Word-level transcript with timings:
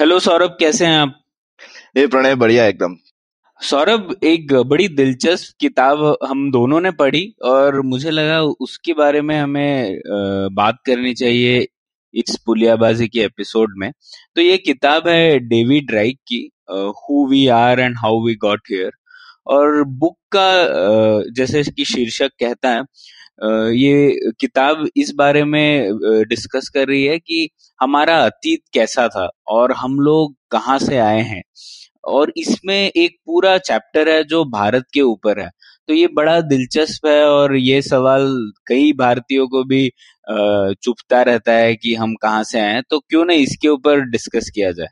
Hello 0.00 0.18
Saurabh 0.20 0.56
कैसे 0.60 0.86
हैं 0.86 0.98
आप? 0.98 1.12
ये 1.96 2.06
प्रणय 2.06 2.34
बढ़िया 2.34 2.66
एकदम। 2.66 2.94
सौरभ 3.60 4.14
एक 4.24 4.52
बड़ी 4.66 4.86
दिलचस्प 4.88 5.56
किताब 5.60 6.04
हम 6.28 6.50
दोनों 6.52 6.80
ने 6.80 6.90
पढ़ी 6.90 7.22
और 7.44 7.80
मुझे 7.80 8.10
लगा 8.10 8.40
उसके 8.42 8.92
बारे 8.92 9.20
में 9.22 9.36
हमें 9.38 10.00
बात 10.52 10.78
करनी 10.86 11.12
चाहिए 11.14 11.66
इस 12.14 12.38
पुलियाबाजी 12.46 13.08
के 13.08 13.20
एपिसोड 13.20 13.74
में। 13.76 13.90
तो 14.34 14.40
ये 14.40 14.56
किताब 14.58 15.08
है 15.08 15.38
डेविड 15.38 15.94
राइक 15.94 16.18
की 16.28 16.40
who 16.70 17.26
we 17.30 17.46
are 17.58 17.80
and 17.80 17.96
how 17.98 18.24
we 18.26 18.34
got 18.46 18.60
here 18.70 18.90
और 19.46 19.82
बुक 19.84 20.16
का 20.36 21.32
जैसे 21.34 21.62
कि 21.72 21.84
शीर्षक 21.84 22.30
कहता 22.40 22.70
है 22.70 22.82
ये 23.40 24.32
किताब 24.40 24.86
इस 24.96 25.12
बारे 25.16 25.44
में 25.44 25.98
डिस्कस 26.28 26.68
कर 26.74 26.86
रही 26.88 27.04
है 27.04 27.18
कि 27.18 27.48
हमारा 27.80 28.16
अतीत 28.24 28.60
कैसा 28.74 29.06
था 29.08 29.28
और 29.48 29.72
हम 29.74 29.98
लोग 30.00 30.34
कहाँ 30.52 30.78
से 30.78 30.98
आए 30.98 31.20
हैं। 31.24 31.42
और 32.08 32.32
इसमें 32.38 32.76
एक 32.88 33.16
पूरा 33.26 33.56
चैप्टर 33.60 34.08
है 34.08 34.22
जो 34.24 34.44
भारत 34.52 34.84
के 34.94 35.00
ऊपर 35.02 35.40
है। 35.40 35.50
तो 35.88 35.94
ये 35.94 36.06
बड़ा 36.14 36.40
दिलचस्प 36.42 37.06
है 37.06 37.22
और 37.26 37.56
ये 37.56 37.80
सवाल 37.82 38.26
कई 38.68 38.92
भारतीयों 38.98 39.46
को 39.48 39.64
भी 39.64 39.88
चुभता 40.28 41.22
रहता 41.22 41.52
है 41.54 41.74
कि 41.76 41.94
हम 41.96 42.14
कहाँ 42.22 42.42
से 42.44 42.60
आए 42.60 42.72
हैं। 42.74 42.82
तो 42.90 42.98
क्यों 43.00 43.24
ना 43.26 43.34
इसके 43.36 43.68
ऊपर 43.68 44.00
डिस्कस 44.10 44.50
किया 44.54 44.70
जाए? 44.72 44.88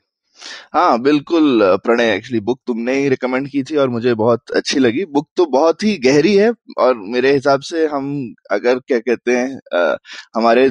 हाँ 0.74 1.00
बिल्कुल 1.02 1.62
प्रणय 1.84 2.12
एक्चुअली 2.14 2.40
बुक 2.40 2.58
तुमने 2.66 2.94
ही 2.94 3.08
रिकमेंड 3.08 3.48
की 3.48 3.62
थी 3.62 3.76
और 3.76 3.88
मुझे 3.88 4.14
बहुत 4.14 4.50
अच्छी 4.56 4.80
लगी। 4.80 5.04
बुक 5.06 5.28
तो 5.36 5.46
बहुत 5.48 5.82
ही 5.84 5.96
गहरी 6.00 6.34
है 6.36 6.50
और 6.78 6.94
मेरे 7.08 7.32
हिसाब 7.34 7.60
से 7.62 7.86
हम 7.86 8.10
अगर 8.50 8.78
क्या 8.80 8.98
कहते 9.00 9.36
हैं 9.36 9.58
अ, 9.74 9.96
हमारे 10.36 10.68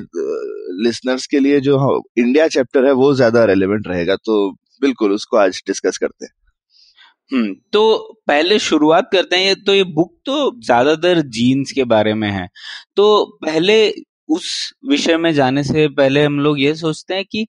लिसनर्स 0.83 1.25
के 1.27 1.39
लिए 1.39 1.59
जो 1.61 2.01
इंडिया 2.19 2.47
चैप्टर 2.49 2.85
है 2.85 2.91
वो 2.95 3.13
ज़्यादा 3.15 3.43
रेलेवेंट 3.45 3.87
रहेगा 3.87 4.15
तो 4.15 4.49
बिल्कुल 4.81 5.11
उसको 5.13 5.37
आज 5.37 5.61
डिस्कस 5.67 5.97
करते 5.97 6.25
हैं। 6.25 6.31
हम्म 7.31 7.53
तो 7.73 7.81
पहले 8.27 8.57
शुरुआत 8.59 9.09
करते 9.11 9.35
हैं 9.37 9.55
तो 9.63 9.73
ये 9.73 9.83
बुक 9.85 10.11
तो 10.25 10.35
ज़्यादातर 10.65 11.21
जीन्स 11.29 11.71
के 11.71 11.83
बारे 11.85 12.13
में 12.13 12.29
है। 12.31 12.47
तो 12.95 13.25
पहले 13.45 13.77
उस 14.29 14.49
विषय 14.89 15.17
में 15.17 15.31
जाने 15.33 15.63
से 15.63 15.87
पहले 15.89 16.23
हम 16.23 16.39
लोग 16.39 16.59
ये 16.59 16.73
सोचते 16.75 17.15
हैं 17.15 17.25
कि 17.25 17.45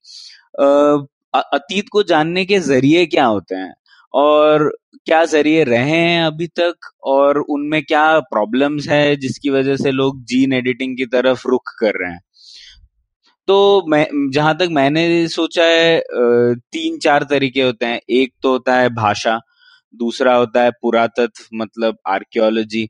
अतीत 1.35 1.89
को 1.93 2.03
जानने 2.03 2.45
के 2.45 2.59
ज़रिए 2.61 3.05
क्या 3.07 3.25
होते 3.25 3.55
हैं? 3.55 3.73
और 4.15 4.71
क्या 5.07 5.25
ज़रिए 5.25 5.65
रहे 5.65 5.91
हैं 5.91 6.25
अभी 6.25 6.47
तक? 6.47 6.75
और 7.05 7.39
उनमें 7.41 7.83
क्या 7.85 8.19
प्रॉब्लम्स 8.21 8.89
है 8.89 9.17
जिसकी 9.17 9.51
वजह 9.51 9.77
से 9.77 9.91
लोग 9.91 10.23
जीन 10.25 10.53
एडिटिंग 10.53 10.97
की 10.97 11.07
तरफ़ 11.07 11.49
रुख 11.49 11.73
कर 11.81 11.93
रहे 12.03 12.13
हैं? 12.13 12.21
तो 13.49 13.85
मैं, 13.89 14.07
जहाँ 14.33 14.57
तक 14.59 14.69
मैंने 14.71 15.27
सोचा 15.29 15.65
है 15.65 16.01
तीन 16.73 16.99
चार 16.99 17.25
तरीके 17.25 17.63
होते 17.63 17.87
हैं। 17.87 18.01
एक 18.11 18.33
तो 18.43 18.51
होता 18.53 18.75
है 18.77 18.89
भाषा, 18.95 19.39
दूसरा 19.95 20.35
होता 20.37 20.63
है 20.63 20.71
पुरातत्व 20.83 21.45
मतलब 21.55 21.97
आर्कियोलॉजी 22.09 22.89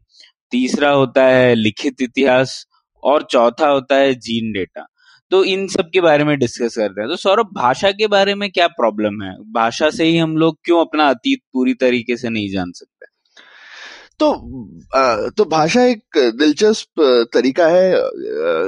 तीसरा 0.53 0.91
होता 0.91 1.25
है 1.25 1.54
लिखित 1.54 2.03
इतिहास, 2.03 2.65
और 3.03 3.22
चौथा 3.31 3.69
होता 3.69 3.97
है 3.97 4.15
जीन 4.16 4.53
डेटा 4.53 4.87
तो 5.31 5.43
इन 5.44 5.66
सब 5.69 5.91
के 5.93 6.00
बारे 6.00 6.25
में 6.25 6.39
डिस्कस 6.39 6.77
करते 6.77 7.00
हैं। 7.00 7.09
तो 7.11 7.16
सौरभ, 7.16 7.50
भाषा 7.55 7.91
के 7.93 8.06
बारे 8.09 8.34
में 8.34 8.50
क्या 8.50 8.66
प्रॉब्लम 8.69 9.22
है? 9.22 9.33
भाषा 9.55 9.91
से 9.91 10.05
ही 10.05 10.16
हम 10.19 10.37
लोग 10.37 10.59
क्यों 10.65 10.81
अपना 10.81 11.09
अतीत 11.11 11.41
पूरी 11.53 11.75
तरीके 11.77 12.16
से 12.16 12.28
नहीं 12.28 12.50
जान 12.50 12.72
सकते? 12.72 13.06
तो 14.21 14.33
तो 15.37 15.44
भाषा 15.47 15.83
एक 15.84 16.19
दिलचस्प 16.39 17.00
तरीका 17.34 17.66
है। 17.66 17.93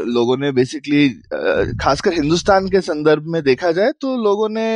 लोगों 0.07 0.37
ने 0.37 0.51
बेसिकली 0.53 1.09
खासकर 1.83 2.13
हिंदुस्तान 2.13 2.69
के 2.69 2.81
संदर्भ 2.81 3.25
में 3.27 3.43
देखा 3.43 3.73
जाए 3.73 3.93
तो 4.01 4.17
लोगों 4.25 4.49
ने 4.51 4.69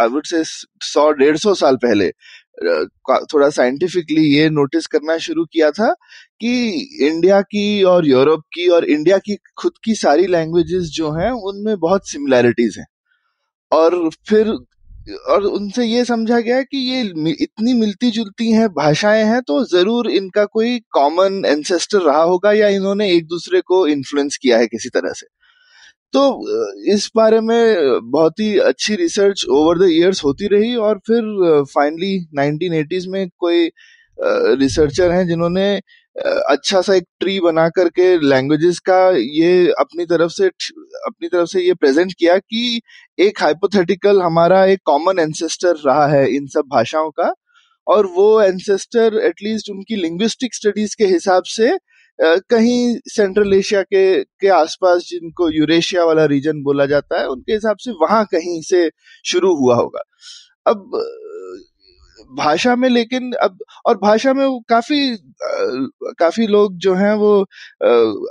आई 0.00 0.08
वुड 0.08 0.26
से 0.26 0.42
सौ, 0.44 1.10
डेढ़ 1.12 1.36
सौ 1.36 1.54
साल 1.54 1.76
पहले 1.76 2.10
थोड़ा 3.32 3.48
साइंटिफिकली 3.50 4.22
ये 4.28 4.48
नोटिस 4.50 4.86
करना 4.86 5.16
शुरू 5.18 5.44
किया 5.44 5.70
था 5.70 5.94
कि 6.42 6.52
इंडिया 7.06 7.40
की 7.42 7.82
और 7.84 8.06
यूरोप 8.08 8.40
की 8.54 8.68
और 8.68 8.84
इंडिया 8.86 9.18
की 9.18 9.36
खुद 9.58 9.72
की 9.84 9.94
सारी 9.94 10.26
लैंग्वेजेस 10.26 10.90
जो 10.94 11.10
हैं, 11.12 11.30
उनमें 11.30 11.76
बहुत 11.78 12.08
सिमिलैरिटीज 12.08 12.76
हैं। 12.78 12.86
और 13.72 14.10
फिर, 14.28 14.48
और 15.30 15.44
उनसे 15.44 15.84
ये 15.84 16.04
समझा 16.04 16.38
गया 16.40 16.62
कि 16.62 16.78
ये 16.90 17.00
इतनी 17.42 17.72
मिलती 17.74 18.10
जुलती 18.10 18.50
हैं, 18.52 18.68
भाषाएँ 18.70 19.24
हैं 19.24 19.40
तो 19.42 19.64
ज़रूर 19.66 20.10
इनका 20.10 20.44
कोई 20.46 20.78
कॉमन 20.92 21.42
एंसेस्टर 21.46 22.00
रहा 22.02 22.22
होगा 22.22 22.52
या 22.52 22.68
इन्होंने 22.70 23.10
एक 23.12 23.26
दूसरे 23.26 23.60
को 23.60 23.86
इन्फ्लुएंस 23.86 24.36
किया 24.42 24.58
है 24.58 24.66
किसी 24.66 24.88
तरह 24.88 25.12
से। 25.12 25.26
तो 26.14 26.22
इस 26.92 27.10
बारे 27.16 27.40
में 27.40 28.00
बहुत 28.10 28.40
ही 28.40 28.56
अच्छी 28.60 28.94
रिसर्च 28.96 29.44
ओवर 29.50 29.78
द 29.78 29.90
इयर्स 29.90 30.24
होती 30.24 30.46
रही 30.46 30.74
और 30.76 30.98
फिर 31.06 31.64
फाइनली 31.74 32.12
1980s 32.38 33.06
में 33.08 33.28
कोई 33.38 33.70
रिसर्चर 34.58 35.10
हैं 35.10 35.26
जिन्होंने 35.28 35.66
अच्छा 36.16 36.80
सा 36.82 36.94
एक 36.94 37.04
ट्री 37.20 37.38
बना 37.40 37.68
करके 37.68 38.04
लैंग्वेजेस 38.20 38.78
का 38.88 38.96
ये 39.18 39.68
अपनी 39.80 40.04
तरफ़ 40.06 40.30
से 40.32 40.46
अपनी 40.46 41.28
तरफ़ 41.28 41.48
से 41.48 41.60
ये 41.62 41.74
प्रेजेंट 41.74 42.12
किया 42.18 42.36
कि 42.38 42.80
एक 43.18 43.40
हाइपोथेटिकल 43.42 44.20
हमारा 44.22 44.64
एक 44.66 44.80
कॉमन 44.86 45.18
एंसेस्टर 45.18 45.76
रहा 45.86 46.06
है 46.08 46.26
इन 46.36 46.46
सब 46.48 46.64
भाषाओं 46.72 47.10
का। 47.20 47.32
और 47.86 48.06
वो 48.16 48.40
एंसेस्टर 48.42 49.18
एटलीस्ट 49.26 49.70
उनकी 49.70 49.96
लिंग्विस्टिक 49.96 50.54
स्टडीज़ 50.54 50.94
के 50.98 51.06
हिसाब 51.06 51.42
से 51.48 51.76
कहीं 52.18 52.96
सेंट्रल 53.08 53.54
एशिया 53.54 53.82
के 53.84 54.04
के 54.40 54.48
आसपास 54.52 55.02
जिनको 55.08 55.48
यूरेशिया 55.50 56.04
वाला 56.04 56.24
रीजन 56.26 56.62
बोला 56.62 56.86
जाता 56.86 57.20
है, 57.20 57.26
उनके 57.28 57.52
हिसाब 57.52 57.76
से 57.80 57.90
वहाँ 58.02 58.24
कहीं 58.32 58.60
से 58.64 58.88
शुरू 59.26 59.54
हुआ 59.56 59.76
होगा। 59.76 60.02
अब 60.66 60.90
भाषा 62.34 62.74
में, 62.76 62.88
लेकिन 62.88 63.32
अब, 63.42 63.58
और 63.86 63.96
भाषा 63.98 64.32
में 64.34 64.46
काफ़ी 64.68 65.16
काफ़ी 66.18 66.46
लोग 66.48 66.76
जो 66.78 66.94
हैं 66.94 67.12
वो 67.16 67.32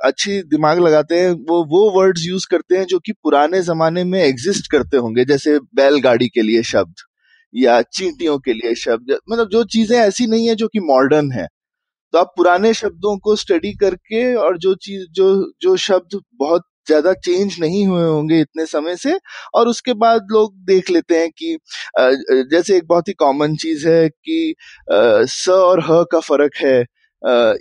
अच्छी 0.05 0.41
दिमाग 0.45 0.79
लगाते 0.79 1.19
हैं, 1.19 1.31
वो 1.31 1.63
वो 1.67 1.89
वर्ड्स 1.93 2.25
यूज़ 2.25 2.47
करते 2.51 2.77
हैं 2.77 2.85
जो 2.87 2.99
कि 3.01 3.11
पुराने 3.15 3.61
जमाने 3.63 4.03
में 4.05 4.19
एग्जिस्ट 4.21 4.71
करते 4.71 4.97
होंगे, 4.97 5.25
जैसे 5.25 5.57
बैलगाड़ी 5.75 6.27
के 6.29 6.41
लिए 6.41 6.63
शब्द, 6.65 6.95
या 7.53 7.81
चींटियों 7.83 8.37
के 8.39 8.53
लिए 8.53 8.75
शब्द 8.77 9.17
मतलब 9.29 9.49
जो 9.51 9.63
चीज़ें 9.67 9.97
ऐसी 9.99 10.27
नहीं 10.27 10.47
है 10.47 10.55
जो 10.55 10.67
कि 10.69 10.79
मॉडर्न 10.83 11.31
है। 11.33 11.47
तो 12.13 12.19
आप 12.19 12.33
पुराने 12.37 12.73
शब्दों 12.75 13.17
को 13.19 13.35
स्टडी 13.37 13.73
करके 13.75 14.33
और 14.37 14.57
जो 14.59 14.75
चीज़, 14.77 15.05
जो 15.11 15.53
जो 15.61 15.75
शब्द 15.79 16.19
बहुत 16.35 16.63
ज़्यादा 16.87 17.13
चेंज 17.15 17.55
नहीं 17.59 17.85
हुए 17.87 18.03
होंगे 18.03 18.39
इतने 18.41 18.65
समय 18.67 18.95
से। 18.97 19.17
और 19.55 19.67
उसके 19.67 19.93
बाद 19.95 20.27
लोग 20.31 20.53
देख 20.65 20.89
लेते 20.91 21.17
हैं 21.19 21.29
कि 21.37 21.57
जैसे 22.51 22.77
एक 22.77 22.87
बहुत 22.87 23.07
ही 23.07 23.13
कॉमन 23.15 23.55
चीज़ 23.57 23.87
है 23.89 24.07
कि 24.09 24.53
स 24.89 25.49
और 25.51 25.79
ह 25.89 26.03
का 26.11 26.19
फ़र्क 26.21 26.55
है 26.57 26.79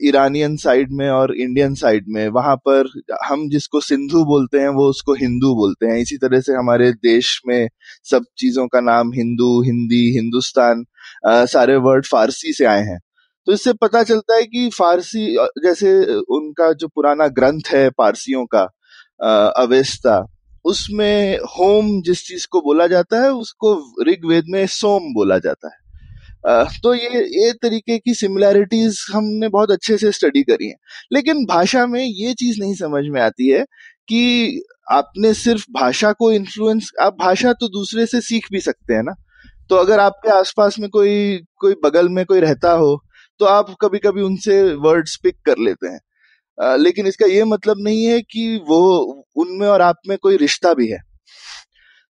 ईरानियन 0.05 0.57
साइड 0.57 0.93
में 0.93 1.09
और 1.11 1.35
इंडियन 1.37 1.75
साइड 1.75 2.05
में। 2.09 2.29
वहाँ 2.31 2.55
पर 2.69 2.91
हम 3.25 3.49
जिसको 3.51 3.81
सिंधु 3.81 4.25
बोलते 4.25 4.59
हैं, 4.59 4.69
वो 4.69 4.89
उसको 4.91 5.15
हिंदू 5.15 5.55
बोलते 5.57 5.87
हैं। 5.87 5.99
इसी 5.99 6.17
तरह 6.19 6.41
से 6.41 6.53
हमारे 6.55 6.91
देश 6.95 7.41
में 7.49 7.69
सब 8.11 8.25
चीज़ों 8.39 8.67
का 8.69 8.81
नाम 8.83 9.13
हिंदू, 9.15 9.51
हिंदी, 9.63 10.03
हिंदुस्तान 10.15 10.85
सारे 11.27 11.77
वर्ड 11.79 12.07
फारसी 12.07 12.53
से 12.53 12.65
आए 12.67 12.83
हैं। 12.83 12.99
तो 13.47 13.53
इससे 13.53 13.73
पता 13.75 14.03
चलता 14.05 14.35
है 14.37 14.43
कि 14.45 14.69
फारसी 14.75 15.27
जैसे 15.65 15.93
उनका 16.31 16.73
जो 16.75 16.89
पुराना 16.89 17.27
ग्रंथ 17.31 17.73
है 17.73 17.89
पारसियों 17.99 18.45
का 18.47 18.69
अवेस्ता। 19.21 20.25
उसमें 20.65 21.39
होम 21.51 22.01
जिस 22.03 22.27
चीज़ 22.27 22.47
को 22.51 22.61
बोला 22.63 22.87
जाता 22.87 23.23
है, 23.25 23.31
उसको 23.33 23.75
ऋग्वेद 24.09 24.45
में 24.49 24.67
सोम 24.69 25.13
बोला 25.15 25.39
जाता 25.41 25.69
है। 25.69 25.79
तो 26.83 26.95
ये 26.95 27.21
ये 27.39 27.53
तरीके 27.63 27.99
की 27.99 28.15
सिमिलैरिटीज 28.15 28.99
हमने 29.15 29.49
बहुत 29.51 29.71
अच्छे 29.71 29.97
से 29.99 30.13
स्टडी 30.13 30.43
करी 30.45 30.69
है। 30.69 30.75
लेकिन 31.13 31.45
भाषा 31.47 31.87
में 31.87 32.05
ये 32.05 32.35
चीज़ 32.35 32.61
नहीं 32.61 32.75
समझ 32.77 33.05
में 33.09 33.21
आती 33.23 33.49
है 33.49 33.65
कि 34.09 34.63
आपने 34.93 35.35
सिर्फ़ 35.35 35.65
भाषा 35.73 36.13
को 36.15 36.31
इन्फ्लुएंस 36.33 36.91
आप 37.03 37.17
भाषा 37.21 37.53
तो 37.55 37.69
दूसरे 37.71 38.07
से 38.07 38.21
सीख 38.23 38.47
भी 38.53 38.61
सकते 38.61 38.95
हैं 38.95 39.03
ना। 39.03 39.15
तो 39.71 39.77
अगर 39.77 40.01
आपके 40.01 40.31
आसपास 40.31 40.79
में 40.81 40.89
कोई 40.91 41.39
कोई 41.61 41.75
बगल 41.85 42.09
में 42.11 42.25
कोई 42.27 42.41
रहता 42.41 42.73
हो 42.75 42.97
तो 43.41 43.47
आप 43.47 43.75
कभी 43.83 43.99
कभी 43.99 44.23
उनसे 44.23 44.63
वर्ड्स 44.79 45.17
पिक 45.25 45.37
कर 45.47 45.59
लेते 45.61 45.89
हैं। 45.89 46.01
लेकिन 46.61 47.07
इसका 47.07 47.27
ये 47.27 47.45
मतलब 47.45 47.77
नहीं 47.79 48.05
है 48.05 48.21
कि 48.21 48.65
वो 48.69 49.01
उनमें 49.37 49.69
और 49.69 49.81
आप 49.83 49.97
में 50.09 50.19
कोई 50.19 50.37
रिश्ता 50.37 50.75
भी 50.75 50.89
है। 50.89 50.99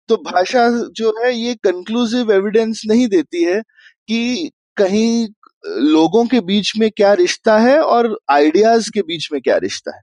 तो 0.09 0.17
भाषा 0.17 0.69
जो 0.71 1.25
है, 1.25 1.35
ये 1.35 1.55
कंक्लूसिव 1.55 2.33
एविडेंस 2.33 2.83
नहीं 2.87 3.09
देती 3.09 3.45
है 3.45 3.61
कि 4.09 4.51
कहीं 4.77 5.29
लोगों 5.67 6.27
के 6.27 6.41
बीच 6.41 6.73
में 6.79 6.91
क्या 6.91 7.13
रिश्ता 7.13 7.59
है 7.59 7.81
और 7.81 8.19
आइडियाज़ 8.31 8.91
के 8.91 9.03
बीच 9.03 9.29
में 9.33 9.41
क्या 9.43 9.57
रिश्ता 9.57 9.97
है। 9.97 10.01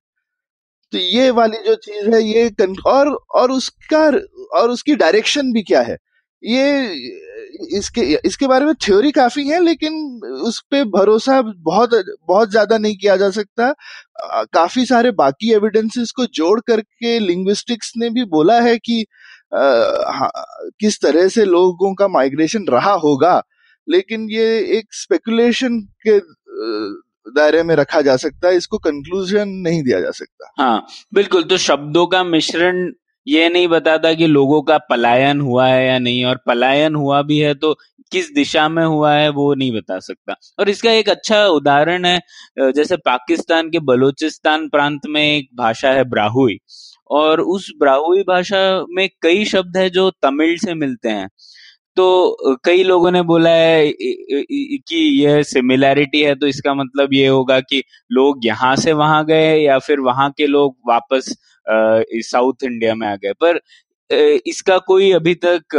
तो 0.91 0.97
ये 0.97 1.29
वाली 1.29 1.57
जो 1.57 1.75
चीज़ 1.75 2.09
है, 2.09 2.23
ये 2.23 2.49
और 2.85 3.19
और 3.35 3.51
उसका, 3.51 4.05
और 4.59 4.69
उसकी 4.69 4.95
डायरेक्शन 4.95 5.51
भी 5.53 5.61
क्या 5.61 5.81
है? 5.81 5.97
ये 6.43 7.77
इसके 7.77 8.01
इसके 8.25 8.47
बारे 8.47 8.65
में 8.65 8.73
थ्योरी 8.85 9.11
काफ़ी 9.11 9.47
है 9.47 9.59
लेकिन 9.63 9.93
उस 10.45 10.59
पर 10.71 10.83
भरोसा 10.89 11.41
बहुत 11.41 11.93
बहुत 12.27 12.51
ज़्यादा 12.51 12.77
नहीं 12.77 12.95
किया 12.95 13.15
जा 13.17 13.29
सकता। 13.29 13.71
काफ़ी 14.53 14.85
सारे 14.85 15.11
बाकी 15.13 15.51
एविडेंसेस 15.53 16.11
को 16.11 16.25
जोड़ 16.33 16.59
करके 16.67 17.17
लिंग्विस्टिक्स 17.19 17.91
ने 17.97 18.09
भी 18.09 18.25
बोला 18.27 18.59
है 18.61 18.77
कि 18.79 19.01
आ, 19.55 20.29
किस 20.79 20.99
तरह 21.01 21.27
से 21.27 21.45
लोगों 21.45 21.93
का 21.93 22.07
माइग्रेशन 22.07 22.65
रहा 22.69 22.93
होगा। 22.99 23.41
लेकिन 23.87 24.27
ये 24.29 24.45
एक 24.77 24.93
स्पेकुलेशन 24.93 25.79
के 26.07 26.19
दायरे 27.31 27.63
में 27.63 27.75
रखा 27.75 28.01
जा 28.01 28.15
सकता 28.17 28.47
है 28.47 28.57
इसको 28.57 28.77
कंक्लूजन 28.79 29.49
नहीं 29.59 29.81
दिया 29.83 29.99
जा 30.01 30.11
सकता। 30.11 30.51
हाँ 30.57 30.85
बिल्कुल 31.13 31.43
तो 31.43 31.57
शब्दों 31.57 32.05
का 32.07 32.23
मिश्रण 32.23 32.89
ये 33.27 33.47
नहीं 33.49 33.67
बताता 33.67 34.13
कि 34.13 34.27
लोगों 34.27 34.61
का 34.63 34.77
पलायन 34.89 35.39
हुआ 35.41 35.67
है 35.67 35.85
या 35.87 35.97
नहीं, 35.99 36.23
और 36.25 36.39
पलायन 36.47 36.95
हुआ 36.95 37.21
भी 37.23 37.37
है 37.39 37.53
तो 37.55 37.73
किस 38.11 38.31
दिशा 38.33 38.67
में 38.69 38.83
हुआ 38.85 39.13
है 39.13 39.29
वो 39.31 39.53
नहीं 39.55 39.71
बता 39.73 39.97
सकता। 39.99 40.35
और 40.59 40.69
इसका 40.69 40.91
एक 40.93 41.09
अच्छा 41.09 41.45
उदाहरण 41.49 42.05
है 42.05 42.19
जैसे 42.71 42.97
पाकिस्तान 43.05 43.69
के 43.71 43.79
बलूचिस्तान 43.81 44.67
प्रांत 44.69 45.07
में 45.09 45.21
एक 45.23 45.49
भाषा 45.57 45.91
है 45.91 46.03
ब्राहुई 46.09 46.57
और 47.11 47.41
उस 47.43 47.71
ब्राहुई 47.79 48.21
भाषा 48.27 48.59
में 48.89 49.07
कई 49.21 49.45
शब्द 49.45 49.77
है 49.77 49.89
जो 49.91 50.09
तमिल 50.23 50.55
से 50.59 50.73
मिलते 50.75 51.09
हैं। 51.09 51.27
तो 51.97 52.57
कई 52.65 52.83
लोगों 52.83 53.11
ने 53.11 53.21
बोला 53.23 53.49
है 53.51 53.91
कि 53.91 54.97
यह 55.17 55.41
सिमिलैरिटी 55.45 56.21
है 56.21 56.35
तो 56.35 56.47
इसका 56.47 56.73
मतलब 56.75 57.13
ये 57.13 57.27
होगा 57.27 57.59
कि 57.61 57.83
लोग 58.11 58.45
यहाँ 58.45 58.75
से 58.77 58.93
वहाँ 58.95 59.23
गए 59.27 59.55
या 59.57 59.77
फिर 59.81 59.99
वहाँ 60.01 60.29
के 60.37 60.47
लोग 60.47 60.75
वापस 60.89 61.35
साउथ 61.67 62.63
इंडिया 62.63 62.95
में 62.95 63.07
आ 63.07 63.15
गए। 63.15 63.33
पर 63.43 63.59
इसका 64.47 64.77
कोई 64.87 65.11
अभी 65.13 65.33
तक 65.45 65.75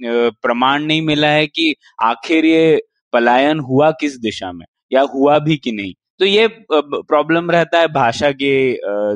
प्रमाण 0.00 0.82
नहीं 0.84 1.02
मिला 1.02 1.28
है 1.28 1.46
कि 1.46 1.74
आखिर 2.02 2.44
ये 2.44 2.82
पलायन 3.12 3.58
हुआ 3.62 3.90
किस 4.00 4.16
दिशा 4.20 4.52
में, 4.52 4.64
या 4.92 5.02
हुआ 5.14 5.38
भी 5.40 5.56
कि 5.56 5.72
नहीं। 5.72 5.92
तो 6.20 6.24
ये 6.24 6.46
प्रॉब्लम 6.70 7.50
रहता 7.50 7.78
है 7.80 7.86
भाषा 7.92 8.30
के 8.32 8.52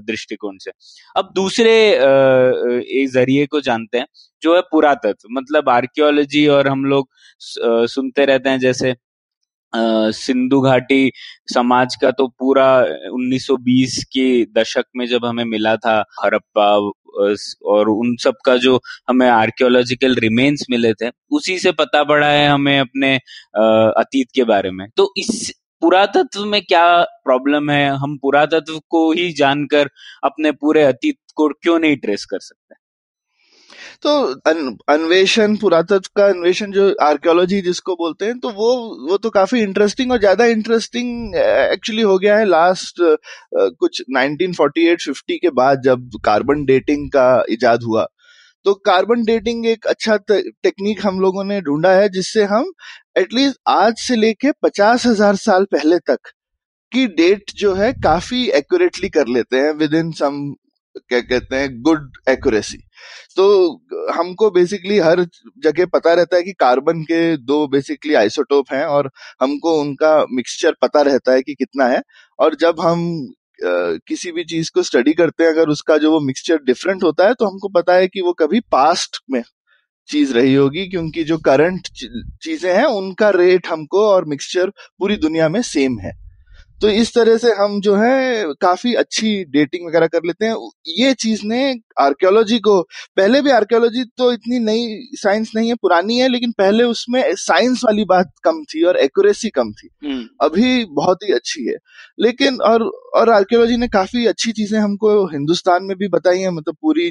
दृष्टिकोण 0.02 0.56
से। 0.60 0.70
अब 1.16 1.31
दूसरे 1.34 1.74
ज़रिए 3.08 3.46
को 3.46 3.60
जानते 3.60 3.98
हैं, 3.98 4.06
जो 4.42 4.54
है 4.56 4.60
पुरातत्व। 4.70 5.28
मतलब 5.32 5.69
आर्कियोलॉजी 5.70 6.46
और 6.48 6.69
हम 6.69 6.84
लोग 6.84 7.08
सुनते 7.40 8.24
रहते 8.24 8.50
हैं 8.50 8.58
जैसे 8.58 8.94
सिंधु 9.73 10.61
घाटी 10.61 11.11
समाज 11.55 11.97
का 12.03 12.11
तो 12.11 12.26
पूरा 12.38 12.69
1920 13.11 14.03
के 14.06 14.44
दशक 14.59 14.85
में 14.97 15.06
जब 15.06 15.25
हमें 15.25 15.44
मिला 15.44 15.75
था 15.76 15.99
हरप्पा 16.23 16.69
और 17.70 17.88
उन 17.88 18.15
सब 18.23 18.35
का 18.44 18.56
जो 18.56 18.81
हमें 19.09 19.29
आर्कियोलॉजिकल 19.29 20.15
रिमेन्स 20.15 20.65
मिले 20.70 20.93
थे, 20.94 21.11
उसी 21.31 21.59
से 21.59 21.73
पता 21.73 22.03
पड़ा 22.05 22.26
है 22.26 22.49
हमें 22.49 22.79
अपने 22.81 23.15
अतीत 23.56 24.29
के 24.35 24.44
बारे 24.44 24.70
में। 24.70 24.87
तो 24.97 25.12
इस 25.17 25.53
पुरातत्व 25.82 26.44
में 26.44 26.61
क्या 26.62 26.87
प्रॉब्लम 27.25 27.70
है? 27.70 27.88
हम 27.91 28.17
पुरातत्व 28.19 28.79
को 28.91 29.11
ही 29.12 29.31
जानकर 29.32 29.88
अपने 30.25 30.53
पूरे 30.53 30.82
अतीत 30.82 31.17
को 31.35 31.49
क्यों 31.62 31.79
नहीं 31.79 31.97
ट्रेस 31.97 32.25
कर 32.25 32.38
सकते? 32.41 32.75
तो 34.02 34.10
अन्वेषण, 34.88 35.54
पुरातत्व 35.56 36.10
का 36.16 36.26
अन्वेषण 36.26 36.72
जो 36.72 36.84
आर्कियोलॉजी 37.02 37.60
जिसको 37.62 37.94
बोलते 37.96 38.24
हैं 38.24 38.38
तो 38.40 38.50
वो 38.50 38.68
वो 39.08 39.16
तो 39.18 39.30
काफ़ी 39.30 39.60
इंटरेस्टिंग 39.60 40.12
और 40.12 40.18
ज़्यादा 40.18 40.44
इंटरेस्टिंग 40.46 41.34
एक्चुअली 41.36 42.02
हो 42.02 42.18
गया 42.18 42.36
है 42.38 42.44
लास्ट 42.44 43.00
कुछ 43.54 44.02
1948-50 44.10 45.38
के 45.42 45.50
बाद 45.52 45.82
जब 45.84 46.10
कार्बन 46.24 46.64
डेटिंग 46.64 47.08
का 47.10 47.26
इजाद 47.50 47.82
हुआ। 47.82 48.06
तो 48.66 48.74
कार्बन 48.86 49.24
डेटिंग 49.24 49.66
एक 49.66 49.86
अच्छा 49.86 50.16
टेक्निक 50.28 51.04
हम 51.06 51.20
लोगों 51.20 51.44
ने 51.44 51.60
ढूंढा 51.60 51.92
है 51.92 52.08
जिससे 52.08 52.44
हम 52.44 52.72
एटलीस्ट 53.18 53.58
आज 53.68 53.98
से 53.98 54.16
लेके 54.16 54.52
पचास 54.62 55.06
हज़ार 55.06 55.36
साल 55.38 55.64
पहले 55.72 55.98
तक 56.06 56.32
की 56.92 57.06
डेट 57.16 57.52
जो 57.56 57.74
है 57.74 57.92
काफ़ी 58.02 58.46
एक्यूरेटली 58.58 59.08
कर 59.08 59.26
लेते 59.28 59.56
हैं 59.56 59.72
विद 59.74 59.94
इन 59.94 60.10
सम 60.12 60.40
क्या 61.00 61.20
कहते 61.20 61.56
हैं 61.56 61.68
गुड 61.82 62.10
एक्यूरेसी 62.28 62.78
तो 63.36 63.46
हमको 64.12 64.50
बेसिकली 64.50 64.98
हर 64.98 65.24
जगह 65.64 65.86
पता 65.86 66.12
रहता 66.14 66.36
है 66.36 66.42
कि 66.42 66.52
कार्बन 66.60 67.02
के 67.02 67.20
दो 67.38 67.66
बेसिकली 67.68 68.14
आइसोटोप 68.14 68.72
हैं 68.72 68.84
और 68.86 69.10
हमको 69.42 69.78
उनका 69.80 70.14
मिक्सचर 70.32 70.74
पता 70.82 71.02
रहता 71.02 71.32
है 71.32 71.42
कि 71.42 71.54
कितना 71.54 71.86
है। 71.86 72.02
और 72.38 72.54
जब 72.54 72.80
हम 72.80 73.04
किसी 73.62 74.32
भी 74.32 74.44
चीज़ 74.44 74.70
को 74.74 74.82
स्टडी 74.82 75.12
करते 75.12 75.44
हैं, 75.44 75.50
अगर 75.50 75.68
उसका 75.68 75.96
जो 75.98 76.10
वो 76.12 76.20
मिक्सचर 76.20 76.58
डिफरेंट 76.66 77.02
होता 77.04 77.26
है 77.26 77.34
तो 77.34 77.46
हमको 77.46 77.68
पता 77.70 77.94
है 77.94 78.08
कि 78.08 78.20
वो 78.20 78.32
कभी 78.32 78.60
पास्ट 78.72 79.18
में 79.30 79.42
चीज़ 80.08 80.32
रही 80.34 80.54
होगी, 80.54 80.86
क्योंकि 80.86 81.24
जो 81.24 81.38
करंट 81.38 81.88
चीज़ें 82.42 82.72
हैं, 82.74 82.84
उनका 82.84 83.30
रेट 83.30 83.66
हमको 83.68 84.06
और 84.06 84.24
मिक्सचर 84.24 84.70
पूरी 84.98 85.16
दुनिया 85.18 85.48
में 85.48 85.60
सेम 85.64 85.98
है। 86.00 86.12
तो 86.80 86.88
इस 86.90 87.12
तरह 87.14 87.36
से 87.36 87.52
हम 87.52 87.80
जो 87.80 87.94
है 87.96 88.44
काफ़ी 88.60 88.92
अच्छी 88.94 89.30
डेटिंग 89.46 89.86
वगैरह 89.86 90.06
कर 90.06 90.25
लेते 90.26 90.46
हैं। 90.46 90.56
ये 90.88 91.12
चीज़ 91.14 91.40
ने 91.44 91.60
आर्कियोलॉजी 92.00 92.58
को 92.58 92.80
पहले 93.16 93.40
भी 93.42 93.50
आर्कियोलॉजी 93.50 94.04
तो 94.19 94.30
इतनी 94.32 94.58
नई 94.58 94.86
साइंस 95.16 95.50
नहीं 95.56 95.69
है 95.69 95.75
पुरानी 95.82 96.19
है 96.19 96.28
लेकिन 96.28 96.52
पहले 96.58 96.84
उसमें 96.84 97.22
साइंस 97.36 97.80
वाली 97.84 98.04
बात 98.04 98.30
कम 98.44 98.62
थी 98.64 98.82
और 98.84 98.96
एक्यूरेसी 98.98 99.48
कम 99.50 99.72
थी। 99.72 99.88
हम्म। 100.04 100.25
अभी 100.40 100.84
बहुत 100.92 101.22
ही 101.25 101.32
अच्छी 101.32 101.64
है। 101.66 101.76
लेकिन 102.20 102.60
और 102.62 102.82
और 103.16 103.31
आर्कियोलॉजी 103.31 103.76
ने 103.76 103.88
काफ़ी 103.88 104.26
अच्छी 104.26 104.52
चीज़ें 104.52 104.78
हमको 104.81 105.24
हिंदुस्तान 105.32 105.84
में 105.84 105.96
भी 105.98 106.08
बताई 106.08 106.38
है 106.40 106.50
मतलब 106.50 106.76
पूरी 106.82 107.10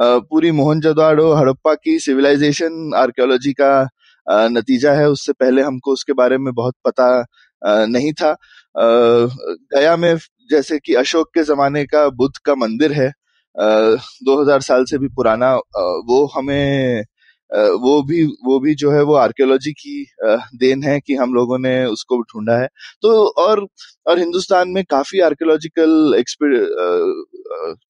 पूरी 0.00 0.50
मोहनजोदाड़ो 0.52 1.32
हड़प्पा 1.34 1.74
की 1.74 1.98
सिविलाइजेशन 2.00 2.92
आर्कियोलॉजी 2.96 3.52
का 3.60 3.88
नतीजा 4.50 4.92
है। 4.92 5.08
उससे 5.10 5.32
पहले 5.32 5.62
हमको 5.62 5.92
उसके 5.92 6.12
बारे 6.14 6.38
में 6.38 6.52
बहुत 6.54 6.74
पता 6.86 7.24
नहीं 7.62 8.12
था। 8.12 8.36
गया 8.74 9.96
में 9.96 10.14
जैसे 10.50 10.78
कि 10.78 10.94
अशोक 10.96 11.28
के 11.34 11.42
जमाने 11.44 11.84
का 11.86 12.08
बुद्ध 12.10 12.34
का 12.46 12.54
मंदिर 12.56 12.92
है। 12.92 13.10
दो 13.56 14.40
हज़ार 14.42 14.60
साल 14.62 14.84
से 14.84 14.98
भी 14.98 15.08
पुराना 15.10 15.54
वो 16.08 16.24
हमें 16.34 17.04
वो 17.50 18.02
भी 18.02 18.22
वो 18.44 18.58
भी 18.60 18.74
जो 18.74 18.90
है 18.90 19.02
वो 19.02 19.14
आर्कियोलॉजी 19.16 19.70
की 19.74 20.04
देन 20.56 20.82
है 20.84 20.98
कि 21.00 21.14
हम 21.14 21.32
लोगों 21.34 21.58
ने 21.58 21.72
उसको 21.86 22.20
ढूंढा 22.22 22.58
है। 22.60 22.66
तो 23.02 23.10
और 23.38 23.66
और 24.06 24.18
हिंदुस्तान 24.18 24.68
में 24.68 24.82
काफ़ी 24.90 25.20
आर्कियोलॉजिकल 25.20 26.22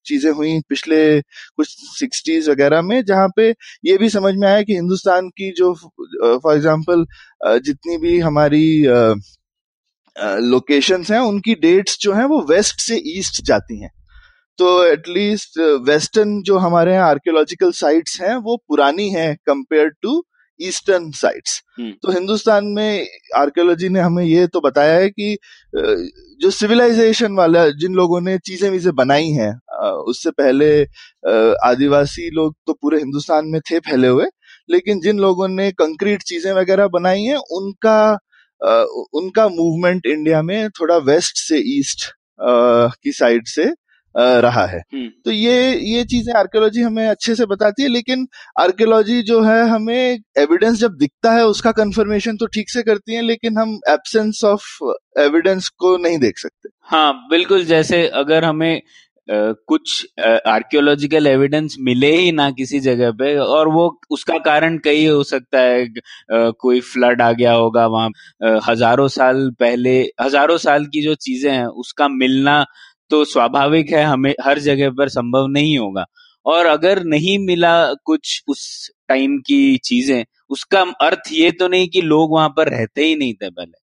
चीज़ें 0.07 0.31
हुई 0.33 0.59
पिछले 0.69 1.21
कुछ 1.21 1.69
सिक्सटीज 1.99 2.49
वगैरह 2.50 2.83
में, 2.83 3.02
जहाँ 3.04 3.28
पे 3.37 3.50
ये 3.85 3.97
भी 3.99 4.09
समझ 4.11 4.35
में 4.37 4.49
आया 4.49 4.62
कि 4.62 4.75
हिंदुस्तान 4.75 5.28
की 5.31 5.50
जो 5.59 5.73
फॉर 5.75 6.54
एग्जांपल 6.54 7.04
जितनी 7.61 7.99
भी 7.99 8.19
हमारी 8.21 8.64
लोकेशंस 10.21 11.11
हैं 11.11 11.21
उनकी 11.21 11.55
डेट्स 11.61 11.99
जो 12.00 12.12
हैं 12.12 12.25
वो 12.25 12.41
वेस्ट 12.50 12.81
से 12.81 13.03
ईस्ट 13.17 13.43
जाती 13.45 13.81
हैं। 13.81 13.91
तो 14.59 14.85
एटलीस्ट 14.85 15.59
वेस्टर्न 15.89 16.41
जो 16.43 16.59
हमारे 16.59 16.93
यहाँ 16.93 17.09
आर्कियोलॉजिकल 17.09 17.71
साइट्स 17.73 18.21
हैं 18.21 18.35
वो 18.39 18.57
पुरानी 18.69 19.09
हैं 19.11 19.35
कंपेयर 19.47 19.89
टू 20.03 20.23
ईस्टर्न 20.61 21.11
साइट्स 21.11 21.61
तो 21.81 22.12
हिंदुस्तान 22.12 22.65
में 22.69 23.07
आर्कियोलॉजी 23.37 23.89
ने 23.89 24.00
हमें 24.00 24.25
ये 24.25 24.47
तो 24.47 24.61
बताया 24.61 24.95
है 24.95 25.09
कि 25.09 25.37
जो 26.43 26.50
सिविलाइजेशन 26.50 27.35
वाला 27.35 27.69
जिन 27.81 27.95
लोगों 27.95 28.21
ने 28.21 28.37
चीज़ें 28.39 28.69
वीजें 28.71 28.95
बनाई 28.95 29.31
हैं 29.31 29.53
उससे 30.05 30.31
पहले 30.31 30.71
आदिवासी 31.67 32.29
लोग 32.31 32.55
तो 32.67 32.73
पूरे 32.73 32.99
हिंदुस्तान 32.99 33.47
में 33.47 33.61
थे 33.61 33.79
फैले 33.81 34.09
हुए 34.09 34.27
लेकिन 34.71 35.00
जिन 35.00 35.19
लोगों 35.19 35.49
ने 35.49 35.71
कंक्रीट 35.73 36.23
चीज़ें 36.23 36.53
वगैरह 36.53 36.89
बनाई 36.89 37.23
हैं 37.23 37.37
उनका 37.53 38.00
उनका 38.61 39.49
मूवमेंट 39.50 40.07
इंडिया 40.07 40.43
में 40.43 40.69
थोड़ा 40.71 40.97
वेस्ट 41.05 41.38
से 41.38 41.62
ईस्ट 41.79 42.11
की 42.40 43.12
साइड 43.12 43.47
से 43.49 43.73
रहा 44.14 44.64
है 44.67 44.79
हम्म। 44.93 45.09
तो 45.25 45.31
ये 45.31 45.75
ये 45.75 46.05
चीज़ें 46.05 46.33
आर्कियोलॉजी 46.35 46.83
हमें 46.83 47.07
अच्छे 47.07 47.35
से 47.35 47.45
बताती 47.47 47.83
है 47.83 47.88
लेकिन 47.88 48.26
आर्कियोलॉजी 48.61 49.21
जो 49.23 49.40
है 49.43 49.62
हमें 49.69 50.19
एविडेंस 50.38 50.79
जब 50.79 50.97
दिखता 50.97 51.33
है 51.33 51.45
उसका 51.47 51.73
कंफर्मेशन 51.73 52.37
तो 52.37 52.47
ठीक 52.47 52.71
से 52.71 52.83
करती 52.83 53.14
है 53.14 53.23
लेकिन 53.23 53.59
हम 53.59 53.79
एब्सेंस 53.88 54.40
ऑफ़ 54.45 54.64
एविडेंस 55.21 55.69
को 55.76 55.97
नहीं 55.99 56.19
देख 56.19 56.38
सकते 56.38 56.69
हाँ 56.87 57.12
बिल्कुल 57.31 57.64
जैसे 57.64 58.07
अगर 58.17 58.45
हमें 58.45 58.81
कुछ 59.30 60.06
आर्कियोलॉजिकल 60.20 61.26
एविडेंस 61.26 61.76
मिले 61.80 62.12
ही 62.14 62.30
ना 62.32 62.50
किसी 62.52 62.80
जगह 62.80 63.10
पे, 63.12 63.37
और 63.37 63.68
वो, 63.68 64.00
उसका 64.10 64.38
कारण 64.40 64.78
कई 64.84 65.04
हो 65.06 65.22
सकता 65.25 65.60
है 65.60 65.87
कोई 66.60 66.80
फ्लड 66.82 67.22
आ 67.22 67.30
गया 67.32 67.52
होगा 67.54 67.87
वहाँ 67.88 68.08
हज़ारों 68.68 69.08
साल 69.10 69.50
पहले, 69.60 69.99
हज़ारों 70.20 70.56
साल 70.58 70.87
की 70.87 71.02
जो 71.02 71.14
चीज़ें 71.16 71.50
हैं, 71.52 71.66
उसका 71.66 72.08
मिलना 72.10 72.64
तो 73.10 73.25
स्वाभाविक 73.26 73.90
है, 73.92 74.02
हमें, 74.04 74.34
हर 74.42 74.58
जगह 74.60 74.90
पर 74.90 75.08
संभव 75.10 75.46
नहीं 75.49 75.78
होगा। 75.78 76.04
और 76.46 76.66
अगर 76.66 77.02
नहीं 77.04 77.38
मिला 77.38 77.72
कुछ 78.06 78.42
उस 78.49 78.90
टाइम 79.08 79.38
की 79.40 79.76
चीज़ें, 79.84 80.25
उसका 80.50 80.80
अर्थ 81.02 81.32
ये 81.32 81.50
तो 81.52 81.68
नहीं 81.68 81.88
कि 81.88 82.00
लोग 82.02 82.32
वहाँ 82.32 82.49
पर 82.56 82.68
रहते 82.70 83.04
ही 83.04 83.16
नहीं 83.16 83.34
थे 83.34 83.50
पहले। 83.50 83.79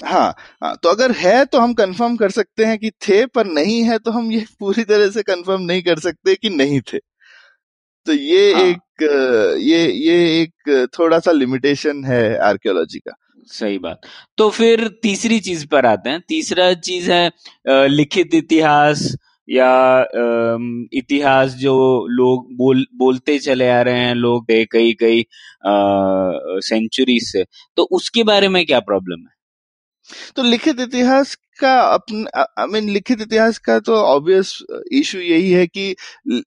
हाँ, 0.00 0.34
हाँ 0.62 0.74
तो 0.82 0.88
अगर 0.88 1.12
है 1.12 1.44
तो 1.44 1.60
हम 1.60 1.72
कंफर्म 1.74 2.16
कर 2.16 2.30
सकते 2.30 2.64
हैं 2.64 2.78
कि 2.78 2.90
थे 3.08 3.26
पर 3.26 3.46
नहीं 3.46 3.82
है 3.84 3.98
तो 3.98 4.10
हम 4.10 4.30
ये 4.32 4.44
पूरी 4.60 4.84
तरह 4.84 5.10
से 5.10 5.22
कंफर्म 5.22 5.62
नहीं 5.62 5.82
कर 5.82 5.98
सकते 5.98 6.34
कि 6.34 6.50
नहीं 6.50 6.80
थे। 6.80 6.98
तो 8.06 8.12
ये 8.12 8.52
हाँ. 8.54 8.62
एक 8.62 9.02
ये 9.62 9.86
ये 9.92 10.42
एक 10.42 10.88
थोड़ा 10.98 11.18
सा 11.18 11.32
लिमिटेशन 11.32 12.04
है 12.04 12.22
आर्कियोलॉजी 12.38 12.98
का। 12.98 13.14
सही 13.50 13.78
बात। 13.78 14.00
तो 14.38 14.48
फिर 14.50 14.88
तीसरी 15.02 15.40
चीज़ 15.40 15.66
पर 15.66 15.86
आते 15.86 16.10
हैं। 16.10 16.20
तीसरा 16.28 16.72
चीज़ 16.74 17.10
है 17.12 17.30
लिखित 17.88 18.34
इतिहास 18.34 19.16
या 19.48 19.68
इतिहास 20.94 21.54
जो 21.54 21.74
लोग 22.10 22.46
बोल 22.56 22.84
बोलते 22.94 23.38
चले 23.38 23.68
आ 23.68 23.80
रहे 23.82 24.00
हैं 24.00 24.14
लोग 24.14 24.46
कई 24.50 24.92
कई 24.92 25.24
सेंचुरी 26.62 27.20
से। 27.20 27.44
तो 27.76 27.82
उसके 27.92 28.22
बारे 28.24 28.48
में 28.48 28.64
क्या 28.66 28.80
प्रॉब्लम 28.80 29.20
है? 29.20 29.37
तो 30.36 30.42
लिखित 30.42 30.80
इतिहास 30.80 31.34
का 31.60 31.72
अपने 31.84 32.24
आई 32.58 32.66
मीन 32.66 32.88
लिखित 32.90 33.20
इतिहास 33.20 33.58
का 33.58 33.78
तो 33.80 33.94
ऑब्वियस 33.96 34.52
इशू 34.92 35.18
यही 35.20 35.50
है 35.52 35.66
कि 35.68 35.94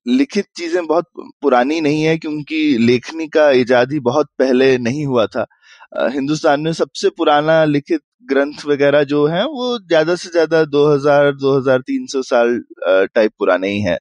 लिखित 0.08 0.46
चीज़ें 0.56 0.86
बहुत 0.86 1.06
पुरानी 1.42 1.80
नहीं 1.80 2.02
है 2.02 2.16
क्योंकि 2.18 2.62
लेखनी 2.80 3.26
का 3.28 3.50
इजाद 3.58 3.92
ही 3.92 3.98
बहुत 4.02 4.28
पहले 4.38 4.76
नहीं 4.78 5.04
हुआ 5.06 5.26
था 5.26 5.46
हिंदुस्तान 6.08 6.60
में 6.60 6.72
सबसे 6.74 7.08
पुराना 7.10 7.64
लिखित 7.66 8.00
ग्रंथ 8.30 8.64
वगैरह 8.66 9.02
जो 9.04 9.26
है 9.26 9.44
वो 9.46 9.78
ज़्यादा 9.80 10.14
से 10.14 10.28
ज़्यादा 10.30 10.62
2000 10.66 11.32
2300 11.40 12.22
साल 12.24 12.60
टाइप 13.14 13.32
पुराने 13.38 13.68
ही 13.68 13.80
है 13.80 13.96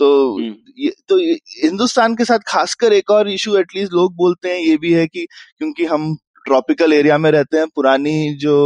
तो 0.00 0.08
हम्म। 0.36 0.54
ये 0.78 0.90
तो 1.08 1.18
हिंदुस्तान 1.62 2.14
के 2.16 2.24
साथ 2.24 2.38
खासकर 2.46 2.92
एक 2.92 3.10
और 3.10 3.28
इशू 3.30 3.56
एटलीस्ट 3.56 3.92
लोग 3.92 4.14
बोलते 4.16 4.48
हैं 4.48 4.58
ये 4.58 4.76
भी 4.76 4.92
है 4.92 5.06
कि 5.06 5.26
क्योंकि 5.58 5.84
हम 5.84 6.14
ट्रॉपिकल 6.46 6.92
एरिया 6.92 7.18
में 7.18 7.30
रहते 7.30 7.58
हैं 7.58 7.66
पुरानी 7.74 8.34
जो 8.40 8.56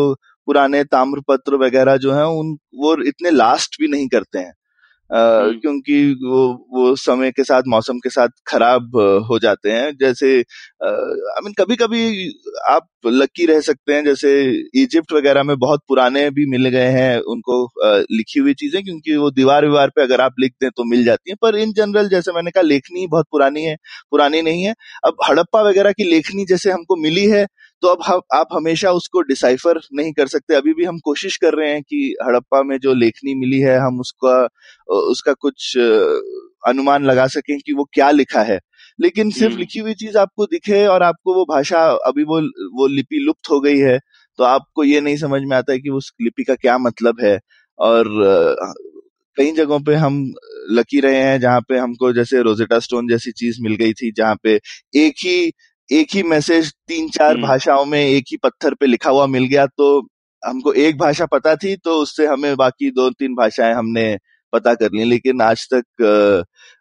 पुराने 0.47 0.85
ताम्रपत्र 0.87 1.57
वगैरह 1.65 1.97
जो 1.99 2.13
है 2.13 2.27
उन 2.33 2.57
वो 2.79 2.97
इतने 3.09 3.31
लास्ट 3.33 3.77
भी 3.81 3.89
नहीं 3.89 4.09
करते 4.09 4.39
हैं। 4.39 4.53
हम्म। 5.11 5.59
क्योंकि 5.61 5.97
वो 6.25 6.41
वो 6.73 6.95
समय 6.97 7.31
के 7.33 7.45
साथ 7.45 7.63
मौसम 7.69 7.99
के 7.99 8.11
साथ 8.11 8.29
खराब 8.49 8.97
हो 9.31 9.39
जाते 9.39 9.73
हैं। 9.73 9.91
जैसे 10.01 10.29
आई 10.39 11.43
मीन 11.45 11.53
कभी 11.59 11.77
कभी 11.77 12.03
आप 12.71 12.89
लकी 13.09 13.47
रह 13.47 13.61
सकते 13.61 13.95
हैं। 13.95 14.05
जैसे 14.05 14.33
इजिप्ट 14.83 15.13
वगैरह 15.13 15.43
में 15.43 15.57
बहुत 15.59 15.81
पुराने 15.89 16.29
भी 16.31 16.47
मिल 16.51 16.69
गए 16.69 16.89
हैं 16.93 17.19
उनको 17.35 17.65
आ, 17.87 17.99
लिखी 18.13 18.41
हुई 18.41 18.55
चीज़ें 18.55 18.83
क्योंकि 18.85 19.17
वो 19.17 19.31
दीवार 19.33 19.67
विवार 19.67 19.91
पे 19.97 20.03
अगर 20.03 20.21
आप 20.21 20.35
लिख 20.41 20.53
दें 20.63 20.71
तो 20.71 20.85
मिल 20.91 21.05
जाती 21.05 21.31
हैं। 21.31 21.37
पर 21.43 21.57
इन 21.59 21.73
जनरल 21.73 22.09
जैसे 22.09 22.33
मैंने 22.33 22.51
कहा 22.51 22.63
लेखनी 22.65 23.07
बहुत 23.09 23.27
पुरानी 23.33 23.65
है 23.65 23.77
पुरानी 24.11 24.43
नहीं 24.43 24.65
है। 24.65 24.75
अब 25.07 25.17
हड़प्पा 25.29 25.63
वगैरह 25.63 25.93
की 25.93 26.05
लेखनी 26.11 26.45
जैसे 26.47 26.71
हमको 26.73 26.97
मिली 27.03 27.27
है 27.29 27.47
तो 27.85 27.89
अब 27.89 28.03
हम 28.03 28.21
आप 28.35 28.49
हमेशा 28.53 28.91
उसको 28.93 29.21
डिसाइफर 29.23 29.81
नहीं 29.95 30.13
कर 30.13 30.27
सकते। 30.27 30.55
अभी 30.55 30.73
भी 30.75 30.85
हम 30.85 30.99
कोशिश 31.05 31.37
कर 31.37 31.55
रहे 31.55 31.71
हैं 31.73 31.83
कि 31.83 31.99
हड़प्पा 32.23 32.63
में 32.63 32.77
जो 32.79 32.95
लेखनी 32.95 33.35
मिली 33.35 33.59
है 33.61 33.77
हम 33.79 33.99
उसका 34.01 34.37
उसका 35.11 35.33
कुछ 35.41 35.77
अनुमान 36.67 37.05
लगा 37.05 37.27
सकें 37.29 37.57
कि 37.59 37.73
वो 37.73 37.85
क्या 37.95 38.11
लिखा 38.11 38.43
है। 38.43 38.59
लेकिन 38.99 39.31
सिर्फ़ 39.31 39.53
हम्म। 39.53 39.61
लिखी 39.61 39.79
हुई 39.79 39.95
चीज़ 39.95 40.17
आपको 40.19 40.47
दिखे 40.47 40.85
और 40.87 41.03
आपको 41.03 41.35
वो 41.35 41.45
भाषा 41.45 41.81
अभी 42.07 42.25
वो 42.25 42.41
वो 42.79 42.87
लिपि 42.87 43.19
लुप्त 43.27 43.51
हो 43.51 43.61
गई 43.61 43.79
है 43.79 43.99
तो 44.39 44.45
आपको 44.45 44.85
ये 44.85 45.01
नहीं 45.01 45.17
समझ 45.17 45.43
में 45.43 45.57
आता 45.57 45.73
है 45.73 45.79
कि 45.79 45.91
उस 45.91 46.13
लिपि 46.23 46.45
का 46.45 46.55
क्या 46.55 46.79
मतलब 46.79 47.21
है। 47.23 47.39
और 47.79 48.09
कई 49.37 49.51
जगहों 49.53 49.81
पे 49.81 49.95
हम 49.97 50.17
लकी 50.71 51.01
रहे 51.01 51.23
हैं 51.23 51.39
जहाँ 51.41 51.61
पे 51.61 51.79
हमको 51.79 52.13
जैसे 52.13 52.43
रोजेटा 52.43 52.79
स्टोन 52.79 53.09
जैसी 53.09 53.33
चीज़ 53.33 53.63
मिल 53.63 53.75
गई 53.77 53.93
थी 53.93 54.13
जहाँ 54.13 54.37
पे 54.43 54.55
एक 54.97 55.15
ही 55.25 55.53
एक 55.89 56.15
ही 56.15 56.23
मैसेज 56.23 56.73
तीन 56.89 57.09
चार 57.09 57.33
हम्म। 57.33 57.47
भाषाओं 57.47 57.85
में 57.85 58.01
एक 58.01 58.25
ही 58.31 58.37
पत्थर 58.37 58.75
पे 58.75 58.87
लिखा 58.87 59.11
हुआ 59.11 59.27
मिल 59.27 59.45
गया 59.45 59.67
तो 59.67 60.01
हमको 60.43 60.73
एक 60.73 60.99
भाषा 60.99 61.27
पता 61.27 61.55
थी 61.57 61.75
तो 61.77 61.97
उससे 62.03 62.27
हमें 62.27 62.55
बाकी 62.57 62.91
दो 62.91 63.09
तीन 63.11 63.35
भाषाएँ 63.35 63.75
हमने 63.75 64.17
पता 64.53 64.75
कर 64.75 64.91
ली। 64.95 65.05
लेकिन 65.05 65.41
आज 65.43 65.67
तक 65.75 66.03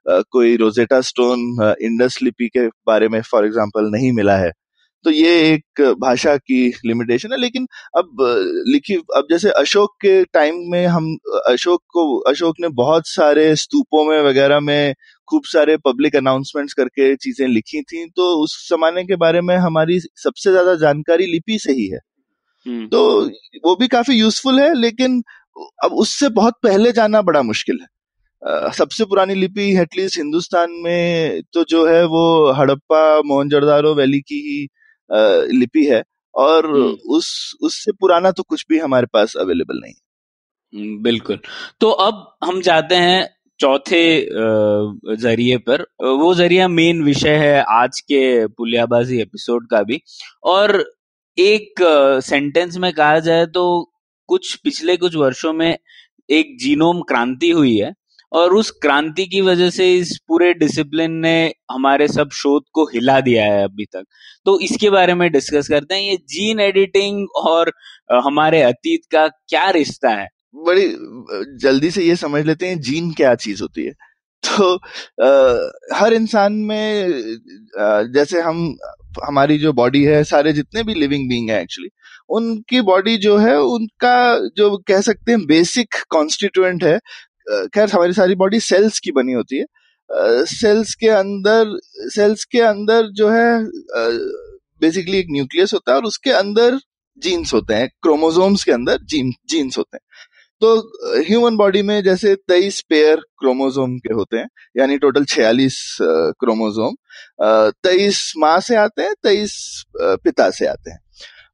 आ, 0.08 0.14
आ, 0.14 0.22
कोई 0.32 0.56
रोजेटा 0.58 1.02
स्टोन 1.02 1.40
इंडस 1.82 2.20
लिपि 2.24 2.48
के 2.48 2.68
बारे 2.88 3.08
में 3.10 3.22
फॉर 3.22 3.46
एग्ज़ाम्पल 3.46 3.90
नहीं 3.92 4.12
मिला 4.12 4.38
है। 4.38 4.52
तो 5.06 5.12
ये 5.12 5.32
एक 5.54 5.82
भाषा 6.02 6.36
की 6.38 6.68
लिमिटेशन 6.86 7.32
है। 7.32 7.38
लेकिन 7.40 7.68
अब 7.98 8.18
लिखी 8.68 8.96
अब 9.18 9.28
जैसे 9.32 9.50
अशोक 9.52 9.96
के 10.02 10.24
टाइम 10.34 10.56
में 10.72 10.86
हम 10.88 11.16
अशोक 11.48 11.82
को 11.94 12.18
अशोक 12.32 12.56
ने 12.62 12.68
बहुत 12.74 13.08
सारे 13.08 13.56
स्तूपों 13.56 14.06
में 14.06 14.22
वगैरह 14.22 14.60
में 14.60 14.94
खूब 15.28 15.44
सारे 15.46 15.78
पब्लिक 15.80 16.16
अनाउंसमेंट्स 16.16 16.74
करके 16.74 17.16
चीज़ें 17.18 17.48
लिखी 17.48 17.82
थी 17.84 18.06
तो 18.10 18.26
उस 18.38 18.58
जमाने 18.70 19.04
के 19.04 19.16
बारे 19.16 19.42
में 19.42 19.56
हमारी 19.58 20.00
सबसे 20.00 20.52
ज़्यादा 20.52 20.76
जानकारी 20.78 21.26
लिपि 21.26 21.58
से 21.60 21.74
ही 21.74 21.88
है 21.88 22.00
हम्म। 22.66 22.88
तो 22.88 23.02
वो 23.66 23.76
भी 23.76 23.88
काफ़ी 23.88 24.16
यूजफुल 24.16 24.60
है 24.60 24.74
लेकिन 24.74 25.22
अब 25.84 25.94
उससे 25.96 26.30
बहुत 26.32 26.54
पहले 26.64 26.92
जाना 26.92 27.22
बड़ा 27.22 27.42
मुश्किल 27.44 27.80
है 27.82 28.72
सबसे 28.74 29.06
पुरानी 29.06 29.34
लिपि 29.36 29.70
एटलीस्ट 29.78 30.18
हिंदुस्तान 30.18 30.72
में 30.84 31.42
तो 31.54 31.64
जो 31.70 31.86
है 31.88 32.04
वो 32.06 32.26
हड़प्पा 32.52 33.04
मोहनजोदारो 33.22 33.94
वैली 33.96 34.20
की 34.22 34.40
ही 34.42 35.58
लिपि 35.60 35.86
है 35.86 36.04
और 36.36 36.66
हम्म। 36.68 37.16
उस 37.16 37.30
उससे 37.62 37.92
पुराना 37.92 38.32
तो 38.32 38.44
कुछ 38.44 38.66
भी 38.70 38.80
हमारे 38.80 39.08
पास 39.14 39.36
अवेलेबल 39.38 39.80
नहीं 39.80 39.94
हम्म, 40.74 41.02
बिल्कुल 41.04 41.40
तो 41.82 41.90
अब 41.90 42.26
हम 42.44 42.62
जाते 42.62 42.96
हैं 42.98 43.22
चौथे 43.64 44.06
ज़रिए 45.18 45.58
पर। 45.58 45.82
वो 46.04 46.34
ज़रिया 46.36 46.68
मेन 46.68 47.02
विषय 47.04 47.36
है 47.38 47.64
आज 47.72 48.00
के 48.02 48.24
पुलियाबाजी 48.48 49.22
एपिसोड 49.22 49.68
का 49.70 49.82
भी। 49.84 50.00
और 50.44 50.84
एक 51.38 51.82
सेंटेंस 52.24 52.76
में 52.78 52.92
कहा 52.94 53.20
जाए 53.20 53.46
तो 53.46 53.64
कुछ 54.30 54.56
पिछले 54.64 54.98
कुछ 54.98 55.16
वर्षों 55.16 55.54
में 55.54 55.78
एक 56.30 56.58
जीनोम 56.60 57.02
क्रांति 57.02 57.50
हुई 57.52 57.76
है 57.78 57.94
और 58.32 58.54
उस 58.56 58.72
क्रांति 58.82 59.26
की 59.28 59.42
वजह 59.42 59.70
से 59.70 59.94
इस 59.96 60.18
पूरे 60.28 60.54
डिसिप्लिन 60.54 61.12
ने 61.20 61.36
हमारे 61.72 62.08
सब 62.08 62.30
शोध 62.34 62.64
को 62.74 62.86
हिला 62.86 63.20
दिया 63.22 63.46
है 63.46 63.64
अभी 63.64 63.86
तक। 63.86 64.04
तो 64.46 64.60
इसके 64.60 64.90
बारे 64.90 65.14
में 65.14 65.32
डिस्कस 65.32 65.68
करते 65.70 65.96
हैं। 65.96 66.02
ये 66.02 66.18
जीन 66.30 66.60
एडिटिंग 66.60 67.28
और 67.46 67.72
हमारे 68.26 68.62
अतीत 68.64 69.02
का 69.12 69.28
क्या 69.28 69.70
रिश्ता 69.72 70.10
है? 70.10 70.28
बड़ी 70.56 70.88
जल्दी 71.60 71.92
से 71.92 72.04
ये 72.04 72.16
समझ 72.16 72.46
लेते 72.46 72.68
हैं 72.68 72.80
जीन 72.82 73.12
क्या 73.12 73.34
चीज़ 73.36 73.62
होती 73.62 73.86
है। 73.86 73.92
तो 74.44 74.76
आ, 74.76 75.98
हर 75.98 76.14
इंसान 76.14 76.54
में 76.54 77.14
आ, 77.80 78.02
जैसे 78.04 78.42
हम 78.42 78.76
हमारी 79.26 79.58
जो 79.60 79.74
बॉडी 79.74 80.04
है 80.04 80.24
सारे 80.24 80.54
जितने 80.54 80.84
भी 80.84 80.94
लिविंग 80.94 81.30
बींग 81.30 81.50
है 81.50 81.62
एक्चुअली 81.62 81.90
उनकी 82.30 82.82
बॉडी 82.82 83.18
जो 83.18 83.38
है 83.38 83.60
उनका 83.62 84.16
जो 84.58 84.78
कह 84.88 85.02
सकते 85.02 85.32
हैं 85.32 85.46
बेसिक 85.46 85.96
कॉन्स्टिट्यूएंट 86.10 86.84
है 86.84 86.98
खैर 87.50 87.90
हमारी 87.90 88.14
सारी 88.14 88.36
बॉडी 88.36 88.60
सेल्स 88.60 89.00
की 89.00 89.12
बनी 89.12 89.34
होती 89.34 89.58
है। 89.58 89.66
सेल्स 90.46 90.94
के 90.96 91.08
अंदर 91.10 91.78
सेल्स 92.16 92.44
के 92.46 92.60
अंदर 92.62 93.08
जो 93.12 93.30
है 93.30 93.64
बेसिकली 94.82 95.18
एक 95.18 95.28
न्यूक्लियस 95.32 95.74
होता 95.74 95.92
है 95.92 95.98
और 95.98 96.06
उसके 96.06 96.32
अंदर 96.32 96.80
जीन्स 97.18 97.54
होते 97.54 97.74
हैं 97.74 97.90
क्रोमोजोम्स 98.02 98.64
के 98.64 98.72
अंदर 98.72 99.00
जीन 99.04 99.32
जीन्स 99.50 99.78
होते 99.78 99.98
हैं। 99.98 100.02
तो 100.64 101.22
ह्यूमन 101.28 101.56
बॉडी 101.58 101.82
में 101.82 102.02
जैसे 102.04 102.34
तेईस 102.50 102.80
पेयर 102.90 103.16
क्रोमोजोम 103.40 103.98
के 103.98 104.14
होते 104.14 104.38
हैं, 104.38 104.48
यानी 104.78 104.98
टोटल 104.98 105.26
छियालीस 105.26 105.76
क्रोमोजोम 106.02 106.96
तेईस 107.84 108.32
माँ 108.38 108.60
से 108.60 108.76
आते 108.76 109.02
हैं, 109.02 109.14
तेईस 109.24 109.84
पिता 109.98 110.50
से 110.50 110.66
आते 110.66 110.92
हैं। 110.92 111.00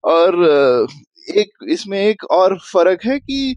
और 0.03 0.87
एक, 1.29 1.49
इसमें 1.69 1.99
एक 1.99 2.23
और 2.31 2.57
फ़र्क 2.63 3.05
है 3.05 3.19
कि 3.19 3.55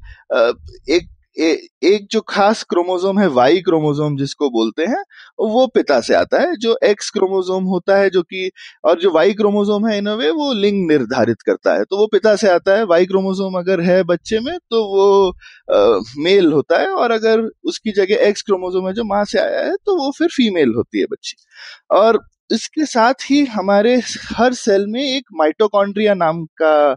एक 0.90 1.08
ए, 1.36 1.68
एक 1.84 2.06
जो 2.10 2.20
खास 2.28 2.62
क्रोमोजोम 2.62 3.18
है 3.18 3.26
वाई 3.30 3.60
क्रोमोजोम 3.60 4.16
जिसको 4.16 4.48
बोलते 4.50 4.84
हैं 4.84 5.02
वो 5.40 5.66
पिता 5.66 6.00
से 6.00 6.14
आता 6.14 6.40
है 6.40 6.56
जो 6.56 6.76
एक्स 6.84 7.10
क्रोमोजोम 7.10 7.64
होता 7.64 7.96
है 7.98 8.10
जो 8.10 8.22
कि 8.22 8.50
और 8.84 8.98
जो 9.00 9.10
वाई 9.12 9.32
क्रोमोजोम 9.34 9.86
है 9.88 9.96
इन 9.98 10.08
वे 10.10 10.30
वो 10.30 10.52
लिंग 10.54 10.86
निर्धारित 10.88 11.42
करता 11.42 11.74
है। 11.74 11.84
तो 11.84 11.96
वो 11.98 12.06
पिता 12.06 12.34
से 12.36 12.48
आता 12.48 12.76
है 12.78 12.84
वाई 12.84 13.06
क्रोमोजोम 13.06 13.58
अगर 13.58 13.80
है 13.80 14.02
बच्चे 14.04 14.40
में 14.40 14.56
तो 14.70 14.84
वो 14.86 15.28
आ, 15.28 16.00
मेल 16.18 16.52
होता 16.52 16.80
है 16.80 16.90
और 16.90 17.10
अगर 17.10 17.48
उसकी 17.64 17.92
जगह 17.92 18.26
एक्स 18.28 18.42
क्रोमोजोम 18.42 18.86
है 18.88 18.94
जो 18.94 19.04
माँ 19.04 19.24
से 19.24 19.38
आया 19.38 19.64
है 19.66 19.74
तो 19.86 19.96
वो 19.96 20.10
फिर 20.18 20.28
फीमेल 20.28 20.74
होती 20.76 21.00
है 21.00 21.06
बच्ची। 21.12 21.36
और 21.90 22.20
इसके 22.52 22.86
साथ 22.86 23.30
ही 23.30 23.44
हमारे 23.46 23.96
हर 24.36 24.54
सेल 24.54 24.86
में 24.86 25.02
एक 25.02 25.26
माइटोकॉन्ड्रिया 25.34 26.14
नाम 26.14 26.44
का 26.62 26.94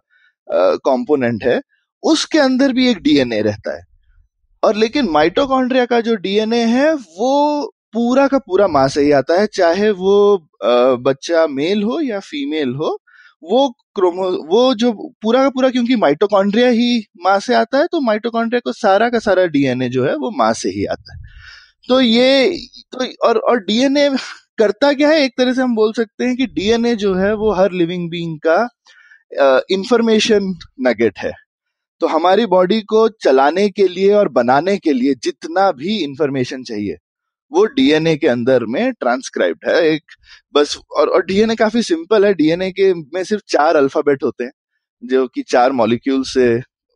कंपोनेंट 0.85 1.43
है 1.43 1.59
उसके 2.03 2.39
अंदर 2.39 2.73
भी 2.73 2.89
एक 2.89 2.97
डीएनए 2.97 3.41
रहता 3.41 3.77
है। 3.77 3.83
और 4.65 4.75
लेकिन 4.75 5.09
माइटोकॉन्ड्रिया 5.11 5.85
का 5.85 5.99
जो 6.01 6.15
डीएनए 6.17 6.63
है, 6.67 6.93
वो 6.93 7.71
पूरा 7.93 8.27
का 8.27 8.37
पूरा 8.39 8.67
माँ 8.67 8.87
से 8.89 9.01
ही 9.03 9.11
आता 9.13 9.39
है, 9.39 9.47
चाहे 9.47 9.89
वो 9.91 10.37
बच्चा 10.99 11.45
मेल 11.49 11.83
हो 11.83 11.99
या 12.01 12.19
फीमेल 12.21 12.73
हो, 12.75 12.97
वो 13.43 13.67
क्रोमो 13.95 14.29
वो 14.47 14.73
जो 14.75 14.91
पूरा 15.21 15.41
का 15.43 15.49
पूरा 15.49 15.69
क्योंकि 15.69 15.95
माइटोकॉन्ड्रिया 15.97 16.67
ही 16.69 17.03
माँ 17.23 17.39
से 17.39 17.53
आता 17.55 17.77
है 17.77 17.87
तो 17.91 18.01
माइटोकॉन्ड्रिया 18.01 18.59
को 18.65 18.71
सारा 18.73 19.09
का 19.09 19.19
सारा 19.19 19.45
डीएनए 19.47 19.89
जो 19.89 20.05
है, 20.05 20.15
वो 20.15 20.31
माँ 20.37 20.51
से 20.53 20.69
ही 20.69 20.85
आता 20.87 21.13
है। 21.13 21.19
तो 21.89 21.99
ये 22.01 22.49
तो 22.93 23.05
और 23.27 23.37
और 23.39 23.59
डीएनए 23.65 24.09
करता 24.59 24.91
क्या 24.93 25.09
है? 25.09 25.21
एक 25.23 25.33
तरह 25.37 25.53
से 25.53 25.61
हम 25.61 25.75
बोल 25.75 25.93
सकते 25.93 26.25
हैं 26.25 26.35
कि 26.37 26.45
डीएनए 26.47 26.95
जो 26.97 27.13
है, 27.15 27.33
वो 27.35 27.51
हर 27.53 27.71
लिविंग 27.73 28.09
बींग 28.11 28.37
का 28.47 28.67
इंफॉर्मेशन 29.71 30.53
नगेट 30.87 31.19
है। 31.19 31.31
तो 32.01 32.07
हमारी 32.07 32.45
बॉडी 32.45 32.81
को 32.83 33.07
चलाने 33.23 33.69
के 33.69 33.87
लिए 33.87 34.13
और 34.13 34.29
बनाने 34.29 34.77
के 34.77 34.93
लिए 34.93 35.13
जितना 35.23 35.71
भी 35.73 35.97
इंफॉर्मेशन 36.03 36.63
चाहिए 36.63 36.97
वो 37.51 37.65
डीएनए 37.75 38.15
के 38.17 38.27
अंदर 38.27 38.65
में 38.65 38.91
ट्रांसक्राइब्ड 38.93 39.67
है 39.69 39.81
एक 39.85 40.03
बस 40.55 40.77
और, 40.91 41.07
और 41.07 41.25
डीएनए 41.25 41.55
काफ़ी 41.55 41.81
सिंपल 41.83 42.25
है। 42.25 42.33
डीएनए 42.33 42.71
के 42.71 42.93
में 42.93 43.23
सिर्फ़ 43.23 43.43
चार 43.49 43.75
अल्फ़ाबेट 43.75 44.23
होते 44.23 44.43
हैं 44.43 44.51
जो 45.03 45.25
कि 45.27 45.41
चार 45.49 45.71
मॉलिक्यूल 45.71 46.23
से 46.23 46.47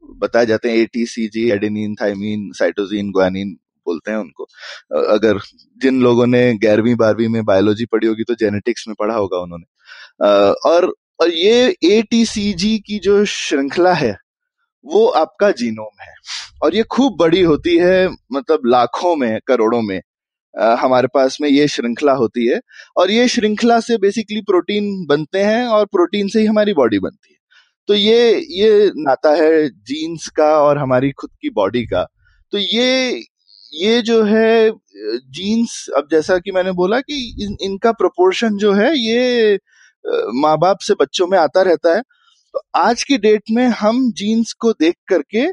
बताए 0.04 0.46
जाते 0.46 0.70
हैं। 0.72 0.78
A 0.78 0.86
T 0.86 1.06
C 1.06 1.28
G 1.28 1.50
adenine 1.52 1.96
thymine 1.96 2.52
cytosine 2.60 3.12
guanine 3.12 3.56
बोलते 3.88 4.12
हैं 4.12 4.18
उनको। 4.18 4.48
अगर 5.08 5.40
जिन 5.82 6.02
लोगों 6.02 6.28
ने 6.28 6.42
ग्यारहवीं 6.58 6.96
बारहवीं 6.96 7.28
में 7.28 7.44
बायोलॉजी 7.46 7.86
पढ़ी 7.86 8.08
होगी 8.08 8.24
तो 8.24 8.36
जेनेटिक्स 8.36 8.88
में 8.88 8.96
पढ़ा 9.00 9.16
होगा 9.16 9.38
उन्होंने। 9.38 10.52
और 10.72 10.94
और 11.20 11.32
ये 11.32 11.76
ए 11.84 12.02
टी 12.12 12.26
सी 12.26 12.52
जी 12.54 12.78
की 12.80 13.00
जो 13.00 13.24
श्रृंखला 13.26 13.94
है 13.94 14.16
वो 14.86 15.08
आपका 15.08 15.52
जीनोम 15.52 16.04
है। 16.04 16.14
और 16.64 16.76
ये 16.76 16.84
खूब 16.84 17.18
बड़ी 17.20 17.42
होती 17.42 17.78
है 17.78 18.08
मतलब 18.34 18.62
लाखों 18.66 19.16
में 19.16 19.40
करोड़ों 19.48 19.82
में। 19.82 20.02
आ, 20.54 20.76
हमारे 20.76 21.08
पास 21.14 21.38
में 21.42 21.50
ये 21.50 21.68
श्रृंखला 21.68 22.14
होती 22.14 22.48
है। 22.48 22.60
और 22.98 23.12
ये 23.12 23.28
श्रृंखला 23.28 23.80
से 23.80 23.98
बेसिकली 23.98 24.42
प्रोटीन 24.42 25.06
बनते 25.10 25.40
हैं 25.40 25.66
और 25.68 25.86
प्रोटीन 25.86 26.28
से 26.28 26.40
ही 26.40 26.46
हमारी 26.46 26.74
बॉडी 26.74 27.00
बनती 27.00 27.34
है। 27.34 27.40
तो 27.88 27.94
ये 27.96 28.40
ये 28.52 28.92
नाता 28.98 29.32
है 29.36 29.70
जीन्स 29.70 30.28
का 30.30 30.52
और 30.60 30.78
हमारी 30.78 31.12
खुद 31.12 31.30
की 31.42 31.50
बॉडी 31.50 31.86
का। 31.86 32.08
तो 32.52 32.58
ये 32.58 33.24
ये 33.74 34.02
जो 34.02 34.24
है 34.24 34.72
जीन्स 35.30 35.88
अब 35.98 36.08
जैसा 36.12 36.38
कि 36.40 36.52
मैंने 36.52 36.72
बोला 36.72 37.00
कि 37.00 37.38
इन, 37.42 37.58
इनका 37.62 37.92
प्रोपोर्शन 37.92 38.58
जो 38.58 38.74
है 38.74 38.92
ये 39.00 39.56
माँ 40.36 40.58
बाप 40.58 40.78
से 40.82 40.94
बच्चों 41.02 41.28
में 41.28 41.38
आता 41.40 41.62
रहता 41.62 41.96
है। 41.96 42.02
तो 42.54 42.62
आज 42.78 43.04
की 43.04 43.18
डेट 43.20 43.52
में 43.52 43.66
हम 43.80 44.12
जीन्स 44.14 44.54
को 44.56 44.72
देख 44.76 44.96
करके 45.10 45.46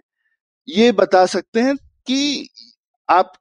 ये 0.69 0.91
बता 0.95 1.25
सकते 1.29 1.61
हैं 1.61 1.75
कि 2.07 2.49
आप, 3.09 3.33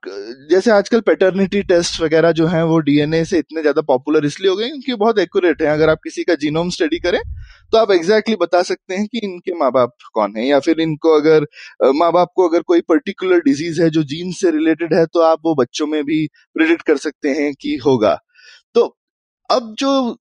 जैसे 0.50 0.70
आजकल 0.70 1.00
पेटर्निटी 1.02 1.62
टेस्ट 1.64 2.00
वगैरह 2.00 2.32
जो 2.32 2.46
हैं, 2.46 2.62
वो 2.64 2.78
डीएनए 2.80 3.24
से 3.24 3.38
इतने 3.38 3.60
ज़्यादा 3.60 3.82
पॉपुलर 3.84 4.26
इसलिए 4.26 4.50
हो 4.50 4.56
गए 4.56 4.68
क्योंकि 4.68 4.94
बहुत 4.96 5.18
एक्यूरेट 5.18 5.62
है। 5.62 5.68
अगर 5.68 5.90
आप 5.90 5.98
किसी 6.04 6.24
का 6.24 6.34
जीनोम 6.36 6.70
स्टडी 6.70 6.98
करें 7.00 7.20
तो 7.72 7.78
आप 7.78 7.90
एग्जैक्टली 7.90 8.34
exactly 8.34 8.40
बता 8.42 8.62
सकते 8.64 8.94
हैं 8.94 9.06
कि 9.06 9.20
इनके 9.24 9.54
माँ 9.54 9.70
बाप 9.72 9.92
कौन 10.14 10.36
है, 10.36 10.46
या 10.46 10.60
फिर 10.60 10.80
इनको 10.80 11.14
अगर 11.14 11.46
माँ 11.94 12.12
बाप 12.12 12.28
को 12.36 12.48
अगर 12.48 12.62
कोई 12.64 12.80
पर्टिकुलर 12.88 13.40
डिज़ीज़ 13.42 13.82
है 13.82 13.90
जो 13.90 14.02
जीन 14.04 14.32
से 14.34 14.50
रिलेटेड 14.52 14.94
है 14.94 15.04
तो 15.06 15.20
आप 15.22 15.40
वो 15.44 15.54
बच्चों 15.54 15.86
में 15.86 16.02
भी 16.04 16.26
प्रिडिक्ट 16.56 16.82
कर 16.82 16.96
सकते 16.98 17.30
हैं 17.32 17.52
कि 17.56 17.76
होगा। 17.86 18.14
तो 18.74 18.86
अब 19.50 19.74
जो 19.78 20.16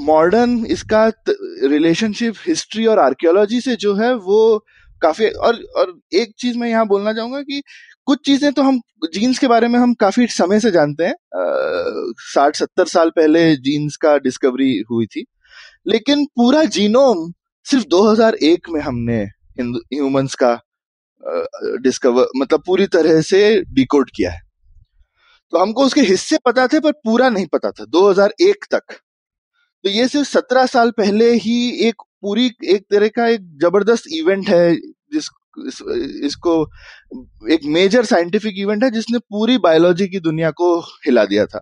मॉडर्न 0.00 0.64
इसका 0.66 1.06
रिलेशनशिप 1.28 2.34
हिस्ट्री 2.46 2.86
और 2.86 2.98
आर्कियोलॉजी 2.98 3.60
से 3.60 3.76
जो 3.76 3.94
है 3.94 4.14
वो 4.16 4.58
काफ़ी, 5.02 5.28
और 5.28 5.62
और 5.76 5.98
एक 6.14 6.32
चीज़ 6.38 6.58
मैं 6.58 6.68
यहाँ 6.68 6.86
बोलना 6.86 7.12
चाहूँगा 7.12 7.40
कि 7.42 7.62
कुछ 8.06 8.18
चीज़ें 8.26 8.52
तो 8.52 8.62
हम 8.62 8.80
जीन्स 9.14 9.38
के 9.38 9.48
बारे 9.48 9.68
में 9.68 9.78
हम 9.80 9.94
काफ़ी 9.94 10.26
समय 10.28 10.60
से 10.60 10.70
जानते 10.70 11.04
हैं। 11.04 11.14
साठ, 12.24 12.56
सत्तर 12.56 12.86
साल 12.86 13.10
पहले 13.10 13.54
जीन्स 13.58 13.96
का 13.96 14.16
डिस्कवरी 14.18 14.72
हुई 14.90 15.06
थी। 15.06 15.24
लेकिन 15.86 16.24
पूरा 16.36 16.64
जीनोम 16.66 17.30
सिर्फ़ 17.66 17.86
2001 17.88 18.68
में 18.70 18.80
हमने 18.80 19.22
ह्यूमंस 19.58 20.34
का 20.34 20.54
डिस्कवर 21.82 22.26
मतलब 22.36 22.62
पूरी 22.66 22.86
तरह 22.88 23.20
से 23.22 23.40
डिकोड 23.74 24.10
किया 24.16 24.30
है। 24.30 24.40
तो 25.52 25.58
हमको 25.58 25.84
उसके 25.86 26.00
हिस्से 26.02 26.38
पता 26.46 26.66
थे 26.68 26.80
पर 26.80 26.92
पूरा 27.04 27.28
नहीं 27.28 27.46
पता 27.46 27.70
था 27.70 27.84
2001 27.86 28.64
तक। 28.70 28.98
तो 29.84 29.90
ये 29.90 30.06
सिर्फ़ 30.08 30.28
सत्रह 30.28 30.66
साल 30.66 30.90
पहले 30.90 31.30
ही 31.36 31.56
एक 31.88 32.02
पूरी 32.22 32.46
एक 32.64 32.84
तरह 32.92 33.08
का 33.08 33.26
एक 33.28 33.40
ज़बरदस्त 33.62 34.04
इवेंट 34.12 34.48
है 34.48 34.74
जिस 34.74 35.28
इस, 35.68 35.80
इसको 36.24 36.52
एक 37.52 37.64
मेजर 37.64 38.04
साइंटिफिक 38.04 38.54
इवेंट 38.58 38.84
है 38.84 38.90
जिसने 38.90 39.18
पूरी 39.18 39.58
बायोलॉजी 39.58 40.06
की 40.08 40.20
दुनिया 40.20 40.50
को 40.50 40.78
हिला 41.06 41.24
दिया 41.24 41.44
था। 41.46 41.60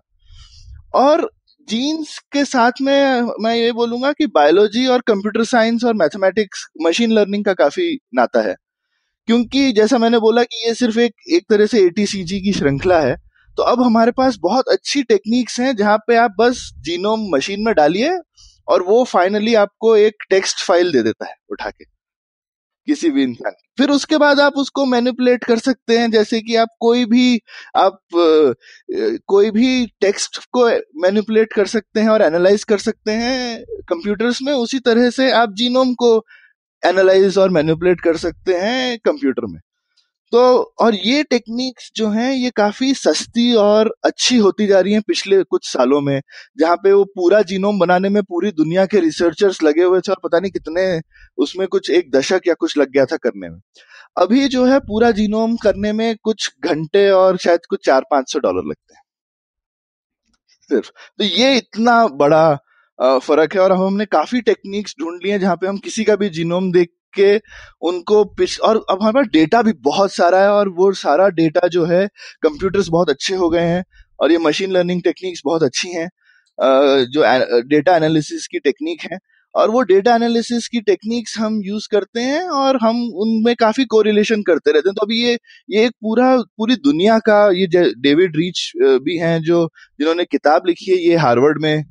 और 0.95 1.29
जीन्स 1.67 2.17
के 2.33 2.45
साथ 2.45 2.81
में 2.81 3.21
मैं 3.41 3.55
ये 3.55 3.71
बोलूँगा 3.71 4.11
कि 4.11 4.27
बायोलॉजी 4.27 4.85
और 4.87 5.01
कंप्यूटर 5.07 5.43
साइंस 5.43 5.83
और 5.83 5.93
मैथमेटिक्स 5.93 6.65
मशीन 6.81 7.11
लर्निंग 7.11 7.45
का 7.45 7.53
काफ़ी 7.53 7.89
नाता 8.15 8.41
है। 8.41 8.55
क्योंकि 9.27 9.71
जैसा 9.71 9.97
मैंने 9.97 10.19
बोला 10.19 10.43
कि 10.43 10.67
ये 10.67 10.73
सिर्फ़ 10.73 10.99
एक 10.99 11.13
एक 11.33 11.45
तरह 11.49 11.65
से 11.65 11.83
एटीसीजी 11.85 12.39
की 12.41 12.53
श्रृंखला 12.53 12.99
है 13.01 13.15
तो 13.57 13.63
अब 13.63 13.81
हमारे 13.81 14.11
पास 14.11 14.37
बहुत 14.41 14.67
अच्छी 14.67 15.03
टेक्निक्स 15.03 15.59
हैं 15.59 15.75
जहाँ 15.75 15.97
पे 15.97 16.15
आप 16.15 16.35
बस 16.39 16.69
जीनोम 16.79 17.27
मशीन 17.35 17.63
में 17.63 17.73
डालिए 17.75 18.11
और 18.67 18.83
वो 18.83 19.03
फाइनली 19.03 19.55
आपको 19.55 19.95
एक 19.97 20.23
टेक्स्ट 20.29 20.63
फ़ाइल 20.63 20.91
दे 20.91 21.03
देता 21.03 21.29
है 21.29 21.35
उठा 21.51 21.69
के 21.69 21.85
किसी 22.87 23.09
भी 23.09 23.23
इंसान 23.23 23.53
फिर 23.77 23.89
उसके 23.89 24.17
बाद 24.17 24.39
आप 24.39 24.53
उसको 24.53 24.85
मैनिपुलेट 24.85 25.43
कर 25.43 25.59
सकते 25.59 25.97
हैं, 25.97 26.09
जैसे 26.11 26.39
कि 26.41 26.55
आप 26.55 26.67
कोई 26.79 27.05
भी, 27.05 27.39
आप 27.75 27.99
कोई 29.27 29.51
भी 29.51 29.85
टेक्स्ट 30.01 30.37
को 30.53 30.65
मैनिपुलेट 31.01 31.53
कर 31.53 31.67
सकते 31.67 31.99
हैं 31.99 32.09
और 32.09 32.21
एनालाइज 32.21 32.63
कर 32.63 32.77
सकते 32.77 33.11
हैं 33.11 33.63
कंप्यूटर्स 33.89 34.41
में, 34.41 34.53
उसी 34.53 34.79
तरह 34.79 35.09
से 35.09 35.31
आप 35.31 35.53
जीनोम 35.53 35.93
को 35.93 36.15
एनालाइज 36.83 37.37
और 37.37 37.49
मैनिपुलेट 37.49 38.01
कर 38.01 38.17
सकते 38.17 38.57
हैं 38.57 38.97
कंप्यूटर 39.05 39.45
में। 39.45 39.59
तो 40.33 40.39
और 40.81 40.95
ये 40.95 41.23
टेक्निक्स 41.23 41.91
जो 41.95 42.07
हैं, 42.09 42.31
ये 42.33 42.49
काफ़ी 42.57 42.93
सस्ती 42.93 43.53
और 43.55 43.93
अच्छी 44.05 44.37
होती 44.37 44.67
जा 44.67 44.79
रही 44.79 44.93
हैं 44.93 45.01
पिछले 45.07 45.41
कुछ 45.43 45.67
सालों 45.67 45.99
में, 46.01 46.21
जहाँ 46.57 46.75
पे 46.75 46.91
वो 46.93 47.03
पूरा 47.15 47.41
जीनोम 47.41 47.79
बनाने 47.79 48.09
में 48.09 48.21
पूरी 48.23 48.51
दुनिया 48.53 48.85
के 48.85 48.99
रिसर्चर्स 48.99 49.61
लगे 49.63 49.83
हुए 49.83 49.99
थे 50.01 50.11
और 50.11 50.19
पता 50.23 50.39
नहीं 50.39 50.51
कितने 50.51 50.85
उसमें 51.37 51.67
कुछ 51.67 51.89
एक 51.91 52.11
दशक 52.11 52.47
या 52.47 52.53
कुछ 52.53 52.77
लग 52.77 52.91
गया 52.91 53.05
था 53.05 53.17
करने 53.17 53.49
में। 53.49 53.59
अभी 54.17 54.47
जो 54.47 54.65
है 54.65 54.79
पूरा 54.79 55.11
जीनोम 55.11 55.55
करने 55.57 55.93
में 55.93 56.15
कुछ 56.23 56.51
घंटे 56.65 57.09
और 57.11 57.37
शायद 57.37 57.65
कुछ 57.69 57.85
चार 57.85 58.05
पाँच 58.11 58.31
सौ 58.33 58.39
डॉलर 58.39 58.69
लगते 58.69 58.93
हैं। 58.95 59.01
सिर्फ़ 60.69 60.89
तो 61.19 61.23
ये 61.23 61.55
इतना 61.57 62.05
बड़ा 62.17 62.45
फ़र्क 63.19 63.53
है 63.55 63.61
और 63.61 63.71
हमने 63.73 64.05
काफ़ी 64.07 64.41
टेक्निक्स 64.41 64.95
ढूंढ 64.99 65.21
लिए 65.25 65.39
जहाँ 65.39 65.55
पे 65.55 65.67
हम 65.67 65.77
किसी 65.77 66.03
का 66.03 66.15
भी 66.15 66.29
जीनोम 66.29 66.71
देख 66.71 66.89
के 67.15 67.35
उनको 67.81 68.23
पिछ, 68.35 68.59
और 68.59 68.85
अब 68.89 69.01
हमारे 69.01 69.13
पास 69.13 69.27
डेटा 69.33 69.61
भी 69.61 69.73
बहुत 69.83 70.13
सारा 70.13 70.41
है 70.41 70.49
और 70.51 70.69
वो 70.71 70.91
सारा 70.93 71.27
डेटा 71.31 71.67
जो 71.67 71.85
है 71.85 72.05
कंप्यूटर्स 72.43 72.87
बहुत 72.89 73.09
अच्छे 73.09 73.35
हो 73.35 73.49
गए 73.49 73.65
हैं 73.67 73.83
और 74.19 74.31
ये 74.31 74.37
मशीन 74.39 74.71
लर्निंग 74.71 75.01
टेक्निक्स 75.03 75.41
बहुत 75.45 75.63
अच्छी 75.63 75.89
हैं। 75.91 76.09
जो 76.57 77.21
डेटा 77.69 77.95
एनालिसिस 77.95 78.47
की 78.47 78.59
टेक्निक 78.59 79.01
है। 79.03 79.17
और 79.55 79.69
वो 79.71 79.81
डेटा 79.83 80.15
एनालिसिस 80.15 80.67
की 80.67 80.79
टेक्निक्स 80.81 81.37
हम 81.39 81.59
यूज़ 81.63 81.87
करते 81.91 82.19
हैं 82.21 82.41
और 82.51 82.77
हम 82.81 83.01
उनमें 83.23 83.55
काफ़ी 83.55 83.85
कोरिलेशन 83.85 84.41
करते 84.43 84.71
रहते 84.71 84.89
हैं। 84.89 84.95
तो 84.95 85.05
अभी 85.05 85.21
ये 85.23 85.37
ये 85.69 85.85
एक 85.85 85.91
पूरा 86.01 86.35
पूरी 86.57 86.75
दुनिया 86.85 87.17
का 87.19 87.37
ये 87.51 87.67
डेविड 88.01 88.35
रीच 88.37 88.71
भी 89.05 89.17
हैं 89.17 89.39
जो 89.43 89.65
जिन्होंने 89.99 90.25
किताब 90.25 90.67
लिखी 90.67 90.91
है 90.91 90.97
ये 90.99 91.15
हार्वर्ड 91.17 91.61
में 91.61 91.75
आ, 91.77 91.83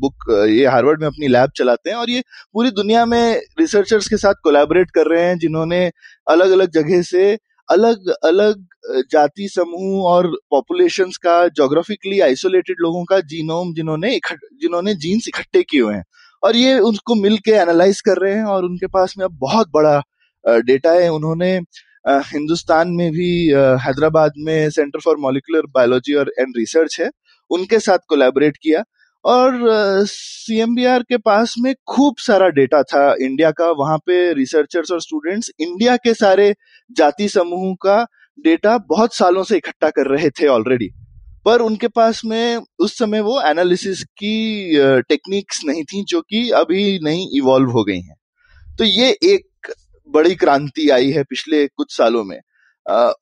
बुक 0.00 0.30
ये 0.50 0.66
हार्वर्ड 0.66 1.00
में 1.00 1.06
अपनी 1.08 1.28
लैब 1.28 1.50
चलाते 1.56 1.90
हैं 1.90 1.96
और 1.96 2.10
ये 2.10 2.22
पूरी 2.52 2.70
दुनिया 2.72 3.06
में 3.06 3.40
रिसर्चर्स 3.60 4.08
के 4.08 4.16
साथ 4.16 4.34
कोलैबोरेट 4.44 4.90
कर 4.90 5.06
रहे 5.06 5.24
हैं 5.24 5.38
जिन्होंने 5.38 5.90
अलग 6.26 6.50
अलग 6.50 6.70
जगह 6.72 7.02
से 7.02 7.36
अलग 7.68 8.08
अलग 8.24 8.64
जाति 9.12 9.48
समूह 9.48 10.04
और 10.08 10.26
पॉपुलेशन 10.50 11.10
का 11.22 11.36
जोग्राफिकली 11.48 12.20
आइसोलेटेड 12.20 12.76
लोगों 12.80 13.04
का 13.04 13.20
जीनोम 13.28 13.72
जिन्होंने 13.74 14.10
जिन्होंने 14.32 14.94
जीन्स 14.94 15.28
इकट्ठे 15.28 15.62
किए 15.62 15.80
हुए 15.80 15.94
हैं। 15.94 16.04
और 16.44 16.56
ये 16.56 16.78
उनको 16.80 17.14
मिल 17.14 17.36
के 17.38 17.50
एनालाइज 17.52 18.00
कर 18.00 18.18
रहे 18.18 18.34
हैं 18.34 18.44
और 18.46 18.64
उनके 18.64 18.86
पास 18.88 19.14
में 19.18 19.24
अब 19.24 19.36
बहुत 19.40 19.68
बड़ा 19.74 20.00
डेटा 20.44 20.92
है। 20.92 21.08
उन्होंने 21.10 21.52
हिंदुस्तान 22.08 22.88
में 22.90 23.10
भी 23.12 23.28
हैदराबाद 23.82 24.32
में 24.38 24.70
सेंटर 24.70 25.00
फॉर 25.00 25.16
मॉलिकुलर 25.20 25.66
बायोलॉजी 25.74 26.14
और 26.14 26.32
एंड 26.40 26.56
रिसर्च 26.56 27.00
है। 27.00 27.10
उनके 27.50 27.78
साथ 27.78 27.98
कोलैबोरेट 28.08 28.56
किया 28.56 28.82
और 29.24 29.58
सीएमबीआर 30.06 31.02
के 31.02 31.16
पास 31.18 31.54
में 31.58 31.72
खूब 31.86 32.16
सारा 32.18 32.48
डेटा 32.50 32.82
था 32.82 33.04
इंडिया 33.20 33.50
का। 33.50 33.70
वहाँ 33.78 33.98
पे 33.98 34.32
रिसर्चर्स 34.34 34.92
और 34.92 35.00
स्टूडेंट्स 35.00 35.50
इंडिया 35.60 35.96
के 35.96 36.14
सारे 36.14 36.52
जाति 36.96 37.28
समूह 37.28 37.74
का 37.82 37.96
डेटा 38.38 38.76
बहुत 38.88 39.14
सालों 39.14 39.42
से 39.44 39.56
इकट्ठा 39.56 39.90
कर 39.90 40.06
रहे 40.06 40.30
थे 40.30 40.46
ऑलरेडी 40.48 40.90
पर 41.44 41.60
उनके 41.60 41.88
पास 41.88 42.20
में 42.24 42.60
उस 42.78 42.96
समय 42.98 43.20
वो 43.20 43.40
एनालिसिस 43.42 44.02
की 44.02 44.78
टेक्निक्स 45.08 45.64
नहीं 45.64 45.82
थी 45.84 46.04
जो 46.04 46.20
कि 46.20 46.48
अभी 46.52 46.98
नहीं 47.02 47.26
इवॉल्व 47.38 47.70
हो 47.70 47.84
गई 47.84 48.00
हैं। 48.00 48.16
तो 48.78 48.84
ये 48.84 49.10
एक 49.24 49.72
बड़ी 50.08 50.34
क्रांति 50.34 50.88
आई 50.90 51.10
है 51.10 51.22
पिछले 51.24 51.66
कुछ 51.66 51.96
सालों 51.96 52.24
में। 52.24 52.38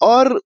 और 0.02 0.40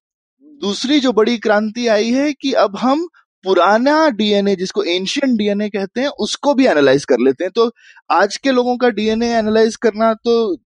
दूसरी 0.61 0.99
जो 1.01 1.13
बड़ी 1.13 1.37
क्रांति 1.39 1.87
आई 1.89 2.11
है 2.13 2.33
कि 2.33 2.53
अब 2.55 2.77
हम 2.77 3.07
पुराना 3.45 4.09
डीएनए 4.11 4.55
जिसको 4.57 4.83
एंशियंट 4.83 5.37
डीएनए 5.39 5.69
कहते 5.69 6.01
हैं, 6.01 6.09
उसको 6.09 6.55
भी 6.55 6.67
एनालाइज 6.67 7.05
कर 7.05 7.19
लेते 7.19 7.45
हैं। 7.45 7.51
तो 7.55 7.71
आज 8.11 8.37
के 8.37 8.53
लोगों 8.53 8.77
का 8.77 8.89
डीएनए 8.91 9.33
एनालाइज 9.35 9.77
करना 9.77 10.13
तो 10.15 10.57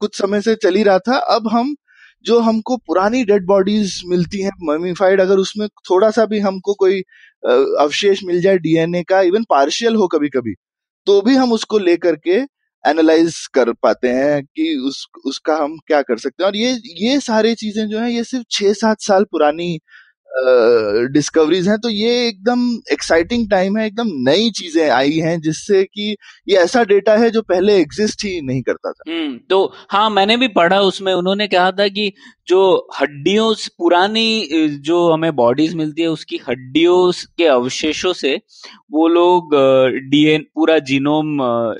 कुछ 0.00 0.18
समय 0.18 0.40
से 0.40 0.54
चल 0.54 0.74
ही 0.74 0.82
रहा 0.82 0.98
था, 0.98 1.16
अब 1.16 1.48
हम 1.52 1.74
जो 2.24 2.38
हमको 2.40 2.76
पुरानी 2.76 3.24
डेड 3.24 3.44
बॉडीज 3.46 4.00
मिलती 4.06 4.42
हैं 4.42 4.50
ममीफाइड 4.62 5.20
अगर 5.20 5.38
उसमें 5.38 5.66
थोड़ा 5.90 6.10
सा 6.10 6.24
भी 6.26 6.38
हमको 6.40 6.74
कोई 6.74 7.00
अवशेष 7.80 8.20
मिल 8.24 8.40
जाए 8.40 8.58
डीएनए 8.58 9.02
का 9.04 9.20
इवन 9.22 9.44
पार्शियल 9.50 9.94
हो 9.96 10.06
कभी 10.08 10.28
कभी 10.28 10.54
तो 11.06 11.20
भी 11.22 11.34
हम 11.36 11.52
उसको 11.52 11.78
लेकर 11.78 12.16
के 12.26 12.36
एनालाइज 12.84 13.36
कर 13.54 13.72
पाते 13.82 14.08
हैं 14.08 14.42
कि 14.46 14.74
उस, 14.86 15.06
उसका 15.26 15.56
हम 15.56 15.76
क्या 15.86 16.00
कर 16.02 16.18
सकते 16.18 16.42
हैं। 16.42 16.48
और 16.50 16.56
ये 16.56 16.72
ये 17.02 17.18
सारी 17.20 17.54
चीज़ें 17.54 17.86
जो 17.88 17.98
है, 18.00 18.12
ये 18.12 18.24
सिर्फ़ 18.24 18.44
छह 18.50 18.72
सात 18.74 19.00
साल 19.02 19.24
पुरानी 19.24 19.78
डिस्कवरीज 21.12 21.68
हैं 21.68 21.78
तो 21.78 21.88
ये 21.88 22.26
एकदम 22.28 22.60
एक्साइटिंग 22.92 23.48
टाइम 23.50 23.76
है, 23.78 23.86
एकदम 23.86 24.08
नई 24.28 24.50
चीज़ें 24.50 24.88
आई 24.90 25.16
हैं, 25.18 25.40
जिससे 25.40 25.82
कि 25.84 26.16
ये 26.48 26.56
ऐसा 26.56 26.84
डेटा 26.84 27.16
है 27.16 27.30
जो 27.30 27.42
पहले 27.42 27.76
एग्जिस्ट 27.80 28.24
ही 28.24 28.40
नहीं 28.40 28.62
करता 28.62 28.92
था। 28.92 29.10
हम्म 29.10 29.38
तो 29.50 29.72
हाँ 29.90 30.08
मैंने 30.10 30.36
भी 30.36 30.48
पढ़ा 30.48 30.80
उसमें, 30.80 31.12
उन्होंने 31.14 31.46
कहा 31.46 31.70
था 31.70 31.88
कि 31.88 32.12
जो 32.48 32.88
हड्डियों 33.00 33.52
पुरानी 33.78 34.48
जो 34.82 35.10
हमें 35.12 35.34
बॉडीज 35.36 35.74
मिलती 35.74 36.02
है, 36.02 36.08
उसकी 36.08 36.40
हड्डियों 36.48 37.12
के 37.38 37.46
अवशेषों 37.46 38.12
से 38.12 38.40
वो 38.92 39.08
लोग 39.08 39.54
डीएन 40.10 40.44
पूरा 40.54 40.78
जीनोम 40.80 41.36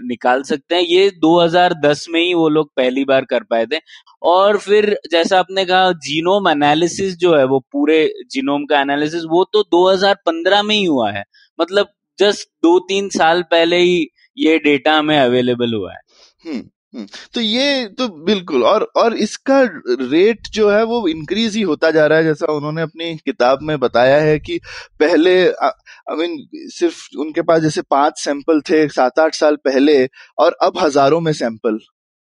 निकाल 0.07 0.43
सकते 0.43 0.75
हैं। 0.75 0.83
ये 0.83 1.11
2010 1.19 2.07
में 2.11 2.21
ही 2.21 2.35
वो 2.35 2.49
लोग 2.49 2.69
पहली 2.77 3.05
बार 3.05 3.25
कर 3.25 3.43
पाए 3.43 3.67
थे। 3.67 3.81
और 4.23 4.59
फिर 4.59 4.97
जैसा 5.11 5.39
आपने 5.39 5.65
कहा 5.65 5.91
जीनोम 5.93 6.49
एनालिसिस 6.49 7.17
जो 7.17 7.35
है, 7.37 7.45
वो 7.45 7.59
पूरे 7.73 8.05
जीनोम 8.31 8.48
का 8.67 8.81
एनालिसिस 8.81 9.23
वो 9.25 9.45
तो 9.53 9.63
2015 9.63 10.63
में 10.63 10.75
ही 10.75 10.85
हुआ 10.85 11.11
है। 11.13 11.25
मतलब 11.61 11.89
जस्ट 12.19 12.49
दो 12.63 12.79
तीन 12.79 13.09
साल 13.09 13.43
पहले 13.43 13.77
ही 13.77 14.07
ये 14.37 14.59
डेटा 14.59 14.99
हमें 14.99 15.19
अवेलेबल 15.21 15.75
हुआ 15.75 15.93
है। 15.93 16.01
हम्म 16.45 16.63
हम्म, 16.95 17.07
तो 17.35 17.41
ये 17.41 17.87
तो 17.89 18.09
बिल्कुल 18.09 18.65
और 18.65 18.83
और 18.97 19.15
इसका 19.15 19.61
रेट 20.01 20.47
जो 20.53 20.71
है 20.71 20.83
वो 20.85 21.09
इंक्रीज 21.09 21.57
ही 21.57 21.63
होता 21.63 21.91
जा 21.91 22.07
रहा 22.07 22.19
है 22.19 22.25
जैसा 22.25 22.53
उन्होंने 22.53 22.83
अपनी 22.83 23.17
किताब 23.17 23.59
में 23.63 23.79
बताया 23.81 24.21
है 24.21 24.39
कि 24.39 24.61
पहले 25.01 25.49
आई 25.49 26.17
मीन 26.17 26.37
सिर्फ़ 26.55 27.19
उनके 27.19 27.43
पास 27.43 27.63
जैसे 27.63 27.83
पाँच 27.83 28.19
सैंपल 28.19 28.61
थे 28.61 28.89
सात 28.89 29.19
आठ 29.19 29.35
साल 29.35 29.57
पहले 29.57 30.07
और 30.39 30.57
अब 30.63 30.79
हज़ारों 30.79 31.21
में 31.21 31.33
सैंपल 31.33 31.79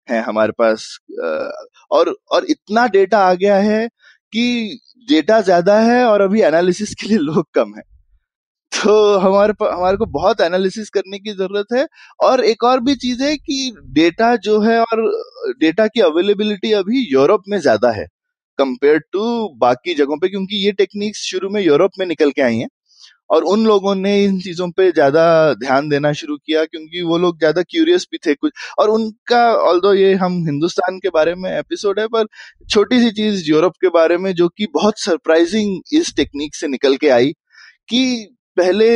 हैं 0.09 0.23
हमारे 0.23 0.53
पास 0.53 0.99
और 1.91 2.15
और 2.31 2.45
इतना 2.45 2.87
डेटा 2.87 3.19
आ 3.19 3.35
गया 3.35 3.57
है 3.57 3.89
कि 4.33 4.81
डेटा 5.09 5.41
ज़्यादा 5.43 5.79
है 5.81 6.05
और 6.07 6.21
अभी 6.21 6.41
एनालिसिस 6.43 6.95
के 6.95 7.07
लिए 7.09 7.19
लोग 7.21 7.47
कम 7.55 7.75
है। 7.77 7.83
तो 8.73 9.17
हमारे 9.19 9.53
हमारे 9.63 9.97
को 9.97 10.07
बहुत 10.09 10.41
एनालिसिस 10.41 10.91
करने 10.91 11.19
की 11.19 11.33
ज़रूरत 11.33 11.73
है 11.75 11.87
और 12.21 12.45
एक 12.45 12.65
और 12.65 12.81
भी 12.81 12.95
चीज़ 12.97 13.23
है 13.23 13.37
कि 13.37 13.73
डेटा 13.95 14.35
जो 14.39 14.61
है 14.61 14.79
और 14.81 15.03
डेटा 15.61 15.87
की 15.87 16.01
अवेलेबिलिटी 16.03 16.73
अभी 16.75 17.07
यूरोप 17.13 17.43
में 17.49 17.59
ज़्यादा 17.61 17.91
है 17.93 18.07
कंपेयर 18.59 18.99
टू 19.13 19.49
बाकी 19.59 19.95
जगहों 19.95 20.19
पे, 20.19 20.29
क्योंकि 20.29 20.65
ये 20.65 20.73
टेक्निक्स 20.75 21.21
शुरू 21.25 21.51
में 21.51 21.61
यूरोप 21.63 21.91
में 21.99 22.07
निकल 22.07 22.31
के 22.31 22.43
आई 22.43 22.57
हैं। 22.57 22.69
और 23.31 23.45
उन 23.45 23.65
लोगों 23.67 23.95
ने 23.95 24.13
इन 24.25 24.39
चीज़ों 24.41 24.71
पे 24.71 24.91
ज़्यादा 24.93 25.23
ध्यान 25.55 25.89
देना 25.89 26.13
शुरू 26.13 26.37
किया 26.37 26.65
क्योंकि 26.65 27.03
वो 27.03 27.19
लोग 27.19 27.39
ज़्यादा 27.39 27.63
क्यूरियस 27.63 28.07
भी 28.13 28.19
थे 28.27 28.35
कुछ। 28.35 28.53
और 28.79 28.91
उनका 28.91 29.43
ऑल 29.65 29.81
ये 29.97 30.13
हम 30.17 30.43
हिंदुस्तान 30.47 30.99
के 30.99 31.09
बारे 31.11 31.35
में 31.35 31.51
एपिसोड 31.51 32.01
है, 32.01 32.07
पर 32.09 32.27
छोटी 32.71 33.01
सी 33.01 33.11
चीज़ 33.13 33.51
यूरोप 33.51 33.73
के 33.81 33.89
बारे 33.91 34.17
में 34.19 34.33
जो 34.35 34.49
कि 34.49 34.67
बहुत 34.75 35.01
सरप्राइजिंग 35.01 35.81
इस 35.93 36.15
टेक्निक 36.17 36.55
से 36.55 36.69
निकल 36.69 36.97
के 36.97 37.09
आई 37.11 37.33
कि 37.89 38.37
पहले 38.57 38.89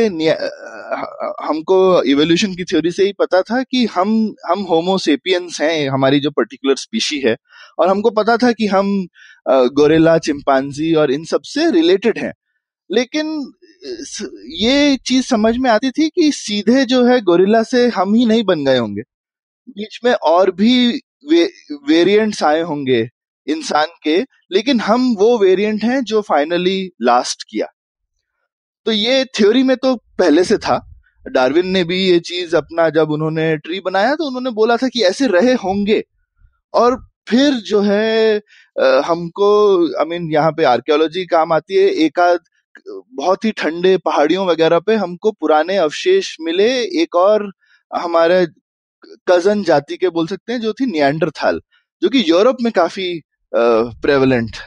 हमको 1.45 1.77
इवोल्यूशन 2.03 2.53
की 2.55 2.63
थ्योरी 2.63 2.91
से 2.91 3.03
ही 3.03 3.13
पता 3.19 3.41
था 3.41 3.61
कि 3.63 3.85
हम 3.87 4.09
हम 4.49 4.61
होमोसेपियंस 4.69 5.57
हैं, 5.61 5.89
हमारी 5.89 6.19
जो 6.19 6.31
पर्टिकुलर 6.31 6.75
स्पीशी 6.77 7.19
है। 7.19 7.35
और 7.79 7.87
हमको 7.87 8.09
पता 8.13 8.35
था 8.37 8.51
कि 8.51 8.67
हम 8.67 8.91
गोरेला 9.75 10.17
चिंपांजी 10.19 10.93
और 10.95 11.11
इन 11.11 11.23
सबसे 11.25 11.69
रिलेटेड 11.71 12.17
हैं। 12.19 12.33
लेकिन 12.89 13.27
ये 13.85 14.95
चीज़ 14.97 15.25
समझ 15.25 15.55
में 15.57 15.69
आती 15.69 15.89
थी 15.91 16.07
कि 16.09 16.31
सीधे 16.31 16.85
जो 16.85 17.03
है 17.05 17.19
गोरिल्ला 17.21 17.61
से 17.63 17.87
हम 17.87 18.13
ही 18.15 18.25
नहीं 18.25 18.43
बन 18.43 18.63
गए 18.65 18.77
होंगे। 18.77 19.01
बीच 19.67 19.99
में 20.05 20.11
और 20.13 20.51
भी 20.51 21.01
वे, 21.29 21.43
वेरिएंट्स 21.89 22.43
आए 22.43 22.61
होंगे 22.61 23.07
इंसान 23.47 23.87
के 24.03 24.17
लेकिन 24.51 24.79
हम 24.79 25.13
वो 25.19 25.37
वेरिएंट 25.37 25.83
हैं 25.83 26.03
जो 26.03 26.21
फाइनली 26.21 26.91
लास्ट 27.01 27.43
किया। 27.49 27.67
तो 28.85 28.91
ये 28.91 29.23
थ्योरी 29.37 29.63
में 29.63 29.75
तो 29.77 29.95
पहले 30.19 30.43
से 30.43 30.57
था। 30.57 30.79
डार्विन 31.25 31.67
ने 31.67 31.83
भी 31.83 31.97
ये 32.05 32.19
चीज़ 32.21 32.55
अपना 32.55 32.89
जब 32.89 33.11
उन्होंने 33.11 33.55
ट्री 33.57 33.79
बनाया 33.79 34.15
तो 34.15 34.27
उन्होंने 34.27 34.51
बोला 34.51 34.77
था 34.77 34.87
कि 34.87 35.03
ऐसे 35.03 35.27
रहे 35.27 35.53
होंगे। 35.55 36.01
और 36.73 36.97
फिर 37.29 37.53
जो 37.65 37.81
है 37.81 38.41
हमको 39.05 39.47
आई 39.99 40.05
मीन 40.05 40.31
यहाँ 40.31 40.51
पे 40.51 40.63
आर्कियोलॉजी 40.65 41.25
काम 41.25 41.53
आती 41.53 41.75
है। 41.75 41.89
एक 42.05 42.19
आध 42.19 42.39
बहुत 42.87 43.45
ही 43.45 43.51
ठंडे 43.53 43.95
पहाड़ियों 44.05 44.45
वगैरह 44.47 44.79
पे 44.79 44.95
हमको 44.95 45.31
पुराने 45.33 45.77
अवशेष 45.77 46.35
मिले। 46.41 46.69
एक 47.01 47.15
और 47.17 47.51
हमारे 47.91 48.45
कज़न 49.29 49.63
जाति 49.63 49.97
के 49.97 50.09
बोल 50.09 50.27
सकते 50.27 50.53
हैं, 50.53 50.59
जो 50.61 50.73
थी 50.73 50.85
नियंडरथाल 50.91 51.61
जो 52.01 52.09
कि 52.09 52.23
यूरोप 52.29 52.57
में 52.61 52.71
काफ़ी 52.73 53.21
प्रेवलेंट 53.51 54.57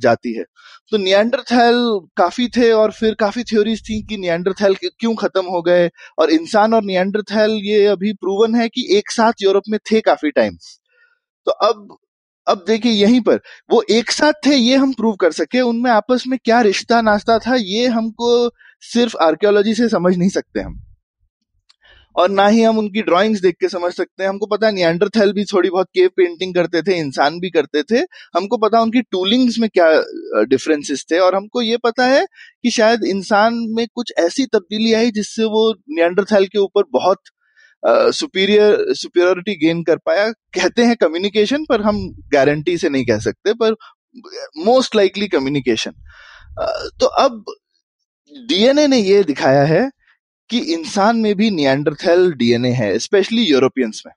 जाति 0.00 0.32
है। 0.34 0.44
तो 0.92 0.98
नियंडरथैल 0.98 1.76
काफ़ी 2.16 2.48
थे 2.56 2.70
और 2.72 2.92
फिर 2.92 3.14
काफ़ी 3.20 3.42
थ्योरीज 3.44 3.82
थी 3.88 4.00
कि 4.08 4.16
नियंडरथैल 4.18 4.74
क्यों 4.82 5.14
खत्म 5.16 5.44
हो 5.46 5.62
गए। 5.62 5.88
और 6.18 6.30
इंसान 6.32 6.74
और 6.74 6.84
नियंडरथैल 6.84 7.52
ये 7.64 7.84
अभी 7.88 8.12
प्रूवन 8.14 8.54
है 8.56 8.68
कि 8.68 8.86
एक 8.98 9.10
साथ 9.12 9.42
यूरोप 9.42 9.64
में 9.70 9.78
थे 9.92 10.00
काफ़ी 10.02 10.30
टाइम 10.32 10.56
तो 11.46 11.52
अब 11.68 11.96
अब 12.50 12.64
देखिए 12.66 12.92
यहीं 12.92 13.20
पर, 13.20 13.40
वो 13.70 13.82
एक 13.90 14.10
साथ 14.10 14.32
थे, 14.46 14.54
ये 14.54 14.76
हम 14.76 14.92
प्रूव 14.92 15.14
कर 15.16 15.32
सके, 15.32 15.60
उनमें 15.60 15.90
आपस 15.90 16.24
में 16.26 16.38
क्या 16.44 16.60
रिश्ता 16.60 17.00
नाश्ता 17.00 17.38
था, 17.38 17.54
ये 17.54 17.86
हमको 17.88 18.50
सिर्फ़ 18.82 19.16
आर्कियोलॉजी 19.22 19.74
से 19.74 19.88
समझ 19.88 20.16
नहीं 20.16 20.28
सकते 20.28 20.60
हम। 20.60 20.80
और 22.16 22.30
ना 22.30 22.46
ही 22.48 22.62
हम 22.62 22.78
उनकी 22.78 23.02
ड्राइंग्स 23.02 23.40
देख 23.40 23.54
के 23.60 23.68
समझ 23.68 23.92
सकते 23.92 24.22
हैं 24.22 24.28
हमको 24.30 24.46
पता 24.46 24.66
है 24.66 24.72
नियंडरथैल 24.72 25.32
भी 25.32 25.44
थोड़ी 25.44 25.70
बहुत 25.70 25.86
केव 25.94 26.08
पेंटिंग 26.16 26.54
करते 26.54 26.82
थे, 26.82 26.96
इंसान 26.98 27.38
भी 27.40 27.50
करते 27.50 27.82
थे, 27.82 27.98
हमको 28.36 28.56
पता 28.56 28.80
उनकी 28.80 29.02
टूलिंग्स 29.02 29.58
में 29.58 29.68
क्या 29.70 29.90
डिफरेंसेस 30.44 31.04
थे, 31.12 31.18
और 31.18 31.34
हमको 31.34 31.62
ये 31.62 31.76
पता 31.76 32.06
है 32.06 32.24
कि 32.62 32.70
शायद 32.70 33.04
इंसान 33.04 33.54
में 33.70 33.86
कुछ 33.94 34.12
ऐसी 34.18 34.46
तब्दीली 34.46 34.92
आई 34.92 35.10
जिससे 35.10 35.44
वो 35.44 35.70
नियंडरथैल 35.90 36.46
के 36.46 36.58
ऊपर 36.58 36.82
बहुत 36.92 37.18
सुपीरियर 37.82 38.92
सुपीरियोरिटी 38.94 39.54
गेन 39.56 39.82
कर 39.82 39.96
पाया 39.96 40.30
कहते 40.54 40.84
हैं 40.84 40.96
कम्युनिकेशन 40.96 41.64
पर 41.64 41.82
हम 41.82 42.00
गारंटी 42.32 42.76
से 42.78 42.88
नहीं 42.88 43.04
कह 43.04 43.18
सकते 43.18 43.54
पर 43.54 43.76
मोस्ट 44.58 44.96
लाइकली 44.96 45.28
कम्युनिकेशन 45.28 45.92
तो 47.00 47.06
अब 47.18 47.44
डीएनए 48.32 48.86
ने 48.86 48.98
ये 48.98 49.22
दिखाया 49.24 49.62
है 49.64 49.88
कि 50.50 50.58
इंसान 50.74 51.16
में 51.16 51.34
भी 51.34 51.50
नियंडरथेल 51.50 52.32
डीएनए 52.32 52.70
है 52.72 52.98
स्पेशली 52.98 53.42
यूरोपियंस 53.42 54.02
में 54.06 54.12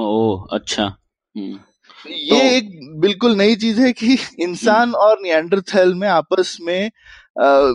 ओ 0.00 0.46
अच्छा 0.52 0.84
हम्म। 0.84 1.58
ये 2.06 2.28
तो, 2.30 2.44
एक 2.46 2.98
बिल्कुल 3.00 3.36
नई 3.36 3.56
चीज़ 3.56 3.80
है 3.80 3.92
कि 3.92 4.16
इंसान 4.40 4.82
हम्म। 4.82 4.94
और 4.96 5.18
नियंडरथेल 5.22 5.94
में 5.94 6.08
आपस 6.08 6.56
में 6.60 6.86
आ, 6.86 7.72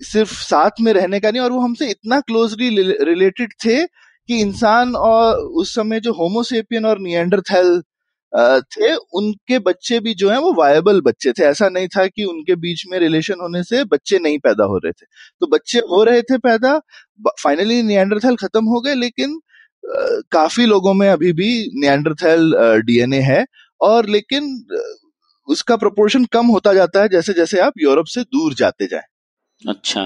सिर्फ़ 0.00 0.32
साथ 0.32 0.80
में 0.80 0.92
रहने 0.92 1.20
का 1.20 1.30
नहीं 1.30 1.42
और 1.42 1.52
वो 1.52 1.60
हमसे 1.60 1.90
इतना 1.90 2.20
क्लोजली 2.22 2.68
रिलेटेड 3.04 3.52
थे 3.64 3.82
कि 4.28 4.40
इंसान 4.40 4.94
और 4.96 5.36
उस 5.60 5.74
समय 5.74 6.00
जो 6.00 6.12
होमोसेपियन 6.14 6.86
और 6.86 6.98
नियंडरथेल 7.00 7.80
थे, 8.72 8.94
उनके 8.94 9.58
बच्चे 9.60 9.98
भी 10.00 10.14
जो 10.14 10.30
है 10.30 10.38
वो 10.40 10.52
वायबल 10.54 11.00
बच्चे 11.02 11.32
थे। 11.32 11.44
ऐसा 11.44 11.68
नहीं 11.68 11.88
था 11.88 12.06
कि 12.08 12.24
उनके 12.24 12.54
बीच 12.56 12.84
में 12.90 12.98
रिलेशन 13.00 13.40
होने 13.42 13.62
से 13.64 13.82
बच्चे 13.86 14.18
नहीं 14.18 14.38
पैदा 14.38 14.64
हो 14.64 14.78
रहे 14.78 14.92
थे। 14.92 15.06
तो 15.40 15.46
बच्चे 15.48 15.78
हो 15.90 16.02
रहे 16.04 16.22
थे 16.22 16.38
पैदा 16.40 16.78
फाइनली 17.42 17.82
नियंडरथेल 17.84 18.36
खत्म 18.36 18.64
हो 18.66 18.80
गए, 18.80 18.94
लेकिन 18.96 19.38
काफ़ी 20.32 20.66
लोगों 20.66 20.94
में 20.94 21.08
अभी 21.10 21.32
भी 21.34 21.50
नियंडरथेल 21.80 22.52
डीएनए 22.86 23.20
है 23.22 23.44
और 23.80 24.08
लेकिन 24.08 24.54
उसका 25.48 25.76
प्रोपोर्शन 25.76 26.24
कम 26.32 26.46
होता 26.48 26.72
जाता 26.74 27.02
है 27.02 27.08
जैसे 27.08 27.32
जैसे 27.34 27.60
आप 27.60 27.72
यूरोप 27.82 28.06
से 28.08 28.22
दूर 28.24 28.54
जाते 28.54 28.86
जाएँ। 28.86 29.02
अच्छा। 29.62 30.02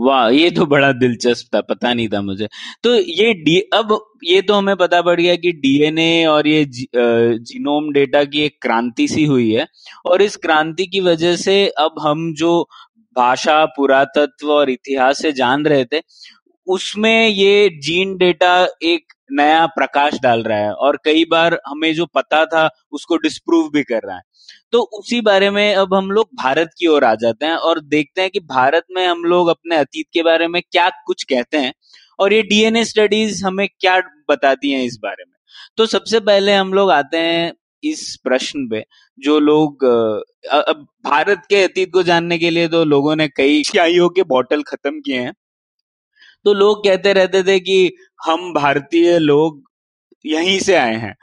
वाह 0.00 0.28
ये 0.28 0.50
तो 0.50 0.64
बड़ा 0.66 0.90
दिलचस्प 0.92 1.54
था 1.54 1.60
पता 1.60 1.92
नहीं 1.94 2.08
था 2.08 2.20
मुझे। 2.22 2.48
तो 2.82 2.94
ये 2.94 3.32
डी 3.44 3.58
अब 3.74 3.98
ये 4.24 4.40
तो 4.42 4.54
हमें 4.54 4.74
पता 4.76 5.00
पड़ 5.02 5.20
गया 5.20 5.34
कि 5.36 5.52
डीएनए 5.52 6.24
और 6.26 6.46
ये 6.46 6.64
जी, 6.64 6.86
जीनोम 6.94 7.92
डेटा 7.92 8.22
की 8.24 8.40
एक 8.40 8.56
क्रांति 8.62 9.06
सी 9.08 9.24
हुई 9.24 9.50
है 9.52 9.66
और 10.06 10.22
इस 10.22 10.36
क्रांति 10.36 10.86
की 10.86 11.00
वजह 11.00 11.36
से 11.36 11.66
अब 11.78 12.00
हम 12.02 12.32
जो 12.34 12.60
भाषा 13.16 13.64
पुरातत्व 13.66 14.50
और 14.52 14.70
इतिहास 14.70 15.22
से 15.22 15.32
जान 15.32 15.64
रहे 15.66 15.84
थे 15.84 16.00
उसमें 16.66 17.28
ये 17.28 17.68
जीन 17.82 18.16
डेटा 18.18 18.56
एक 18.82 19.12
नया 19.32 19.66
प्रकाश 19.66 20.18
डाल 20.22 20.42
रहा 20.42 20.58
है 20.58 20.72
और 20.72 20.98
कई 21.04 21.24
बार 21.30 21.58
हमें 21.66 21.94
जो 21.94 22.06
पता 22.06 22.44
था 22.46 22.68
उसको 22.92 23.16
डिस्प्रूव 23.16 23.70
भी 23.72 23.82
कर 23.82 24.00
रहा 24.06 24.16
है। 24.16 24.22
तो 24.72 24.80
उसी 24.98 25.20
बारे 25.20 25.50
में 25.50 25.74
अब 25.74 25.94
हम 25.94 26.10
लोग 26.10 26.28
भारत 26.34 26.70
की 26.78 26.86
ओर 26.86 27.04
आ 27.04 27.14
जाते 27.14 27.46
हैं 27.46 27.54
और 27.54 27.80
देखते 27.86 28.20
हैं 28.20 28.30
कि 28.30 28.40
भारत 28.40 28.84
में 28.90 29.06
हम 29.06 29.24
लोग 29.24 29.48
अपने 29.48 29.76
अतीत 29.76 30.06
के 30.12 30.22
बारे 30.22 30.48
में 30.48 30.60
क्या 30.62 30.88
कुछ 31.06 31.22
कहते 31.24 31.58
हैं 31.58 31.72
और 32.18 32.32
ये 32.32 32.42
डीएनए 32.44 32.84
स्टडीज़ 32.84 33.44
हमें 33.44 33.66
क्या 33.70 33.98
बताती 34.30 34.70
हैं 34.70 34.84
इस 34.84 34.98
बारे 35.02 35.24
में। 35.24 35.36
तो 35.76 35.86
सबसे 35.86 36.20
पहले 36.20 36.54
हम 36.54 36.72
लोग 36.74 36.90
आते 36.90 37.18
हैं 37.18 37.52
इस 37.82 38.16
प्रश्न 38.24 38.66
पे, 38.68 38.82
जो 39.18 39.38
लोग 39.40 39.84
अब 39.84 40.86
भारत 41.04 41.42
के 41.50 41.62
अतीत 41.64 41.92
को 41.92 42.02
जानने 42.02 42.38
के 42.38 42.50
लिए 42.50 42.68
तो 42.68 42.84
लोगों 42.84 43.14
ने 43.16 43.28
कई 43.28 43.62
स्याहियों 43.64 44.08
के 44.08 44.22
बॉटल 44.28 44.62
खत्म 44.62 45.00
किए 45.00 45.18
हैं। 45.18 45.32
तो 46.44 46.52
लोग 46.54 46.84
कहते 46.84 47.12
रहते 47.12 47.42
थे 47.42 47.58
कि 47.60 47.96
हम 48.24 48.52
भारतीय 48.54 49.18
लोग 49.18 49.62
यहीं 50.24 50.58
से 50.60 50.74
आए 50.76 50.94
हैं। 50.96 51.14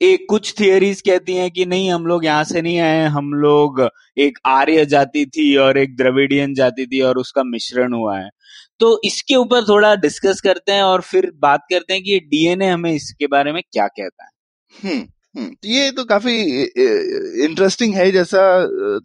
एक 0.00 0.24
कुछ 0.28 0.52
थियोरीज 0.60 1.00
कहती 1.00 1.34
हैं 1.36 1.50
कि 1.50 1.64
नहीं, 1.66 1.90
हम 1.90 2.06
लोग 2.06 2.24
यहाँ 2.24 2.44
से 2.44 2.62
नहीं 2.62 2.78
आए 2.80 3.04
हम 3.08 3.32
लोग 3.34 3.80
एक 4.18 4.38
आर्य 4.46 4.84
जाति 4.86 5.24
थी 5.28 5.54
और 5.58 5.78
एक 5.78 5.96
द्रविडियन 5.96 6.54
जाति 6.54 6.86
थी 6.86 7.00
और 7.02 7.18
उसका 7.18 7.42
मिश्रण 7.44 7.92
हुआ 7.92 8.18
है। 8.18 8.28
तो 8.80 9.00
इसके 9.04 9.36
ऊपर 9.36 9.64
थोड़ा 9.64 9.94
डिस्कस 9.98 10.40
करते 10.40 10.72
हैं 10.72 10.82
और 10.82 11.00
फिर 11.02 11.30
बात 11.40 11.66
करते 11.70 11.94
हैं 11.94 12.02
कि 12.02 12.18
डीएनए 12.20 12.68
हमें 12.68 12.92
इसके 12.92 13.26
बारे 13.26 13.52
में 13.52 13.62
क्या 13.62 13.86
कहता 13.88 14.24
है। 14.24 14.30
हम्म 14.74 15.06
हम्म 15.36 15.50
ये 15.64 15.90
तो 15.92 16.04
काफ़ी 16.04 16.32
इंटरेस्टिंग 17.44 17.94
है 17.94 18.10
जैसा 18.12 18.40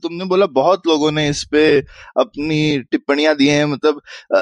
तुमने 0.01 0.25
बोला, 0.25 0.45
बहुत 0.45 0.87
लोगों 0.87 1.11
ने 1.11 1.27
इस 1.29 1.43
पे 1.51 1.67
अपनी 2.19 2.79
टिप्पणियाँ 2.81 3.35
दी 3.35 3.47
हैं। 3.47 3.65
मतलब 3.65 4.01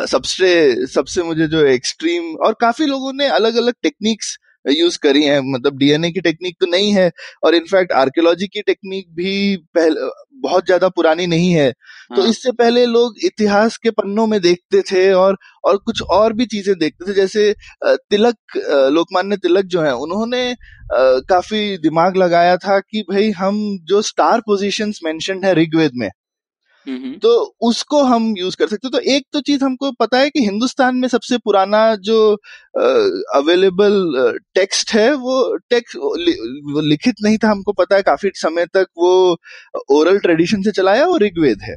सबसे 0.10 0.86
सबसे 0.88 1.24
मुझे 1.24 1.48
जो 1.48 1.66
एक्सट्रीम 1.68 2.34
और 2.38 2.56
काफ़ी 2.62 2.86
लोगों 2.86 3.13
ने 3.13 3.28
अलग 3.32 3.56
अलग 3.56 3.74
टेक्निक्स 3.84 4.38
यूज़ 4.65 4.97
करी 5.04 5.23
है 5.23 5.39
मतलब 5.43 5.78
डीएनए 5.78 6.12
की 6.12 6.21
टेक्निक 6.21 6.56
तो 6.60 6.65
नहीं 6.65 6.91
है 6.93 7.12
और 7.43 7.56
इनफैक्ट 7.56 7.91
आर्कियोलॉजी 7.93 8.47
की 8.47 8.62
टेक्निक 8.62 9.08
भी 9.15 9.56
पहले 9.76 10.10
बहुत 10.39 10.65
ज़्यादा 10.65 10.88
पुरानी 10.89 11.28
नहीं 11.28 11.52
है 11.52 11.67
हाँ। 11.67 12.15
तो 12.15 12.21
हाँ. 12.21 12.30
इससे 12.30 12.52
पहले 12.52 12.86
लोग 12.86 13.15
इतिहास 13.26 13.78
के 13.78 13.89
पन्नों 13.91 14.28
में 14.28 14.39
देखते 14.41 14.82
थे 14.82 15.12
और 15.13 15.38
और 15.65 15.78
कुछ 15.78 16.02
और 16.12 16.34
भी 16.34 16.45
चीज़ें 16.45 16.78
देखते 16.80 17.10
थे 17.10 17.13
जैसे 17.13 17.54
तिलक 17.86 18.58
लोकमान्य 18.91 19.38
तिलक 19.38 19.65
जो 19.65 19.82
है 19.82 19.93
उन्होंने 19.97 20.43
काफ़ी 21.30 21.78
दिमाग 21.78 22.17
लगाया 22.17 22.58
था 22.58 22.80
कि 22.80 23.02
भाई 23.12 23.32
हम 23.32 23.62
जो 23.84 24.02
स्टार 24.02 24.41
पोजीशंस 24.41 24.99
मेंशनड 25.06 25.45
है 25.45 25.54
ऋग्वेद 25.54 25.91
में 25.95 26.10
तो 27.19 27.56
उसको 27.62 28.04
हम 28.04 28.34
यूज़ 28.38 28.56
कर 28.58 28.67
सकते 28.67 28.89
तो 28.89 29.00
एक 29.00 29.26
तो 29.34 29.41
चीज़ 29.41 29.63
हमको 29.63 29.91
पता 29.91 30.17
है 30.17 30.30
कि 30.30 30.39
हिंदुस्तान 30.39 30.96
में 30.96 31.08
सबसे 31.08 31.38
पुराना 31.38 31.96
जो 31.96 32.34
अवेलेबल 33.36 33.93
टेक्स्ट 34.56 34.93
है 34.93 35.13
वो 35.13 35.58
टेक्स्ट 35.58 35.98
वो 35.98 36.82
लिखित 36.82 37.15
नहीं 37.24 37.38
था 37.38 37.50
हमको 37.52 37.74
पता 37.74 37.96
है। 37.96 38.02
काफ़ी 38.02 38.30
समय 38.36 38.65
तक 38.65 38.86
वो 38.98 39.38
ओरल 39.91 40.19
ट्रेडिशन 40.19 40.62
से 40.62 40.72
चला 40.72 40.93
है 40.93 41.08
वो 41.08 41.17
ऋग्वेद 41.17 41.60
है। 41.62 41.76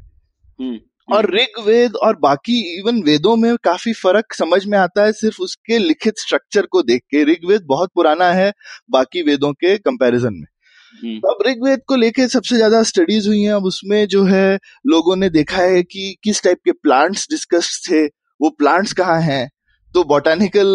और 1.12 1.34
ऋग्वेद 1.34 1.96
और 1.96 2.16
बाकी 2.16 2.78
इवन 2.78 3.02
वेदों 3.02 3.36
में 3.36 3.56
काफ़ी 3.64 3.92
फ़र्क 3.92 4.34
समझ 4.34 4.66
में 4.66 4.78
आता 4.78 5.04
है 5.04 5.12
सिर्फ़ 5.12 5.42
उसके 5.42 5.78
लिखित 5.78 6.14
स्ट्रक्चर 6.18 6.66
को 6.66 6.82
देख 6.82 7.02
के। 7.10 7.24
ऋग्वेद 7.24 7.62
बहुत 7.66 7.90
पुराना 7.94 8.32
है 8.32 8.52
बाकी 8.90 9.22
वेदों 9.22 9.52
के 9.52 9.78
कंपैरिजन 9.78 10.34
में। 10.34 10.46
हम्म। 10.46 10.55
अब 10.96 11.42
ऋग्वेद 11.46 11.80
को 11.88 11.96
लेके 11.96 12.26
सबसे 12.28 12.56
ज़्यादा 12.56 12.82
स्टडीज़ 12.82 13.28
हुई 13.28 13.40
हैं। 13.42 13.52
अब 13.52 13.64
उसमें 13.64 14.06
जो 14.08 14.24
है, 14.24 14.58
लोगों 14.86 15.16
ने 15.16 15.28
देखा 15.30 15.62
है 15.62 15.82
कि 15.82 16.16
किस 16.24 16.42
टाइप 16.42 16.58
के 16.64 16.72
प्लांट्स 16.72 17.26
डिस्कस 17.30 17.80
थे, 17.90 18.04
वो 18.04 18.50
प्लांट्स 18.50 18.92
कहाँ 18.92 19.20
हैं? 19.22 19.48
तो 19.94 20.02
बॉटानिकल 20.04 20.66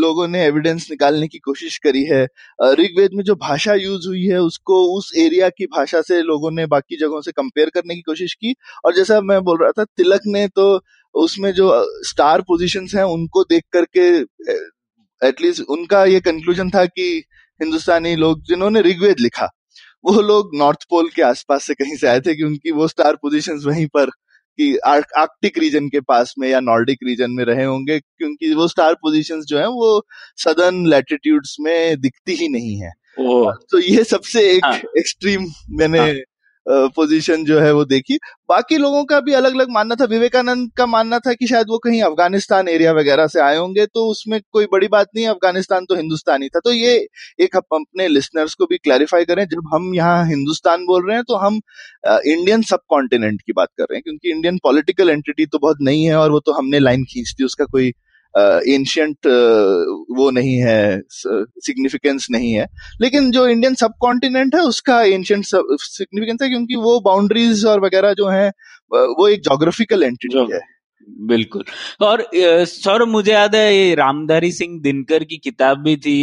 लोगों 0.00 0.26
ने 0.28 0.44
एविडेंस 0.44 0.86
निकालने 0.90 1.28
की 1.28 1.38
कोशिश 1.38 1.76
करी 1.78 2.04
है। 2.04 2.22
ऋग्वेद 2.72 3.10
में 3.14 3.22
जो 3.24 3.34
भाषा 3.34 3.74
यूज़ 3.74 4.06
हुई 4.08 4.24
है, 4.24 4.40
उसको 4.40 4.82
उस 4.98 5.10
एरिया 5.16 5.48
की 5.48 5.66
भाषा 5.66 6.00
से 6.02 6.20
लोगों 6.22 6.50
ने 6.50 6.66
बाकी 6.66 6.96
जगहों 6.96 7.20
से 7.20 7.32
कंपेयर 7.32 7.70
करने 7.74 7.94
की 7.94 8.00
कोशिश 8.00 8.34
की। 8.34 8.54
और 8.84 8.94
जैसा 8.96 9.20
मैं 9.20 9.40
बोल 9.44 9.58
रहा 9.62 9.70
था, 9.70 9.84
तिलक 9.84 10.20
ने 10.26 10.46
तो 10.48 10.80
उसमें 11.14 11.52
जो 11.52 11.72
स्टार 12.04 12.40
पोजीशंस 12.40 12.94
हैं, 12.94 13.04
उनको 13.04 13.42
देख 13.44 13.64
करके 13.72 14.08
एटलीस्ट 15.22 15.62
उनका 15.68 16.04
ये 16.04 16.20
कंक्लूजन 16.20 16.70
था 16.70 16.84
कि 16.86 17.22
हिंदुस्तानी 17.60 18.14
लोग 18.16 18.42
जिन्होंने 18.42 18.80
ऋग्वेद 18.80 19.20
लिखा 19.20 19.48
वो 20.04 20.20
लोग 20.20 20.50
नॉर्थ 20.54 20.84
पोल 20.90 21.08
के 21.08 21.22
आसपास 21.22 21.64
से 21.64 21.74
कहीं 21.74 21.96
से 21.96 22.06
आए 22.06 22.20
थे 22.20 22.34
कि 22.34 22.42
उनकी 22.42 22.70
वो 22.70 22.88
स्टार 22.88 23.16
पोजीशंस 23.16 23.64
वहीं 23.66 23.86
पर 23.86 24.10
कि 24.58 24.76
आर्कटिक 24.86 25.58
रीजन 25.58 25.88
के 25.88 26.00
पास 26.00 26.34
में 26.38 26.48
या 26.48 26.60
नॉर्डिक 26.60 26.98
रीजन 27.06 27.30
में 27.30 27.44
रहे 27.44 27.64
होंगे 27.64 27.98
क्योंकि 28.00 28.52
वो 28.54 28.68
स्टार 28.68 28.94
पोजीशंस 28.94 29.44
जो 29.44 29.58
है 29.58 29.66
वो 29.68 30.06
सदर्न 30.36 30.86
लैटिट्यूड्स 30.86 31.56
में 31.60 32.00
दिखती 32.00 32.34
ही 32.34 32.48
नहीं 32.48 32.76
है 32.76 32.92
तो 33.70 33.78
ये 33.78 34.04
सबसे 34.04 34.50
एक 34.50 34.64
हाँ. 34.64 34.78
एक्सट्रीम 34.98 35.46
मैंने 35.70 35.98
हाँ. 35.98 36.14
पोजीशन 36.66 37.44
जो 37.44 37.58
है 37.60 37.72
वो 37.72 37.84
देखी। 37.86 38.16
बाकी 38.48 38.76
लोगों 38.78 39.04
का 39.04 39.20
भी 39.20 39.32
अलग 39.34 39.54
अलग 39.54 39.70
मानना 39.70 39.94
था। 39.94 40.04
विवेकानंद 40.06 40.70
का 40.76 40.86
मानना 40.86 41.18
था 41.18 41.32
कि 41.34 41.46
शायद 41.46 41.66
वो 41.68 41.78
कहीं 41.78 42.00
अफ़गानिस्तान 42.02 42.68
एरिया 42.68 42.92
वगैरह 42.92 43.26
से 43.26 43.40
आए 43.40 43.56
होंगे 43.56 43.86
तो 43.86 44.06
उसमें 44.10 44.40
कोई 44.42 44.66
बड़ी 44.72 44.88
बात 44.88 45.08
नहीं, 45.16 45.26
अफ़गानिस्तान 45.26 45.84
तो 45.84 45.94
हिंदुस्तानी 45.96 46.48
था। 46.48 46.60
तो 46.60 46.72
ये 46.72 46.94
एक 47.40 47.56
हम, 47.56 47.60
अपने 47.74 48.08
लिसनर्स 48.08 48.54
को 48.54 48.66
भी 48.66 48.76
क्लैरिफाई 48.78 49.24
करें, 49.24 49.44
जब 49.46 49.70
हम 49.74 49.94
यहाँ 49.94 50.26
हिंदुस्तान 50.28 50.84
बोल 50.86 51.06
रहे 51.06 51.16
हैं 51.16 51.24
तो 51.28 51.36
हम 51.36 51.60
इंडियन 52.06 52.62
सब 52.64 52.80
कॉन्टिनेंट 52.88 53.40
की 53.40 53.52
बात 53.52 53.68
कर 53.68 53.84
रहे 53.84 53.96
हैं, 53.96 54.02
क्योंकि 54.02 54.30
इंडियन 54.30 54.58
पॉलिटिकल 54.62 55.10
एंटिटी 55.10 55.46
तो 55.46 55.58
बहुत 55.58 55.76
नहीं 55.82 56.04
है 56.04 56.16
और 56.16 56.30
वो 56.30 56.40
तो 56.40 56.52
हमने 56.52 56.78
लाइन 56.80 57.04
खींच 57.04 57.34
दी, 57.38 57.44
उसका 57.44 57.64
कोई 57.66 57.92
एंशियंट 58.36 59.26
वो 60.16 60.30
नहीं 60.30 60.56
है 60.58 61.00
सिग्निफिकेंस 61.10 62.26
नहीं 62.30 62.52
है। 62.52 62.66
लेकिन 63.00 63.30
जो 63.30 63.46
इंडियन 63.46 63.74
सब 63.74 63.92
कॉन्टिनेंट 64.00 64.54
है 64.54 64.60
उसका 64.62 65.00
एंशियंट 65.02 65.44
सिग्निफिकेंस 65.44 66.42
है 66.42 66.48
क्योंकि 66.48 66.76
वो 66.76 66.98
बाउंड्रीज 67.00 67.64
और 67.66 67.80
वगैरह 67.80 68.12
जो 68.12 68.28
है 68.28 68.48
वो 68.92 69.28
एक 69.28 69.40
जोग्राफिकल 69.42 70.02
एंटिटी 70.02 70.46
है। 70.52 70.60
बिल्कुल। 71.00 71.64
और 72.00 72.22
सौरभ 72.66 73.08
मुझे 73.08 73.32
याद 73.32 73.54
है 73.54 73.74
ये 73.76 73.94
रामधारी 73.94 74.50
सिंह 74.52 74.78
दिनकर 74.82 75.24
की 75.24 75.36
किताब 75.36 75.82
भी 75.82 75.96
थी 75.96 76.16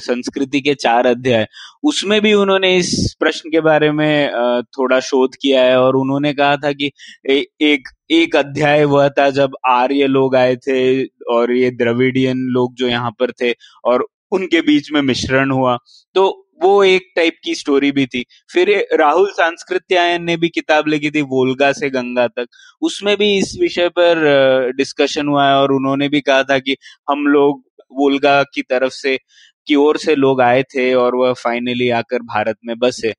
संस्कृति 0.00 0.60
के 0.60 0.74
चार 0.74 1.06
अध्याय। 1.06 1.46
उसमें 1.84 2.20
भी 2.22 2.32
उन्होंने 2.34 2.76
इस 2.76 3.14
प्रश्न 3.20 3.50
के 3.50 3.60
बारे 3.60 3.90
में 3.92 4.30
थोड़ा 4.78 5.00
शोध 5.00 5.34
किया 5.42 5.62
है 5.64 5.78
और 5.80 5.96
उन्होंने 5.96 6.32
कहा 6.34 6.56
था 6.56 6.72
कि 6.72 6.90
ए, 7.30 7.44
एक 7.62 7.88
एक 8.12 8.36
अध्याय 8.36 8.84
वह 8.86 9.08
था 9.18 9.28
जब 9.32 9.56
आर्य 9.68 10.06
लोग 10.06 10.36
आए 10.36 10.56
थे 10.68 11.04
और 11.34 11.52
ये 11.52 11.70
द्रविडियन 11.72 12.38
लोग 12.52 12.74
जो 12.74 12.88
यहाँ 12.88 13.10
पर 13.20 13.30
थे 13.42 13.52
और 13.84 14.06
उनके 14.32 14.60
बीच 14.62 14.90
में 14.92 15.00
मिश्रण 15.02 15.50
हुआ। 15.50 15.76
तो 16.14 16.43
वो 16.64 16.82
एक 16.84 17.10
टाइप 17.16 17.36
की 17.44 17.54
स्टोरी 17.54 17.90
भी 17.92 18.06
थी। 18.06 18.24
फिर 18.52 18.70
राहुल 18.94 19.30
सांस्कृत्यायन 19.32 20.22
ने 20.24 20.36
भी 20.36 20.48
किताब 20.48 20.88
लिखी 20.88 21.10
थी, 21.10 21.22
वोल्गा 21.22 21.72
से 21.72 21.90
गंगा 21.90 22.26
तक। 22.28 22.46
उसमें 22.82 23.16
भी 23.16 23.36
इस 23.38 23.56
विषय 23.60 23.88
पर 23.98 24.72
डिस्कशन 24.76 25.28
हुआ 25.28 25.46
है 25.46 25.54
और 25.54 25.72
उन्होंने 25.72 26.08
भी 26.08 26.20
कहा 26.20 26.42
था 26.42 26.58
कि 26.58 26.76
हम 27.10 27.26
लोग 27.28 27.62
वोल्गा 27.92 28.42
की 28.54 28.62
तरफ़ 28.62 28.92
से, 28.92 29.16
की 29.66 29.74
ओर 29.74 29.96
से 29.98 30.14
लोग 30.14 30.40
आए 30.40 30.62
थे 30.64 30.92
और 30.94 31.14
वह 31.16 31.32
फाइनली 31.34 31.88
आकर 31.90 32.22
भारत 32.24 32.56
में 32.66 32.74
बसे। 32.78 33.12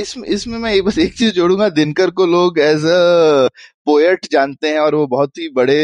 इसमें 0.00 0.28
इसमें 0.28 0.58
मैं 0.58 0.80
बस 0.84 0.98
एक 0.98 1.14
चीज़ 1.14 1.32
जोड़ूँगा, 1.32 1.68
दिनकर 1.70 2.10
को 2.10 2.26
लोग 2.26 2.58
एज 2.58 2.84
अ 2.84 3.48
पोएट 3.86 4.26
जानते 4.32 4.68
हैं 4.68 4.78
और 4.78 4.94
वो 4.94 5.06
बहुत 5.06 5.38
ही 5.38 5.48
बड़े 5.54 5.78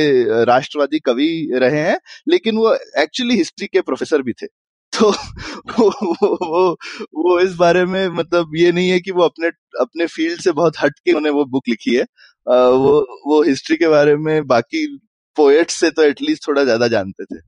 राष्ट्रवादी 0.45 0.99
कवि 0.99 1.51
रहे 1.55 1.81
हैं, 1.81 1.99
लेकिन 2.29 2.57
वो 2.57 2.75
एक्चुअली 2.99 3.37
हिस्ट्री 3.37 3.67
के 3.67 3.81
प्रोफेसर 3.81 4.23
भी 4.23 4.33
थे। 4.33 4.47
तो 4.93 5.11
वो, 5.11 5.89
वो 6.47 6.71
वो 7.17 7.39
इस 7.41 7.55
बारे 7.57 7.85
में 7.87 8.09
मतलब 8.11 8.53
ये 8.57 8.73
नहीं 8.73 8.91
है 8.91 9.01
कि 9.01 9.11
वो 9.13 9.23
अपने 9.23 9.49
अपने 9.81 10.07
फ़ील्ड 10.07 10.41
से 10.41 10.53
बहुत 10.53 10.77
हट 10.83 10.99
के 10.99 11.13
उन्होंने 11.13 11.31
वो 11.31 11.45
बुक 11.47 11.69
लिखी 11.69 11.95
है। 11.97 12.03
आ, 12.03 12.57
वो 12.67 13.01
वो 13.27 13.43
हिस्ट्री 13.43 13.77
के 13.77 13.89
बारे 13.89 14.17
में 14.19 14.47
बाकी 14.47 14.87
पोएट 15.37 15.71
से 15.71 15.91
तो 15.91 16.03
एटलीस्ट 16.03 16.49
थोड़ा 16.49 16.65
ज़्यादा 16.65 16.89
जानते 16.89 17.25
थे। 17.25 17.41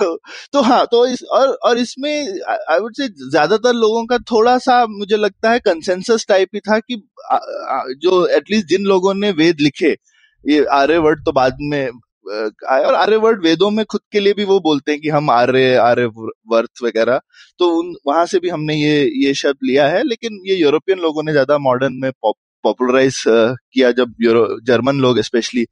तो 0.00 0.16
तो 0.52 0.60
हाँ 0.62 0.84
तो 0.86 1.06
इस 1.06 1.22
और 1.32 1.48
और 1.64 1.78
इसमें 1.78 2.12
आई 2.48 2.78
वुड 2.78 2.94
से 2.96 3.08
ज़्यादातर 3.30 3.72
लोगों 3.74 4.04
का 4.06 4.18
थोड़ा 4.32 4.56
सा 4.58 4.84
मुझे 4.86 5.16
लगता 5.16 5.50
है 5.50 5.58
कंसेंसस 5.60 6.26
टाइप 6.28 6.48
ही 6.54 6.60
था 6.60 6.78
कि 6.80 7.02
आ, 7.32 7.36
आ, 7.36 7.82
जो 7.98 8.26
एटलीस्ट 8.36 8.66
जिन 8.68 8.84
लोगों 8.84 9.14
ने 9.14 9.30
वेद 9.32 9.60
लिखे 9.60 9.96
ये 10.44 10.64
आर्यवर्ड 10.72 11.24
तो 11.24 11.32
बाद 11.32 11.56
में 11.62 11.90
आया 12.26 12.86
और 12.86 12.94
आर्यवर्ड 12.94 13.42
वेदों 13.44 13.70
में 13.70 13.84
खुद 13.84 14.00
के 14.12 14.20
लिए 14.20 14.32
भी 14.34 14.44
वो 14.44 14.58
बोलते 14.60 14.92
हैं 14.92 15.00
कि 15.00 15.08
हम 15.10 15.30
आर्य 15.30 15.74
आर्य 15.78 16.06
वर्थ 16.06 16.82
वगैरह। 16.84 17.20
तो 17.58 17.68
उन, 17.78 17.94
वहाँ 18.06 18.24
से 18.26 18.38
भी 18.38 18.48
हमने 18.48 18.74
ये 18.76 19.04
ये 19.24 19.34
शब्द 19.34 19.58
लिया 19.64 19.86
है, 19.88 20.02
लेकिन 20.04 20.40
ये 20.46 20.56
यूरोपियन 20.56 20.98
लोगों 21.00 21.22
ने 21.22 21.32
ज़्यादा 21.32 21.58
मॉडर्न 21.60 21.98
में 22.02 22.10
पॉपुलराइज 22.64 23.22
किया 23.26 23.90
जब 23.92 24.14
यूरो, 24.22 24.46
जर्मन 24.62 25.00
लोग 25.00 25.20
स्पेशली 25.22 25.66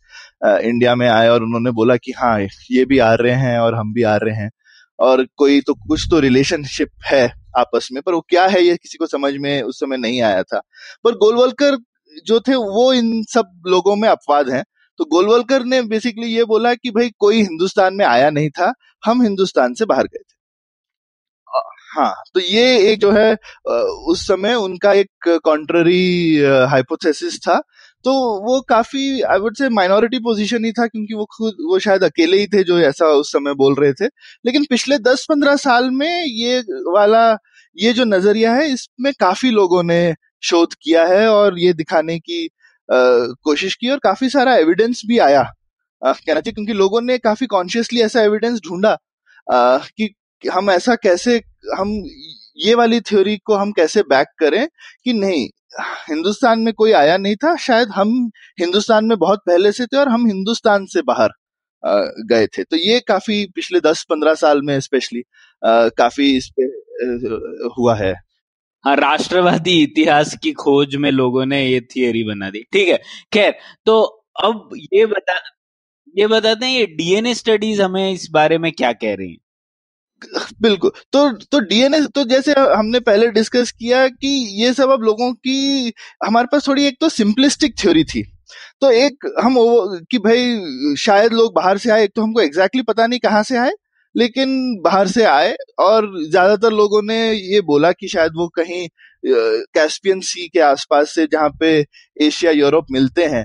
इंडिया 0.44 0.94
में 0.94 1.08
आए 1.08 1.28
और 1.28 1.42
उन्होंने 1.42 1.70
बोला 1.72 1.96
कि 1.96 2.12
हाँ 2.12 2.38
ये 2.70 2.84
भी 2.84 2.98
आ 3.00 3.12
रहे 3.14 3.34
हैं 3.36 3.58
और 3.58 3.74
हम 3.74 3.92
भी 3.92 4.02
आ 4.04 4.16
रहे 4.16 4.34
हैं। 4.36 4.50
और 4.98 5.24
कोई 5.36 5.60
तो 5.60 5.74
कुछ 5.88 6.06
तो 6.10 6.18
रिलेशनशिप 6.20 6.88
है 7.06 7.24
आपस 7.58 7.88
में, 7.92 8.02
पर 8.02 8.14
वो 8.14 8.20
क्या 8.28 8.46
है 8.46 8.62
ये 8.62 8.76
किसी 8.76 8.98
को 8.98 9.06
समझ 9.06 9.32
में 9.36 9.62
उस 9.62 9.80
समय 9.80 9.96
नहीं 9.96 10.20
आया 10.22 10.42
था। 10.42 10.60
पर 11.04 11.14
गोलवलकर 11.16 11.76
जो 12.26 12.38
थे 12.40 12.54
वो 12.56 12.92
इन 12.92 13.22
सब 13.24 13.52
लोगों 13.66 13.96
में 13.96 14.08
अपवाद 14.08 14.50
हैं। 14.50 14.62
तो 15.02 15.06
गोलवलकर 15.10 15.64
ने 15.64 15.80
बेसिकली 15.84 16.26
ये 16.26 16.44
बोला 16.44 16.72
कि 16.74 16.90
भाई 16.90 17.10
कोई 17.18 17.40
हिंदुस्तान 17.42 17.94
में 17.94 18.04
आया 18.06 18.28
नहीं 18.30 18.50
था, 18.50 18.72
हम 19.02 19.22
हिंदुस्तान 19.22 19.74
से 19.74 19.84
बाहर 19.84 20.04
गए 20.04 20.18
थे। 20.18 20.34
हाँ 21.92 22.12
तो 22.34 22.40
ये 22.40 22.92
एक 22.92 23.00
जो 23.00 23.10
है 23.12 23.32
उस 24.08 24.26
समय 24.28 24.54
उनका 24.56 24.92
एक 24.92 25.28
कॉन्ट्ररी 25.44 26.38
हाइपोथेसिस 26.70 27.38
था। 27.38 27.60
तो 28.04 28.12
वो 28.46 28.60
काफ़ी 28.68 29.20
I 29.22 29.38
would 29.38 29.56
say 29.56 29.68
minority 29.70 30.18
position 30.20 30.64
ही 30.64 30.72
था 30.72 30.86
क्योंकि 30.86 31.14
वो 31.14 31.24
खुद, 31.36 31.54
वो 31.68 31.78
शायद 31.78 32.04
अकेले 32.04 32.38
ही 32.38 32.46
थे 32.46 32.62
जो 32.64 32.78
ऐसा 32.80 33.06
उस 33.14 33.32
समय 33.32 33.54
बोल 33.54 33.74
रहे 33.74 33.92
थे। 33.94 34.06
लेकिन 34.46 34.64
पिछले 34.70 34.98
दस 35.00 35.26
पंद्रह 35.30 35.56
साल 35.58 35.90
में 35.92 36.24
ये 36.26 36.58
वाला, 36.92 37.30
ये 37.76 37.92
जो 37.92 38.04
नज़रिया 38.06 38.54
है, 38.54 38.68
इसमें 38.72 39.12
काफ़ी 39.20 39.50
लोगों 39.50 39.82
ने 39.82 40.14
शोध 40.44 40.74
किया 40.82 41.06
है 41.06 41.26
और 41.28 41.58
ये 41.60 41.72
दिखाने 41.74 42.18
की 42.20 42.48
कोशिश 42.88 43.74
की 43.74 43.90
और 43.90 43.98
काफ़ी 43.98 44.28
सारा 44.30 44.56
एविडेंस 44.56 45.02
भी 45.06 45.18
आया। 45.20 45.42
कहना 46.02 46.40
चाहिए 46.40 46.52
क्योंकि 46.52 46.72
लोगों 46.72 47.00
ने 47.00 47.18
काफ़ी 47.20 47.46
कॉन्शियसली 47.46 48.00
ऐसा 48.02 48.22
एविडेंस 48.22 48.60
ढूंढा 48.68 48.96
कि 49.48 50.14
हम 50.42 50.70
ऐसा 50.70 50.94
कैसे, 50.94 51.36
हम 51.78 51.90
ये 52.58 52.74
वाली 52.74 53.00
थ्योरी 53.00 53.36
को 53.36 53.54
हम 53.54 53.72
कैसे 53.72 54.02
बैक 54.04 54.28
करें 54.38 54.66
कि 55.04 55.12
नहीं, 55.12 55.48
हिंदुस्तान 56.08 56.60
में 56.60 56.72
कोई 56.74 56.92
आया 56.92 57.16
नहीं 57.16 57.36
था, 57.36 57.54
शायद 57.58 57.88
हम 57.90 58.30
हिंदुस्तान 58.60 59.04
में 59.04 59.18
बहुत 59.18 59.42
पहले 59.46 59.72
से 59.72 59.86
थे 59.86 59.96
और 59.96 60.08
हम 60.08 60.26
हिंदुस्तान 60.26 60.86
से 60.86 61.02
बाहर 61.02 61.30
गए 62.28 62.46
थे। 62.48 62.62
तो 62.64 62.76
ये 62.76 62.98
काफ़ी 63.00 63.44
पिछले 63.54 63.80
दस 63.80 64.04
पंद्रह 64.10 64.34
साल 64.34 64.60
में 64.62 64.78
स्पेशली 64.80 65.22
काफ़ी 65.62 66.36
इस 66.36 66.50
पे 66.58 66.64
हुआ 67.76 67.94
है। 67.96 68.14
हाँ 68.84 68.94
राष्ट्रवादी 68.96 69.72
इतिहास 69.82 70.34
की 70.42 70.52
खोज 70.54 70.94
में 70.96 71.10
लोगों 71.10 71.44
ने 71.46 71.60
ये 71.66 71.80
थियरी 71.90 72.22
बना 72.24 72.48
दी। 72.50 72.62
ठीक 72.72 72.88
है, 72.88 72.96
खैर 73.32 73.54
तो 73.86 74.00
अब 74.44 74.70
ये 74.94 75.04
बता, 75.06 75.38
ये 76.14 76.26
बताते 76.28 76.66
हैं, 76.66 76.72
ये 76.72 76.86
डीएनए 76.88 77.34
स्टडीज़ 77.34 77.82
हमें 77.82 78.12
इस 78.12 78.28
बारे 78.32 78.58
में 78.58 78.70
क्या 78.72 78.92
कह 78.94 79.14
रही 79.16 79.30
हैं? 79.30 79.38
बिल्कुल 80.62 80.90
तो 81.12 81.30
तो 81.44 81.60
डीएनए 81.62 82.00
तो 82.14 82.24
जैसे 82.26 82.52
हमने 82.52 83.00
पहले 83.02 83.28
डिस्कस 83.32 83.70
किया 83.72 84.06
कि 84.08 84.28
ये 84.62 84.72
सब 84.74 84.90
अब 84.90 85.02
लोगों 85.04 85.32
की, 85.34 85.92
हमारे 86.26 86.46
पास 86.52 86.68
थोड़ी 86.68 86.86
एक 86.86 86.96
तो 87.00 87.08
सिंपलिस्टिक 87.10 87.74
थ्योरी 87.80 88.04
थी। 88.06 88.22
तो 88.82 88.90
एक 88.92 89.26
हम 89.42 89.56
कि 90.10 90.18
भाई 90.20 90.94
शायद 90.98 91.32
लोग 91.34 91.54
बाहर 91.56 91.78
से 91.78 91.90
आए, 91.90 92.04
एक 92.04 92.12
तो 92.16 92.22
हमको 92.22 92.40
एग्जैक्टली 92.40 92.80
exactly 92.80 92.96
पता 92.96 93.06
नहीं 93.06 93.20
कहाँ 93.20 93.42
से 93.44 93.58
आए 93.58 93.72
लेकिन 94.14 94.51
बाहर 94.85 95.09
से 95.09 95.25
आए 95.27 95.55
और 95.81 96.11
ज़्यादातर 96.20 96.72
लोगों 96.72 97.03
ने 97.03 97.18
ये 97.33 97.61
बोला 97.62 97.92
कि 97.92 98.09
शायद 98.09 98.33
वो 98.37 98.48
कहीं 98.57 98.87
कैस्पियन 99.25 100.20
सी 100.22 100.48
के 100.48 100.61
आसपास 100.62 101.14
से 101.14 101.27
जहाँ 101.33 101.51
पे 101.61 101.72
एशिया, 102.16 102.53
यूरोप 102.53 102.87
मिलते 102.92 103.25
हैं 103.27 103.44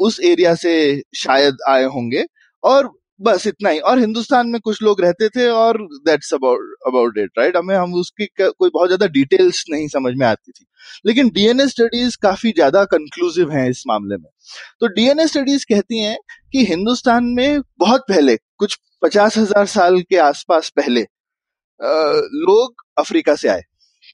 उस 0.00 0.20
एरिया 0.24 0.54
से 0.56 0.74
शायद 1.16 1.56
आए 1.68 1.84
होंगे। 1.86 2.24
और 2.64 2.90
बस 3.20 3.46
इतना 3.46 3.70
ही। 3.70 3.78
और 3.80 3.98
हिंदुस्तान 3.98 4.48
में 4.48 4.60
कुछ 4.60 4.82
लोग 4.82 5.00
रहते 5.00 5.28
थे 5.28 5.46
और 5.48 5.76
that's 6.06 6.32
about 6.34 6.74
about 6.88 7.18
it 7.18 7.30
right 7.38 7.56
हमें, 7.56 7.74
हम 7.76 7.94
उसकी 7.94 8.26
कोई 8.38 8.70
बहुत 8.74 8.88
ज़्यादा 8.88 9.06
डिटेल्स 9.08 9.64
नहीं 9.70 9.88
समझ 9.88 10.12
में 10.16 10.26
आती 10.26 10.52
थी। 10.52 10.64
लेकिन 11.06 11.28
डीएनए 11.34 11.66
स्टडीज़ 11.68 12.16
काफ़ी 12.22 12.52
ज़्यादा 12.52 12.84
कंक्लूसिव 12.86 13.50
हैं 13.52 13.68
इस 13.70 13.82
मामले 13.88 14.16
में। 14.16 14.28
तो 14.80 14.86
डीएनए 14.88 15.26
स्टडीज़ 15.26 15.64
कहती 15.68 16.00
हैं 16.00 16.16
कि 16.52 16.64
हिंदुस्तान 16.66 17.24
में 17.34 17.60
बहुत 17.78 18.04
पहले 18.08 18.36
कुछ 18.58 18.78
पचास 19.04 19.36
हज़ार 19.38 19.66
साल 19.68 20.00
के 20.02 20.16
आसपास 20.18 20.68
पहले 20.76 21.00
लोग 22.40 22.84
अफ्रीका 22.98 23.34
से 23.36 23.48
आए। 23.48 23.62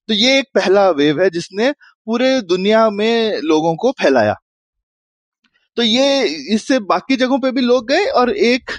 तो 0.08 0.14
ये 0.14 0.38
एक 0.38 0.46
पहला 0.54 0.88
वेव 0.92 1.20
है 1.22 1.28
जिसने 1.30 1.70
पूरे 1.70 2.40
दुनिया 2.42 2.88
में 2.90 3.40
लोगों 3.42 3.74
को 3.76 3.90
फैलाया। 4.00 4.34
तो 5.76 5.82
ये 5.82 6.24
इससे 6.54 6.78
बाकी 6.86 7.16
जगहों 7.16 7.38
पे 7.38 7.50
भी 7.50 7.60
लोग 7.60 7.88
गए 7.88 8.06
और 8.12 8.30
एक 8.30 8.70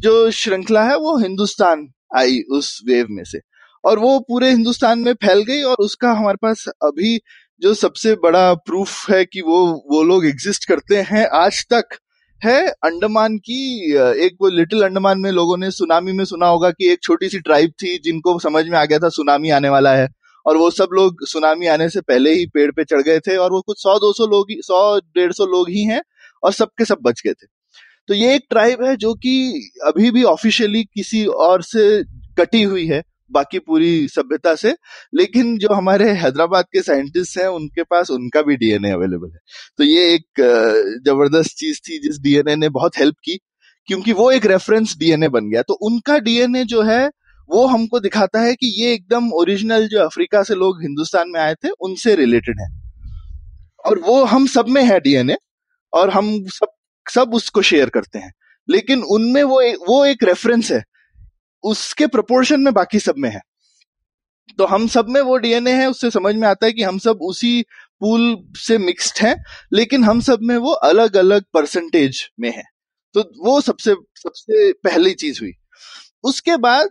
जो 0.00 0.30
श्रृंखला 0.32 0.82
है 0.84 0.96
वो 0.98 1.16
हिंदुस्तान 1.18 1.86
आई 2.16 2.40
उस 2.50 2.80
वेव 2.88 3.06
में 3.10 3.24
से। 3.24 3.40
और 3.84 3.98
वो 3.98 4.18
पूरे 4.20 4.50
हिंदुस्तान 4.50 4.98
में 4.98 5.12
फैल 5.14 5.42
गई 5.42 5.62
और 5.62 5.76
उसका 5.80 6.12
हमारे 6.12 6.38
पास 6.42 6.64
अभी 6.84 7.18
जो 7.62 7.74
सबसे 7.74 8.14
बड़ा 8.22 8.52
प्रूफ 8.56 9.10
है 9.10 9.24
कि 9.24 9.40
वो 9.42 9.58
वो 9.90 10.02
लोग 10.04 10.26
एग्जिस्ट 10.26 10.68
करते 10.68 11.00
हैं 11.02 11.26
आज 11.34 11.64
तक। 11.72 11.98
है 12.44 12.66
अंडमान 12.84 13.36
की 13.38 13.92
एक 13.94 14.36
वो 14.40 14.48
लिटिल 14.48 14.82
अंडमान 14.82 15.18
में 15.18 15.30
लोगों 15.30 15.56
ने 15.56 15.70
सुनामी 15.70 16.12
में 16.12 16.24
सुना 16.24 16.46
होगा 16.46 16.70
कि 16.70 16.90
एक 16.92 17.02
छोटी 17.02 17.28
सी 17.28 17.38
ट्राइब 17.40 17.70
थी 17.82 17.96
जिनको 17.98 18.38
समझ 18.38 18.64
में 18.68 18.78
आ 18.78 18.84
गया 18.84 18.98
था 18.98 19.08
सुनामी 19.08 19.50
आने 19.50 19.68
वाला 19.68 19.94
है। 19.96 20.08
और 20.46 20.56
वो 20.56 20.70
सब 20.70 20.88
लोग 20.92 21.26
सुनामी 21.26 21.66
आने 21.66 21.88
से 21.88 22.00
पहले 22.00 22.32
ही 22.32 22.46
पेड़ 22.46 22.70
पे 22.70 22.84
चढ़ 22.84 23.02
गए 23.02 23.20
थे 23.20 23.36
और 23.36 23.52
वो 23.52 23.60
कुछ 23.60 23.82
सौ, 23.82 23.98
दो 23.98 24.12
सौ 24.12 24.26
लोग 24.26 24.50
ही, 24.50 24.56
सौ, 24.60 24.98
डेढ़ 24.98 25.32
सौ 25.32 25.46
लोग 25.46 25.70
ही 25.70 25.84
हैं 25.84 26.02
और 26.42 26.52
सबके 26.52 26.84
सब 26.84 26.98
बच 27.02 27.22
गए 27.26 27.32
थे। 27.32 27.46
तो 28.08 28.14
ये 28.14 28.34
एक 28.34 28.46
ट्राइब 28.50 28.84
है 28.84 28.96
जो 28.96 29.14
कि 29.14 29.70
अभी 29.86 30.10
भी 30.10 30.22
ऑफिशियली 30.24 30.82
किसी 30.84 31.24
और 31.26 31.62
से 31.62 32.02
कटी 32.38 32.62
हुई 32.62 32.86
है। 32.86 33.02
बाकी 33.32 33.58
पूरी 33.58 34.08
सभ्यता 34.08 34.54
से। 34.54 34.76
लेकिन 35.14 35.58
जो 35.58 35.68
हमारे 35.74 36.10
हैदराबाद 36.10 36.64
के 36.64 36.82
साइंटिस्ट 36.82 37.38
हैं 37.38 37.46
उनके 37.46 37.82
पास 37.82 38.10
उनका 38.10 38.42
भी 38.42 38.56
डीएनए 38.56 38.90
अवेलेबल 38.90 39.30
है। 39.32 39.38
तो 39.78 39.84
ये 39.84 40.14
एक 40.14 40.24
ज़बरदस्त 41.06 41.50
चीज़ 41.50 41.78
थी 41.78 41.98
जिस 41.98 42.18
डीएनए 42.20 42.56
ने 42.56 42.68
बहुत 42.68 42.98
हेल्प 42.98 43.16
की 43.24 43.38
क्योंकि 43.86 44.12
वो 44.12 44.30
एक 44.30 44.46
रेफरेंस 44.46 44.96
डीएनए 44.98 45.28
बन 45.28 45.50
गया। 45.50 45.62
तो 45.62 45.74
उनका 45.74 46.18
डीएनए 46.18 46.64
जो 46.64 46.82
है 46.82 47.10
वो 47.50 47.66
हमको 47.66 48.00
दिखाता 48.00 48.40
है 48.40 48.54
कि 48.54 48.82
ये 48.82 48.92
एकदम 48.92 49.32
ओरिजिनल 49.32 49.88
जो 49.88 49.98
अफ्रीका 50.00 50.42
से 50.42 50.54
लोग 50.54 50.82
हिंदुस्तान 50.82 51.28
में 51.28 51.40
आए 51.40 51.54
थे 51.54 51.68
उनसे 51.68 52.14
रिलेटेड 52.14 52.60
है। 52.60 52.68
और 53.86 53.98
वो 53.98 54.24
हम 54.24 54.46
सब 54.46 54.68
में 54.68 54.84
है 54.84 55.00
डीएनए 55.00 55.36
और 55.92 56.10
हम 56.10 56.44
सब 56.46 56.66
सब 57.10 57.34
उसको 57.34 57.62
शेयर 57.62 57.88
करते 57.88 58.18
हैं। 58.18 58.32
लेकिन 58.70 59.02
उनमें 59.02 59.42
वो 59.42 59.60
एक, 59.60 59.76
वो 59.88 60.04
एक 60.04 60.24
रेफरेंस 60.24 60.72
है। 60.72 60.82
उसके 61.66 62.06
प्रोपोर्शन 62.08 62.60
में 62.60 62.72
बाकी 62.74 62.98
सब 63.00 63.14
में 63.18 63.30
है। 63.30 63.40
तो 64.58 64.66
हम 64.66 64.86
सब 64.88 65.06
में 65.08 65.20
वो 65.22 65.36
डीएनए 65.38 65.72
है, 65.72 65.88
उससे 65.90 66.10
समझ 66.10 66.34
में 66.34 66.48
आता 66.48 66.66
है 66.66 66.72
कि 66.72 66.82
हम 66.82 66.98
सब 66.98 67.18
उसी 67.22 67.60
पूल 68.00 68.36
से 68.58 68.78
मिक्स्ड 68.78 69.20
हैं, 69.20 69.36
लेकिन 69.72 70.04
हम 70.04 70.20
सब 70.22 70.38
में 70.42 70.56
वो 70.58 70.72
अलग 70.84 71.16
अलग 71.16 71.44
परसेंटेज 71.54 72.28
में 72.40 72.50
है। 72.50 72.62
तो 73.14 73.30
वो 73.44 73.60
सबसे 73.60 73.94
सबसे 74.16 74.72
पहली 74.84 75.12
चीज़ 75.14 75.40
हुई। 75.42 75.52
उसके 76.24 76.56
बाद, 76.56 76.88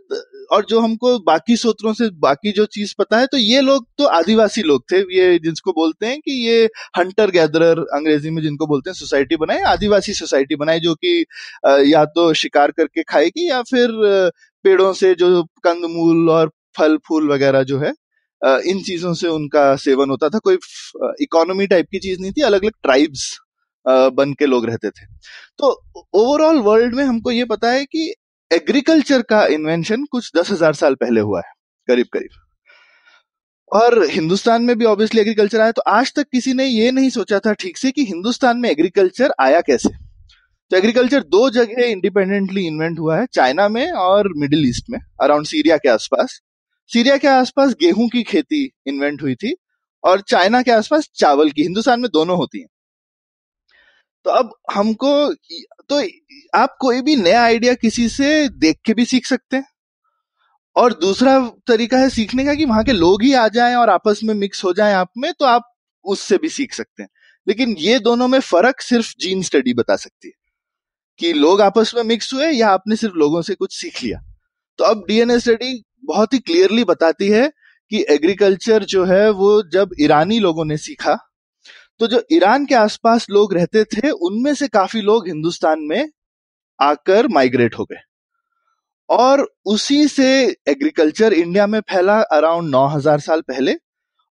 और 0.52 0.66
जो 0.66 0.80
हमको 0.80 1.18
बाकी 1.20 1.56
सूत्रों 1.58 1.94
से 1.94 2.10
बाकी 2.20 2.52
जो 2.52 2.66
चीज़ 2.68 2.94
पता 3.00 3.18
है 3.20 3.28
तो 3.28 3.38
ये 3.38 3.62
लोग 3.62 3.88
तो 3.98 4.06
आदिवासी 4.10 4.62
लोग 4.64 4.84
थे, 4.92 4.98
ये 4.98 5.40
जिसको 5.40 5.72
बोलते 5.74 6.06
हैं 6.06 6.20
कि 6.20 6.32
ये 6.48 6.64
हंटर 6.98 7.32
गैदरर 7.32 7.80
अंग्रेज़ी 7.94 8.30
में 8.30 8.42
जिनको 8.44 8.68
बोलते 8.68 8.90
हैं 8.90 8.96
सोसाइटी 8.96 9.36
बनाए, 9.36 9.62
आदिवासी 9.64 10.14
सोसाइटी 10.14 10.56
बनाए, 10.56 10.80
जो 10.80 10.96
कि 10.96 11.26
या 11.94 12.06
तो 12.08 12.34
शिकार 12.36 12.72
करके 12.72 13.04
खाएगी 13.06 13.50
या 13.50 13.62
फिर 13.64 14.32
पेड़ों 14.66 14.92
से 14.94 15.14
जो 15.16 15.44
कंदमूल 15.64 16.30
और 16.32 16.52
फल 16.78 16.98
फूल 17.08 17.32
वगैरह 17.32 17.64
जो 17.64 17.80
है 17.80 17.94
इन 18.66 18.82
चीज़ों 18.84 19.14
से 19.14 19.28
उनका 19.30 19.76
सेवन 19.78 20.10
होता 20.10 20.30
था। 20.30 20.40
कोई 20.40 20.58
इकोनॉमी 21.22 21.68
टाइप 21.68 21.88
की 21.92 22.00
चीज़ 22.00 22.22
नहीं 22.22 22.32
थी 22.32 22.42
अलग 22.44 22.64
अलग 22.64 22.74
ट्राइब्स 22.84 23.38
बन 23.86 24.34
के 24.40 24.46
लोग 24.46 24.66
रहते 24.66 24.90
थे। 24.90 25.06
तो 25.58 25.70
ओवरऑल 26.16 26.60
वर्ल्ड 26.62 26.96
में 26.96 27.04
हमको 27.04 27.32
ये 27.32 27.46
पता 27.46 27.72
है 27.72 27.84
कि 27.86 28.14
एग्रीकल्चर 28.52 29.22
का 29.30 29.46
इन्वेंशन 29.50 30.04
कुछ 30.12 30.32
दस 30.38 30.52
हज़ार 30.52 30.74
साल 30.76 30.96
पहले 30.96 31.22
हुआ 31.22 31.40
है 31.40 31.54
करीब 31.88 32.08
करीब 32.14 32.30
और 33.72 34.04
हिंदुस्तान 34.10 34.64
में 34.64 34.78
भी 34.78 34.86
ऑब्वियसली 34.86 35.22
एग्रीकल्चर 35.22 35.62
आया 35.62 35.72
तो 35.72 35.82
आज 35.90 36.14
तक 36.16 36.28
किसी 36.32 36.54
ने 36.54 36.66
ये 36.66 36.92
नहीं 36.92 37.10
सोचा 37.10 37.40
था 37.40 37.54
ठीक 37.56 37.78
से 37.78 37.92
कि 37.92 38.06
हिंदुस्तान 38.06 38.58
में 38.58 38.70
एग्रीकल्चर 38.70 39.34
आया 39.42 39.62
कैसे? 39.62 39.90
तो 40.72 40.78
एग्रीकल्चर 40.78 41.24
दो 41.26 41.50
जगह 41.50 41.84
इंडिपेंडेंटली 41.86 42.66
इन्वेंट 42.68 43.00
हुआ 43.00 43.18
है 43.20 43.26
चाइना 43.34 43.68
में 43.70 43.92
और 43.94 44.30
मिडिल 44.38 44.68
ईस्ट 44.70 44.86
में 44.90 45.00
अराउंड 45.24 45.46
सीरिया 45.46 45.78
के 45.78 45.90
आसपास। 45.90 46.40
सीरिया 46.92 47.18
के 47.18 47.28
आसपास 47.28 47.74
गेहूँ 47.82 48.08
की 48.10 48.24
खेती 48.24 48.64
इन्वेंट 48.88 49.22
हुई 49.22 49.36
थी 49.36 49.54
और 50.04 50.22
चाइना 50.22 50.62
के 50.62 50.72
आसपास 50.72 51.10
चावल 51.16 51.50
की, 51.52 51.62
हिंदुस्तान 51.64 52.00
में 52.02 52.10
दोनों 52.14 52.38
होती 52.38 52.60
हैं। 52.60 52.68
तो 54.26 54.32
अब 54.32 54.54
हमको 54.74 55.34
तो 55.90 56.02
आप 56.56 56.76
कोई 56.82 57.02
भी 57.02 57.16
नया 57.16 57.44
आइडिया 57.44 57.74
किसी 57.74 58.08
से 58.10 58.48
देख 58.50 58.78
के 58.86 58.94
भी 58.94 59.06
सीख 59.06 59.26
सकते 59.26 59.58
हैं। 59.58 59.66
और 60.76 60.94
दूसरा 60.94 61.40
तरीका 61.68 61.98
है 61.98 62.10
सीखने 62.10 62.46
का 62.46 62.54
कि 62.54 62.66
वहाँ 62.66 62.84
के 62.84 62.92
लोग 62.92 63.24
ही 63.24 63.34
आ 63.34 63.48
जाएँ 63.48 63.76
और 63.76 63.90
आपस 63.90 64.20
में 64.24 64.34
मिक्स 64.36 64.64
हो 64.64 64.74
जाएँ 64.74 64.94
आप 64.94 65.10
में 65.18 65.32
तो 65.34 65.46
आप 65.46 65.72
उससे 66.06 66.38
भी 66.38 66.50
सीख 66.50 66.74
सकते 66.74 67.04
हैं। 67.04 67.10
लेकिन 67.48 67.76
ये 67.80 68.00
दोनों 68.00 68.28
में 68.28 68.40
फ़र्क 68.40 68.82
सिर्फ़ 68.82 69.14
जीन 69.20 69.42
स्टडी 69.42 69.74
बता 69.74 69.96
सकती 69.96 70.28
है। 70.28 70.34
कि 71.20 71.34
लोग 71.34 71.62
आपस 71.62 71.92
में 71.96 72.04
मिक्स 72.04 72.34
हुए 72.34 72.48
या 72.48 72.70
आपने 72.70 72.96
सिर्फ़ 72.96 73.16
लोगों 73.16 73.42
से 73.42 73.56
कुछ 73.56 73.82
सीख 73.82 74.04
लिया? 74.04 74.20
तो 74.78 74.84
अब 74.84 75.06
डीएनए 75.08 75.40
स्टडी 75.40 75.84
बहुत 76.06 76.34
ही 76.34 76.40
क्लियरली 76.40 76.84
बताती 76.84 77.30
है 77.30 77.52
कि 77.92 78.06
एग्रीकल्चर 78.10 78.84
जो 78.84 79.06
है 79.06 79.30
वो 79.30 79.64
जब 79.64 79.90
ईरानी 80.02 80.40
लोगों 80.40 80.66
ने 80.66 80.78
सीखा 80.78 81.18
तो 82.00 82.08
जो 82.08 82.24
ईरान 82.32 82.66
के 82.66 82.76
आसपास 82.76 83.28
लोग 83.30 83.54
रहते 83.54 83.84
थे, 83.84 84.10
उनमें 84.10 84.54
से 84.54 84.68
काफ़ी 84.68 85.02
लोग 85.02 85.28
हिंदुस्तान 85.28 85.80
में 85.80 86.10
आकर 86.82 87.28
माइग्रेट 87.28 87.76
हो 87.76 87.86
गए। 87.86 88.00
और 89.10 89.56
उसी 89.66 90.08
से 90.08 90.56
एग्रीकल्चर 90.68 91.34
इंडिया 91.34 91.68
में 91.68 91.80
फैला 91.80 92.22
अराउंड 92.22 92.70
9000 92.70 93.20
साल 93.20 93.42
पहले, 93.42 93.76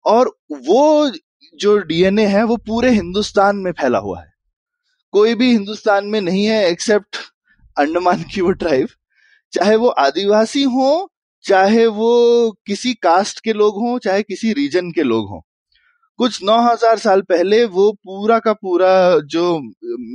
और 0.06 0.38
वो 0.52 1.12
जो 1.56 1.78
डीएनए 1.78 2.26
है 2.26 2.44
वो 2.44 2.58
पूरे 2.58 2.90
हिंदुस्तान 2.90 3.56
में 3.56 3.72
फैला 3.72 3.98
हुआ 3.98 4.22
है। 4.22 4.29
कोई 5.14 5.36
भी 5.36 5.52
हिंदुस्तान 5.52 6.06
में 6.06 6.20
नहीं 6.22 6.46
है 6.46 6.66
एक्सेप्ट 6.70 7.18
अंडमान 7.78 8.24
की 8.34 8.42
वो 8.42 8.52
ट्राइब 8.54 8.88
चाहे 9.54 9.76
वो 9.76 9.88
आदिवासी 10.00 10.64
हो, 10.64 11.10
चाहे 11.46 11.86
वो 11.88 12.52
किसी 12.68 12.94
कास्ट 12.94 13.40
के 13.40 13.54
लोग 13.54 13.78
हों, 13.82 13.98
चाहे 14.00 14.24
किसी 14.24 14.54
रीजन 14.54 14.92
के 14.92 15.04
लोग 15.04 15.30
हों. 15.30 15.40
कुछ 16.20 16.40
9000 16.44 16.98
साल 16.98 17.22
पहले 17.22 17.64
वो 17.68 17.92
पूरा 17.94 18.38
का 18.40 18.54
पूरा 18.54 19.20
जो 19.28 19.60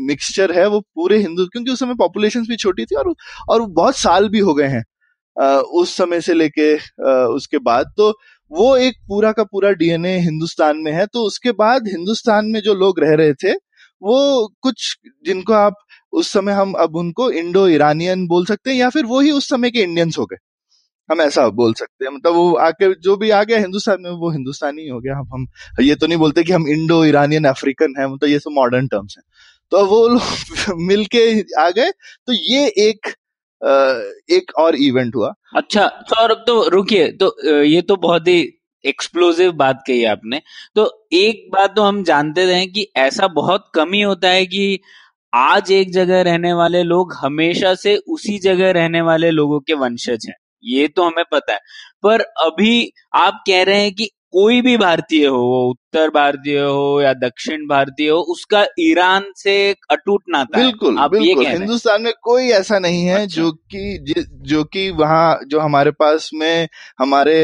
मिक्सचर 0.06 0.52
है 0.52 0.66
वो 0.68 0.80
पूरे 0.80 1.18
हिंदू, 1.18 1.46
क्योंकि 1.46 1.70
उस 1.70 1.78
समय 1.80 1.94
पॉपुलेशन 1.94 2.46
भी 2.48 2.56
छोटी 2.56 2.84
थी 2.84 2.96
और 2.96 3.14
और 3.50 3.66
बहुत 3.70 3.96
साल 3.96 4.28
भी 4.28 4.38
हो 4.40 4.54
गए 4.54 4.68
हैं 4.68 4.84
उस 5.74 5.96
समय 5.96 6.20
से 6.20 6.34
लेके 6.34 6.74
उसके 7.26 7.58
बाद. 7.60 7.92
तो 7.96 8.10
वो 8.50 8.76
एक 8.76 8.96
पूरा 9.08 9.32
का 9.32 9.44
पूरा 9.44 9.70
डीएनए 9.72 10.16
हिंदुस्तान 10.20 10.78
में 10.78 10.92
है. 10.92 11.06
तो 11.06 11.26
उसके 11.26 11.52
बाद 11.54 11.88
हिंदुस्तान 11.88 12.46
में 12.46 12.60
जो 12.60 12.74
लोग 12.74 13.00
रह 13.00 13.14
रहे 13.16 13.32
थे 13.34 13.54
वो 14.04 14.48
कुछ 14.60 14.96
जिनको 15.26 15.52
आप 15.52 15.74
उस 16.12 16.32
समय 16.32 16.52
हम 16.52 16.72
अब 16.72 16.96
उनको 16.96 17.30
इंडो 17.30 17.68
ईरानियन 17.68 18.26
बोल 18.26 18.46
सकते 18.46 18.70
हैं 18.70 18.76
या 18.76 18.90
फिर 18.90 19.06
वो 19.06 19.20
ही 19.20 19.30
उस 19.30 19.48
समय 19.48 19.70
के 19.70 19.78
इंडियंस 19.80 20.18
हो 20.18 20.26
गए। 20.26 20.36
हम 21.10 21.20
ऐसा 21.20 21.48
बोल 21.48 21.74
सकते 21.74 22.04
हैं। 22.04 22.12
मतलब 22.12 22.34
वो 22.34 22.54
आके 22.54 22.92
जो 23.00 23.16
भी 23.16 23.30
आ 23.30 23.42
गया 23.44 23.58
हिंदुस्तान 23.58 23.96
में, 24.00 24.10
वो 24.10 24.30
हिंदुस्तानी 24.30 24.88
हो 24.88 25.00
गया। 25.00 25.16
हम 25.18 25.28
हम 25.32 25.46
ये 25.80 25.94
तो 25.94 26.06
नहीं 26.06 26.18
बोलते 26.18 26.42
कि 26.42 26.52
हम 26.52 26.68
इंडो 26.68 27.04
ईरानियन 27.04 27.44
अफ्रीकन 27.44 27.94
है 27.98 28.14
मतलब 28.14 28.28
ये 28.28 28.38
सब 28.38 28.50
मॉडर्न 28.52 28.86
टर्म्स 28.86 29.14
हैं। 29.18 29.24
तो 29.70 29.86
वो 29.86 30.08
लोग 30.08 30.20
मिलके 30.80 31.40
आ 31.60 31.70
गए। 31.70 31.90
तो 32.26 32.32
ये 32.32 32.66
एक 32.66 33.14
एक 34.30 34.52
और 34.58 34.76
इवेंट 34.76 35.16
हुआ। 35.16 35.32
अच्छा 35.56 35.86
सौरभ 36.08 36.44
तो 36.46 36.68
रुकिए। 36.68 37.08
तो 37.12 37.52
ये 37.62 37.82
तो 37.82 37.96
बहुत 37.96 38.28
ही 38.28 38.42
एक्सप्लोसिव 38.86 39.52
बात 39.52 39.84
कही 39.86 40.04
आपने। 40.04 40.42
तो 40.74 41.08
एक 41.12 41.50
बात 41.52 41.76
तो 41.76 41.82
हम 41.82 42.04
जानते 42.04 42.46
रहे 42.46 42.66
कि 42.66 42.88
ऐसा 42.96 43.26
बहुत 43.26 43.70
कम 43.74 43.92
ही 43.92 44.00
होता 44.00 44.28
है 44.28 44.46
कि 44.46 44.80
आज 45.34 45.72
एक 45.72 45.92
जगह 45.92 46.22
रहने 46.22 46.52
वाले 46.52 46.82
लोग 46.82 47.14
हमेशा 47.14 47.74
से 47.74 47.96
उसी 47.96 48.38
जगह 48.38 48.70
रहने 48.70 49.00
वाले 49.00 49.30
लोगों 49.30 49.60
के 49.60 49.74
वंशज 49.74 50.26
हैं। 50.28 50.34
ये 50.64 50.88
तो 50.88 51.02
हमें 51.02 51.24
पता 51.32 51.52
है। 51.52 51.58
पर 52.02 52.20
अभी 52.20 52.92
आप 53.14 53.44
कह 53.46 53.62
रहे 53.62 53.82
हैं 53.82 53.94
कि 53.94 54.10
कोई 54.34 54.60
भी 54.60 54.76
भारतीय 54.76 55.26
हो 55.26 55.36
वो 55.36 55.70
उत्तर 55.70 56.08
भारतीय 56.08 56.58
हो 56.60 57.00
या 57.02 57.12
दक्षिण 57.14 57.66
भारतीय 57.66 58.08
हो 58.10 58.18
उसका 58.18 58.64
ईरान 58.80 59.24
से 59.36 59.54
अटूट 59.90 60.22
नाता 60.28 60.58
बिल्कुल 60.58 60.98
आप 60.98 61.10
बिल्कुल। 61.10 61.44
ये 61.44 61.50
हिंदुस्तान 61.50 62.02
में 62.02 62.12
कोई 62.22 62.48
ऐसा 62.48 62.78
नहीं 62.78 63.04
है 63.04 63.22
अच्छा। 63.22 63.42
जो 63.42 63.50
कि 63.52 64.24
जो 64.46 64.64
कि 64.64 64.90
वहाँ 64.90 65.38
जो 65.48 65.60
हमारे 65.60 65.90
पास 65.90 66.30
में 66.34 66.68
हमारे 66.98 67.38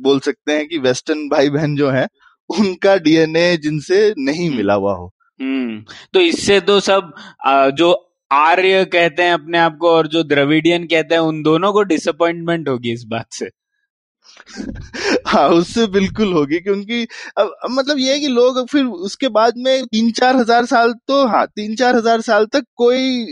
बोल 0.00 0.20
सकते 0.20 0.52
हैं 0.52 0.68
कि 0.68 0.78
वेस्टर्न 0.78 1.28
भाई 1.28 1.50
बहन 1.50 1.76
जो 1.76 1.90
हैं 1.90 2.06
उनका 2.50 2.96
डीएनए 2.96 3.56
जिनसे 3.56 4.14
नहीं 4.18 4.46
हम्म। 4.46 4.56
मिला 4.56 4.74
हुआ 4.74 4.94
हो। 4.94 5.12
हम्म। 5.40 5.84
तो 6.12 6.20
इससे 6.20 6.60
तो 6.60 6.80
सब 6.80 7.12
जो 7.78 7.92
आर्य 8.32 8.84
कहते 8.84 9.22
हैं 9.22 9.32
अपने 9.32 9.58
आप 9.58 9.76
को 9.80 9.90
और 9.90 10.06
जो 10.06 10.22
द्रविडियन 10.22 10.86
कहते 10.86 11.14
हैं 11.14 11.22
उन 11.22 11.42
दोनों 11.42 11.72
को 11.72 11.82
डिसअपॉइंटमेंट 11.82 12.68
होगी 12.68 12.92
इस 12.92 13.04
बात 13.08 13.26
से। 13.32 13.46
हाँ 15.26 15.48
उससे 15.48 15.86
बिल्कुल 15.86 16.32
होगी 16.32 16.58
क्योंकि 16.60 17.02
अब, 17.38 17.54
अब 17.64 17.70
मतलब 17.70 17.98
ये 17.98 18.12
है 18.12 18.20
कि 18.20 18.28
लोग 18.28 18.66
फिर 18.68 18.84
उसके 18.84 19.28
बाद 19.28 19.54
में 19.56 19.84
तीन 19.86 20.10
चार 20.12 20.36
हज़ार 20.36 20.66
साल 20.66 20.92
तो 21.08 21.26
हाँ 21.26 21.46
तीन 21.46 21.74
चार 21.74 21.96
हज़ार 21.96 22.20
साल 22.20 22.46
तक 22.46 22.64
कोई 22.76 23.26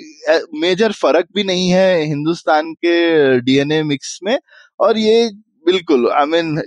मेजर 0.61 0.93
फ़र्क 0.93 1.27
भी 1.35 1.45
नहीं 1.45 1.69
है 1.71 2.03
हिंदुस्तान 2.05 2.73
के 2.75 3.41
डीएनए 3.41 3.83
मिक्स 3.83 4.19
में 4.25 4.39
और 4.81 4.99
ये 4.99 5.31
बिल्कुल 5.67 6.09
आई 6.11 6.25
I 6.25 6.29
मीन 6.29 6.55
mean, 6.55 6.65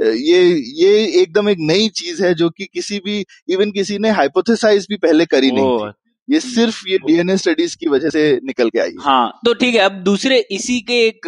ये 0.00 0.40
ये 0.76 1.04
एकदम 1.20 1.48
एक 1.48 1.58
नई 1.60 1.88
चीज़ 1.88 2.24
है 2.24 2.34
जो 2.34 2.48
कि 2.50 2.64
किसी 2.64 2.98
भी 2.98 3.24
इवन 3.48 3.70
किसी 3.70 3.98
ने 3.98 4.10
हाइपोथेसाइज 4.10 4.86
भी 4.90 4.96
पहले 4.96 5.26
करी 5.26 5.50
नहीं 5.52 5.70
थी। 5.70 5.90
ये 6.28 6.38
सिर्फ़ 6.40 6.76
ये 6.88 6.98
डीएनए 6.98 7.36
स्टडीज़ 7.36 7.76
की 7.76 7.88
वजह 7.88 8.10
से 8.10 8.20
निकल 8.44 8.68
के 8.70 8.78
आई 8.80 8.92
हाँ। 9.00 9.40
तो 9.46 9.52
ठीक 9.54 9.74
है 9.74 9.80
अब 9.80 9.92
दूसरे 10.04 10.38
इसी 10.52 10.80
के 10.82 11.00
एक 11.06 11.26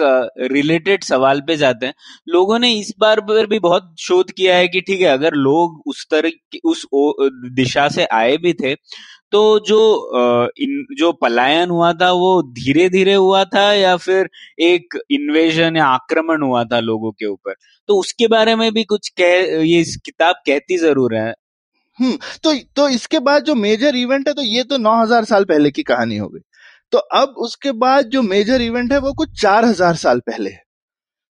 रिलेटेड 0.52 1.04
सवाल 1.04 1.40
पे 1.40 1.56
जाते 1.56 1.86
हैं। 1.86 1.94
लोगों 2.28 2.58
ने 2.58 2.72
इस 2.74 2.92
बार 3.00 3.20
पर 3.22 3.46
भी 3.46 3.58
बहुत 3.60 3.94
शोध 4.00 4.30
किया 4.30 4.56
है 4.56 4.68
कि 4.68 4.80
ठीक 4.80 5.00
है 5.00 5.08
अगर 5.08 5.34
लोग 5.36 5.82
उस 5.86 6.06
तरह 6.10 6.60
उस 6.64 6.86
दिशा 7.54 7.88
से 7.88 8.04
आए 8.14 8.36
भी 8.38 8.52
थे 8.54 8.74
तो 9.32 9.40
जो 9.68 9.78
इन 10.58 10.84
जो 10.98 11.12
पलायन 11.22 11.70
हुआ 11.70 11.92
था 11.92 12.10
वो 12.14 12.42
धीरे 12.54 12.88
धीरे 12.88 13.14
हुआ 13.14 13.44
था 13.46 13.72
या 13.74 13.96
फिर 13.98 14.28
एक 14.62 14.98
इन्वेजन 15.10 15.76
या 15.76 15.86
आक्रमण 15.86 16.42
हुआ 16.42 16.62
था 16.64 16.80
लोगों 16.80 17.10
के 17.12 17.26
ऊपर? 17.26 17.54
तो 17.88 17.98
उसके 18.00 18.26
बारे 18.28 18.54
में 18.56 18.70
भी 18.72 18.84
कुछ 18.84 19.08
कह 19.20 19.62
ये 19.64 19.82
किताब 20.06 20.36
कहती 20.46 20.76
ज़रूर 20.78 21.14
है। 21.16 21.32
हम्म 21.98 22.16
तो 22.44 22.52
तो 22.76 22.88
इसके 22.88 23.18
बाद 23.18 23.44
जो 23.44 23.54
मेजर 23.54 23.96
इवेंट 23.96 24.28
है 24.28 24.34
तो 24.34 24.42
ये 24.42 24.62
तो 24.64 24.78
9000 24.78 25.24
साल 25.24 25.44
पहले 25.44 25.70
की 25.70 25.82
कहानी 25.82 26.16
हो 26.16 26.28
गई। 26.28 26.40
तो 26.92 26.98
अब 26.98 27.34
उसके 27.38 27.72
बाद 27.74 28.06
जो 28.06 28.22
मेजर 28.22 28.62
इवेंट 28.62 28.92
है, 28.92 28.98
वो 28.98 29.12
कुछ 29.12 29.40
4000 29.40 29.96
साल 29.96 30.20
पहले 30.20 30.50
है। 30.50 30.62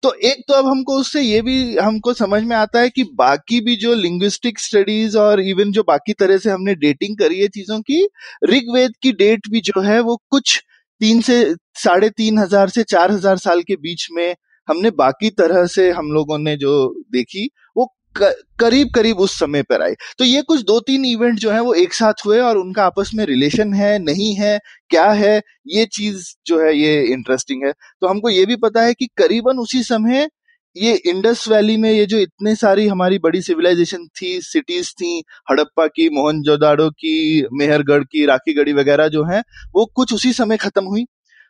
तो 0.03 0.13
एक 0.23 0.43
तो 0.47 0.53
अब 0.53 0.67
हमको 0.67 0.97
उससे 0.99 1.21
ये 1.21 1.41
भी, 1.41 1.77
हमको 1.77 2.13
समझ 2.13 2.41
में 2.43 2.55
आता 2.55 2.79
है 2.79 2.89
कि 2.89 3.03
बाकी 3.15 3.59
भी 3.61 3.75
जो 3.75 3.93
लिंग्विस्टिक 3.95 4.59
स्टडीज़ 4.59 5.17
और 5.17 5.41
इवन 5.41 5.71
जो 5.71 5.83
बाकी 5.83 6.13
तरह 6.13 6.37
से 6.37 6.49
हमने 6.49 6.75
डेटिंग 6.75 7.17
करी 7.17 7.39
है 7.39 7.47
चीज़ों 7.47 7.79
की, 7.81 8.03
ऋग्वेद 8.45 8.93
की 9.01 9.11
डेट 9.13 9.49
भी 9.49 9.61
जो 9.61 9.81
है, 9.81 9.99
वो 9.99 10.15
कुछ 10.29 10.61
तीन 11.01 11.21
से, 11.21 11.55
साढ़े 11.75 12.09
तीन 12.09 12.39
हज़ार 12.39 12.69
से 12.69 12.83
चार 12.83 13.11
हज़ार 13.11 13.37
साल 13.37 13.61
के 13.63 13.75
बीच 13.77 14.07
में 14.11 14.35
हमने 14.67 14.89
बाकी 14.95 15.29
तरह 15.29 15.65
से 15.67 15.89
हम 15.91 16.11
लोगों 16.11 16.37
ने 16.39 16.55
जो 16.57 16.73
देखी, 17.11 17.49
वो 17.77 17.85
करीब 18.15 18.89
करीब 18.95 19.19
उस 19.19 19.39
समय 19.39 19.61
पर 19.61 19.81
आए। 19.81 19.95
तो 20.17 20.23
ये 20.23 20.41
कुछ 20.41 20.61
दो 20.61 20.79
तीन 20.79 21.05
इवेंट 21.05 21.39
जो 21.39 21.51
है 21.51 21.61
वो 21.61 21.73
एक 21.73 21.93
साथ 21.93 22.13
हुए 22.25 22.39
और 22.39 22.57
उनका 22.57 22.85
आपस 22.85 23.11
में 23.15 23.25
रिलेशन 23.25 23.73
है, 23.73 23.99
नहीं 23.99 24.35
है, 24.35 24.59
क्या 24.89 25.11
है, 25.11 25.41
ये 25.67 25.85
चीज़ 25.85 26.35
जो 26.45 26.59
है 26.65 26.77
ये 26.77 27.03
इंटरेस्टिंग 27.03 27.65
है। 27.65 27.71
तो 27.71 28.07
हमको 28.07 28.29
ये 28.29 28.45
भी 28.45 28.55
पता 28.55 28.81
है 28.81 28.93
कि 28.93 29.07
करीबन 29.17 29.57
उसी 29.57 29.83
समय 29.83 30.29
ये 30.77 30.93
इंडस 31.05 31.47
वैली 31.49 31.77
में 31.77 31.91
ये 31.91 32.05
जो 32.05 32.17
इतने 32.17 32.55
सारी 32.55 32.87
हमारी 32.87 33.19
बड़ी 33.19 33.41
सिविलाइजेशन 33.41 34.07
थी 34.21 34.41
सिटीज़ 34.41 34.91
थी, 34.91 35.23
हड़प्पा 35.51 35.87
की, 35.87 36.09
मोहनजोदाड़ो 36.09 36.89
की, 36.89 37.45
मेहरगढ़ 37.53 38.03
की, 38.03 38.25
राखीगढ़ी 38.25 38.73
वगैरह 38.73 39.07
जो 39.07 39.23
है, 39.23 39.43
वो 39.75 39.85
कुछ 39.85 40.13
उसी 40.13 40.33
समय 40.33 40.57
खत्म 40.57 40.83
हुई। 40.85 41.05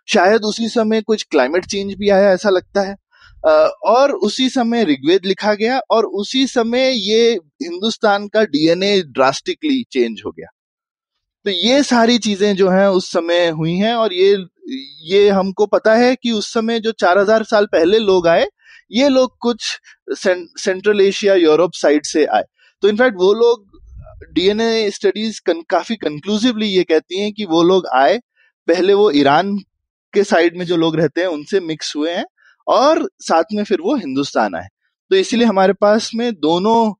शायद 0.07 0.41
उसी 0.41 0.70
समय 0.70 1.01
कुछ 1.01 1.24
क्लाइमेट 1.24 1.66
चेंज 1.66 1.93
भी 1.93 2.09
आया, 2.09 2.32
ऐसा 2.32 2.49
लगता 2.49 2.82
है। 2.82 2.95
और 3.43 4.11
उसी 4.11 4.49
समय 4.49 4.83
ऋग्वेद 4.83 5.25
लिखा 5.25 5.53
गया 5.53 5.79
और 5.91 6.05
उसी 6.05 6.45
समय 6.47 6.91
ये 6.99 7.31
हिंदुस्तान 7.63 8.27
का 8.27 8.43
डीएनए 8.45 9.01
ड्रास्टिकली 9.01 9.83
चेंज 9.91 10.21
हो 10.25 10.31
गया। 10.31 10.47
तो 11.45 11.51
ये 11.51 11.81
सारी 11.83 12.17
चीज़ें 12.17 12.55
जो 12.55 12.69
हैं 12.69 12.87
उस 12.87 13.11
समय 13.11 13.47
हुई 13.49 13.75
हैं 13.75 13.93
और 13.93 14.13
ये 14.13 14.35
ये 15.05 15.29
हमको 15.29 15.65
पता 15.65 15.95
है 15.95 16.15
कि 16.15 16.31
उस 16.31 16.53
समय 16.53 16.79
जो 16.79 16.91
4000 16.91 17.43
साल 17.43 17.65
पहले 17.65 17.99
लोग 17.99 18.27
आए 18.27 18.47
ये 18.91 19.07
लोग 19.09 19.37
कुछ 19.41 19.63
सें, 20.17 20.47
सेंट्रल 20.57 21.01
एशिया 21.01 21.35
यूरोप 21.35 21.71
साइड 21.73 22.05
से 22.05 22.25
आए। 22.25 22.43
तो 22.83 22.89
इनफैक्ट 22.89 23.17
वो 23.17 23.33
लोग 23.33 23.65
डीएनए 24.33 24.89
स्टडीज़ 24.91 25.39
कन, 25.45 25.61
काफ़ी 25.61 25.95
कंक्लूसिवली 25.95 26.67
ये 26.67 26.83
कहती 26.83 27.19
हैं 27.19 27.31
कि 27.33 27.45
वो 27.45 27.63
लोग 27.63 27.87
आए 27.95 28.19
पहले 28.67 28.93
वो 28.93 29.09
ईरान 29.11 29.57
के 30.13 30.23
साइड 30.23 30.57
में 30.57 30.65
जो 30.65 30.77
लोग 30.77 30.95
रहते 30.95 31.21
हैं 31.21 31.27
उनसे 31.27 31.59
मिक्स 31.59 31.95
हुए 31.95 32.11
हैं। 32.11 32.25
और 32.68 33.07
साथ 33.22 33.53
में 33.53 33.64
फिर 33.64 33.82
वो 33.82 33.95
हिंदुस्तान 33.97 34.55
आए। 34.55 34.68
तो 35.12 35.16
इसीलिए 35.16 35.47
हमारे 35.47 35.74
पास 35.82 36.09
में 36.16 36.32
दोनों 36.36 36.93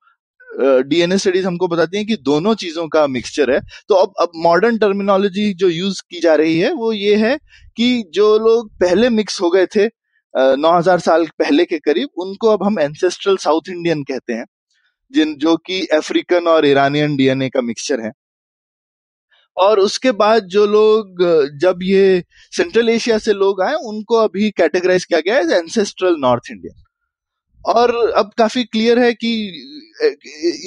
डीएनए 0.88 1.18
स्टडीज़ 1.18 1.46
हमको 1.48 1.68
बताती 1.68 1.98
हैं 1.98 2.06
कि 2.08 2.16
दोनों 2.20 2.54
चीज़ों 2.56 2.88
का 2.88 3.06
मिक्सचर 3.08 3.52
है। 3.52 3.60
तो 3.90 3.96
अब 3.96 4.14
अब 4.22 4.32
मॉडर्न 4.38 4.78
टर्मिनोलॉजी 4.78 5.54
जो 5.54 5.70
यूज़ 5.70 6.02
की 6.10 6.20
जा 6.20 6.34
रही 6.36 6.58
है, 6.60 6.72
वो 6.74 6.92
ये 6.94 7.16
है 7.18 7.38
कि 7.78 8.04
जो 8.14 8.38
लोग 8.40 8.70
पहले 8.80 9.10
मिक्स 9.12 9.42
हो 9.42 9.50
गए 9.50 9.66
थे 9.76 9.86
नौ 10.34 10.72
हज़ार 10.72 11.00
साल 11.00 11.26
पहले 11.40 11.66
के 11.66 11.78
करीब, 11.80 12.10
उनको 12.18 12.48
अब 12.48 12.64
हम 12.64 12.80
एंसेस्ट्रल 12.80 13.38
साउथ 13.38 13.70
इंडियन 13.70 14.04
कहते 14.04 14.34
हैं, 14.34 14.46
जिन, 15.12 15.36
जो 15.36 15.56
कि 15.58 15.86
अफ्रीकन 15.94 16.48
और 16.48 16.66
ईरानियन 16.66 17.16
डीएनए 17.16 17.50
का 17.50 17.62
मिक्सचर 17.62 18.02
है। 18.02 18.12
और 19.58 19.80
उसके 19.80 20.12
बाद 20.14 20.46
जो 20.48 20.66
लोग, 20.68 21.24
जब 21.62 21.80
ये 21.84 22.24
सेंट्रल 22.54 22.90
एशिया 22.90 23.18
से 23.18 23.34
लोग 23.34 23.62
आए, 23.62 23.74
उनको 23.74 24.16
अभी 24.18 24.50
कैटेगराइज 24.52 25.06
किया 25.06 25.20
गया 25.20 25.36
है 25.36 25.58
एंसेस्ट्रल 25.58 26.16
नॉर्थ 26.20 26.52
इंडियन 26.52 26.84
और 27.66 27.96
अब 28.12 28.32
काफ़ी 28.38 28.64
क्लियर 28.64 29.00
है 29.00 29.14
कि 29.14 29.32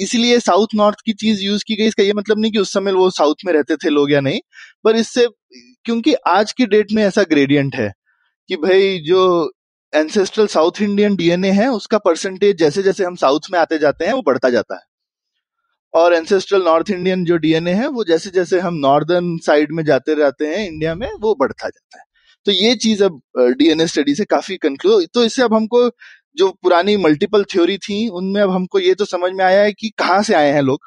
इसीलिए 0.03 0.39
साउथ 0.39 0.75
नॉर्थ 0.75 0.97
की 1.05 1.13
चीज़ 1.13 1.41
यूज़ 1.43 1.63
की 1.67 1.75
गई। 1.75 1.87
इसका 1.87 2.03
ये 2.03 2.13
मतलब 2.13 2.39
नहीं 2.39 2.51
कि 2.51 2.59
उस 2.59 2.73
समय 2.73 2.91
वो 2.93 3.09
साउथ 3.11 3.45
में 3.45 3.51
रहते 3.53 3.75
थे 3.75 3.89
लोग 3.89 4.11
या 4.11 4.21
नहीं, 4.21 4.39
पर 4.85 4.95
इससे, 4.95 5.27
क्योंकि 5.85 6.13
आज 6.27 6.51
की 6.51 6.65
डेट 6.67 6.91
में 6.93 7.03
ऐसा 7.03 7.23
ग्रेडियंट 7.29 7.75
है 7.75 7.91
कि 8.49 8.55
भाई 8.57 8.97
जो 9.07 9.51
एंसेस्ट्रल 9.93 10.47
साउथ 10.47 10.81
इंडियन 10.81 11.15
डीएनए 11.15 11.51
है, 11.51 11.67
उसका 11.69 11.97
परसेंटेज 11.99 12.57
जैसे 12.57 12.83
जैसे 12.83 13.03
हम 13.05 13.15
साउथ 13.17 13.51
में 13.51 13.59
आते 13.59 13.77
जाते 13.77 14.05
हैं, 14.05 14.13
वो 14.13 14.21
बढ़ता 14.21 14.49
जाता 14.49 14.75
है। 14.75 14.81
और 15.95 16.13
एंसेस्ट्रल 16.13 16.63
नॉर्थ 16.63 16.89
इंडियन 16.91 17.23
जो 17.25 17.37
डीएनए 17.37 17.71
है, 17.71 17.87
वो 17.87 18.03
जैसे 18.03 18.29
जैसे 18.29 18.59
हम 18.59 18.73
नॉर्दर्न 18.75 19.37
साइड 19.37 19.71
में 19.71 19.83
जाते 19.85 20.13
रहते 20.13 20.47
हैं 20.47 20.67
इंडिया 20.67 20.95
में, 20.95 21.07
वो 21.19 21.35
बढ़ता 21.35 21.67
जाता 21.69 21.97
है। 21.99 22.03
तो 22.45 22.51
ये 22.51 22.75
चीज़ 22.75 23.03
अब 23.03 23.21
डीएनए 23.37 23.87
स्टडी 23.87 24.15
से 24.15 24.25
काफ़ी 24.25 24.57
कंक्लूड 24.57 25.05
तो 25.13 25.23
इससे 25.23 25.41
अब 25.43 25.53
हमको 25.53 25.89
जो 26.37 26.49
पुरानी 26.63 26.97
मल्टीपल 26.97 27.43
थ्योरी 27.43 27.77
थी, 27.77 28.07
उनमें 28.09 28.41
अब 28.41 28.51
हमको 28.51 28.79
ये 28.79 28.93
तो 28.93 29.05
समझ 29.05 29.31
में 29.33 29.45
आया 29.45 29.61
है 29.61 29.73
कि 29.73 29.89
कहाँ 29.89 30.21
से 30.23 30.33
आए 30.33 30.51
हैं 30.51 30.61
लोग। 30.61 30.79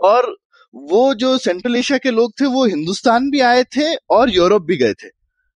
और 0.00 0.36
वो 0.74 1.14
जो 1.14 1.38
सेंट्रल 1.38 1.76
एशिया 1.76 1.98
के 1.98 2.10
लोग 2.10 2.32
थे, 2.40 2.46
वो 2.46 2.64
हिंदुस्तान 2.66 3.30
भी 3.30 3.40
आए 3.40 3.64
थे 3.64 3.94
और 4.10 4.30
यूरोप 4.30 4.62
भी 4.62 4.76
गए 4.76 4.92
थे। 4.92 5.08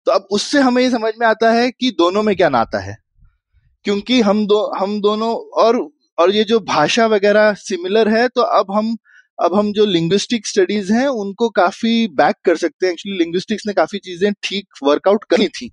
तो 0.07 0.13
अब 0.13 0.27
उससे 0.31 0.61
हमें 0.61 0.83
ये 0.83 0.91
समझ 0.91 1.13
में 1.21 1.27
आता 1.27 1.53
है 1.53 1.71
कि 1.71 1.91
दोनों 1.91 2.23
में 2.23 2.37
क्या 2.37 2.49
नाता 2.49 2.79
है। 2.79 2.97
क्योंकि 3.85 4.21
हम 4.21 4.47
दो, 4.47 4.73
हम 4.79 5.01
दोनों 5.01 5.35
और 5.63 5.89
और 6.23 6.31
ये 6.31 6.45
जो 6.45 6.61
भाषा 6.69 7.07
वगैरह 7.09 7.53
सिमिलर 7.59 8.09
है 8.09 8.29
तो 8.29 8.43
अब 8.59 8.73
हम 8.73 8.97
अब 9.39 9.55
हम 9.55 9.73
जो 9.73 9.85
लिंग्विस्टिक 9.87 10.47
स्टडीज़ 10.47 10.93
हैं, 10.93 11.07
उनको 11.09 11.49
काफ़ी 11.51 12.07
बैक 12.09 12.37
कर 12.45 12.57
सकते 12.57 12.87
हैं। 12.87 12.93
एक्चुअली 12.93 13.19
लिंग्विस्टिक्स 13.19 13.67
ने 13.67 13.73
काफ़ी 13.73 13.99
चीज़ें 13.99 14.33
ठीक 14.43 14.67
वर्कआउट 14.85 15.25
करी 15.25 15.49
थी। 15.49 15.71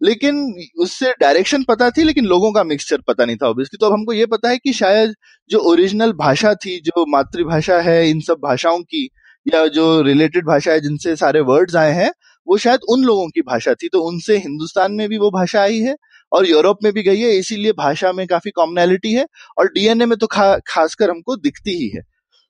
लेकिन 0.00 0.36
उससे 0.80 1.12
डायरेक्शन 1.20 1.64
पता 1.64 1.90
थी, 1.90 2.04
लेकिन 2.04 2.26
लोगों 2.26 2.52
का 2.52 2.64
मिक्सचर 2.64 3.00
पता 3.08 3.24
नहीं 3.24 3.36
था 3.36 3.48
ऑब्वियसली 3.48 3.78
तो 3.80 3.86
अब 3.86 3.92
हमको 3.92 4.12
ये 4.12 4.26
पता 4.26 4.48
है 4.48 4.58
कि 4.58 4.72
शायद 4.72 5.14
जो 5.50 5.58
ओरिजिनल 5.70 6.12
भाषा 6.14 6.54
थी, 6.56 6.78
जो 6.80 7.06
मातृभाषा 7.08 7.80
है, 7.80 8.10
इन 8.10 8.20
सब 8.20 8.40
भाषाओं 8.44 8.80
की, 8.82 9.08
या 9.46 9.66
जो 9.68 10.02
रिलेटेड 10.02 10.46
भाषा 10.46 10.72
है, 10.72 10.80
जिनसे 10.80 11.16
सारे 11.16 11.40
वर्ड्स 11.42 11.76
आए 11.76 11.92
हैं, 11.92 12.10
वो 12.46 12.58
शायद 12.58 12.80
उन 12.90 13.04
लोगों 13.04 13.28
की 13.28 13.40
भाषा 13.42 13.74
थी। 13.74 13.88
तो 13.88 14.02
उनसे 14.02 14.36
हिंदुस्तान 14.38 14.92
में 14.92 15.08
भी 15.08 15.18
वो 15.18 15.30
भाषा 15.30 15.62
आई 15.62 15.78
है 15.80 15.96
और 16.32 16.46
यूरोप 16.46 16.78
में 16.84 16.92
भी 16.92 17.02
गई 17.02 17.20
है 17.20 17.30
इसीलिए 17.38 17.72
भाषा 17.72 18.12
में 18.12 18.26
काफ़ी 18.26 18.50
कॉमनैलिटी 18.50 19.12
है 19.12 19.26
और 19.58 19.68
डीएनए 19.68 20.06
में 20.06 20.18
तो 20.18 20.26
खा, 20.26 20.56
खासकर 20.66 21.10
हमको 21.10 21.36
दिखती 21.38 21.76
ही 21.76 21.88
है 21.88 22.00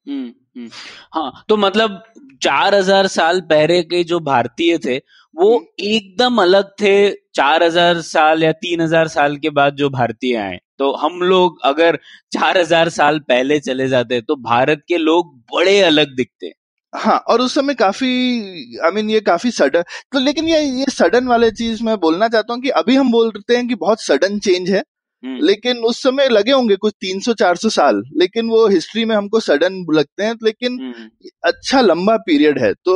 हम्म, 0.06 0.32
हम्म। 0.56 0.68
हाँ 1.14 1.44
तो 1.48 1.56
मतलब 1.56 2.02
चार 2.42 2.74
हज़ार 2.74 3.06
साल 3.06 3.40
पहले 3.40 3.82
के 3.82 4.02
जो 4.04 4.18
भारतीय 4.20 4.78
थे 4.78 4.96
वो 5.34 5.54
हम्म। 5.54 5.84
एकदम 5.86 6.42
अलग 6.42 6.70
थे 6.80 7.10
चार 7.34 7.62
हज़ार 7.62 8.00
साल 8.02 8.42
या 8.42 8.52
तीन 8.54 8.80
हज़ार 8.80 9.08
साल 9.08 9.36
के 9.36 9.50
बाद 9.50 9.74
जो 9.74 9.90
भारतीय 9.90 10.36
आए 10.36 10.58
तो 10.78 10.92
हम 10.96 11.20
लोग 11.22 11.60
अगर 11.64 11.98
चार 12.32 12.58
हज़ार 12.58 12.88
साल 12.88 13.18
पहले 13.18 13.58
चले 13.60 13.88
जाते 13.88 14.20
तो 14.20 14.36
भारत 14.42 14.82
के 14.88 14.96
लोग 14.96 15.34
बड़े 15.52 15.80
अलग 15.80 16.14
दिखते 16.16 16.52
हाँ 16.98 17.16
और 17.28 17.40
उस 17.40 17.54
समय 17.54 17.74
काफ़ी 17.76 18.08
आई 18.08 18.90
I 18.90 18.94
मीन 18.94 19.02
mean, 19.02 19.12
ये 19.12 19.20
काफ़ी 19.22 19.50
सडन 19.50 19.82
तो 20.12 20.18
लेकिन 20.18 20.48
ये 20.48 20.60
ये 20.60 20.84
सडन 20.90 21.26
वाले 21.26 21.50
चीज़ 21.52 21.82
मैं 21.84 21.96
बोलना 22.00 22.28
चाहता 22.28 22.52
हूँ 22.52 22.62
कि 22.62 22.68
अभी 22.76 22.96
हम 22.96 23.10
बोलते 23.12 23.56
हैं 23.56 23.66
कि 23.68 23.74
बहुत 23.76 24.02
सडन 24.02 24.38
चेंज 24.38 24.70
है 24.70 24.82
हम्म। 25.22 25.46
लेकिन 25.46 25.78
उस 25.84 26.02
समय 26.02 26.28
लगे 26.28 26.52
होंगे 26.52 26.76
कुछ 26.76 26.94
300-400 27.04 27.70
साल 27.70 28.02
लेकिन 28.16 28.48
वो 28.48 28.66
हिस्ट्री 28.68 29.04
में 29.04 29.14
हमको 29.16 29.40
सडन 29.40 29.84
लगते 29.92 30.24
हैं 30.24 30.34
लेकिन 30.42 30.78
हम्म। 30.80 31.08
अच्छा 31.44 31.80
लंबा 31.80 32.16
पीरियड 32.26 32.58
है 32.58 32.72
तो 32.84 32.94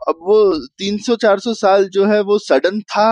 अब 0.00 0.18
वो 0.22 0.38
300-400 0.82 1.54
साल 1.54 1.88
जो 1.88 2.04
है 2.04 2.20
वो 2.22 2.38
सडन 2.38 2.80
था 2.90 3.08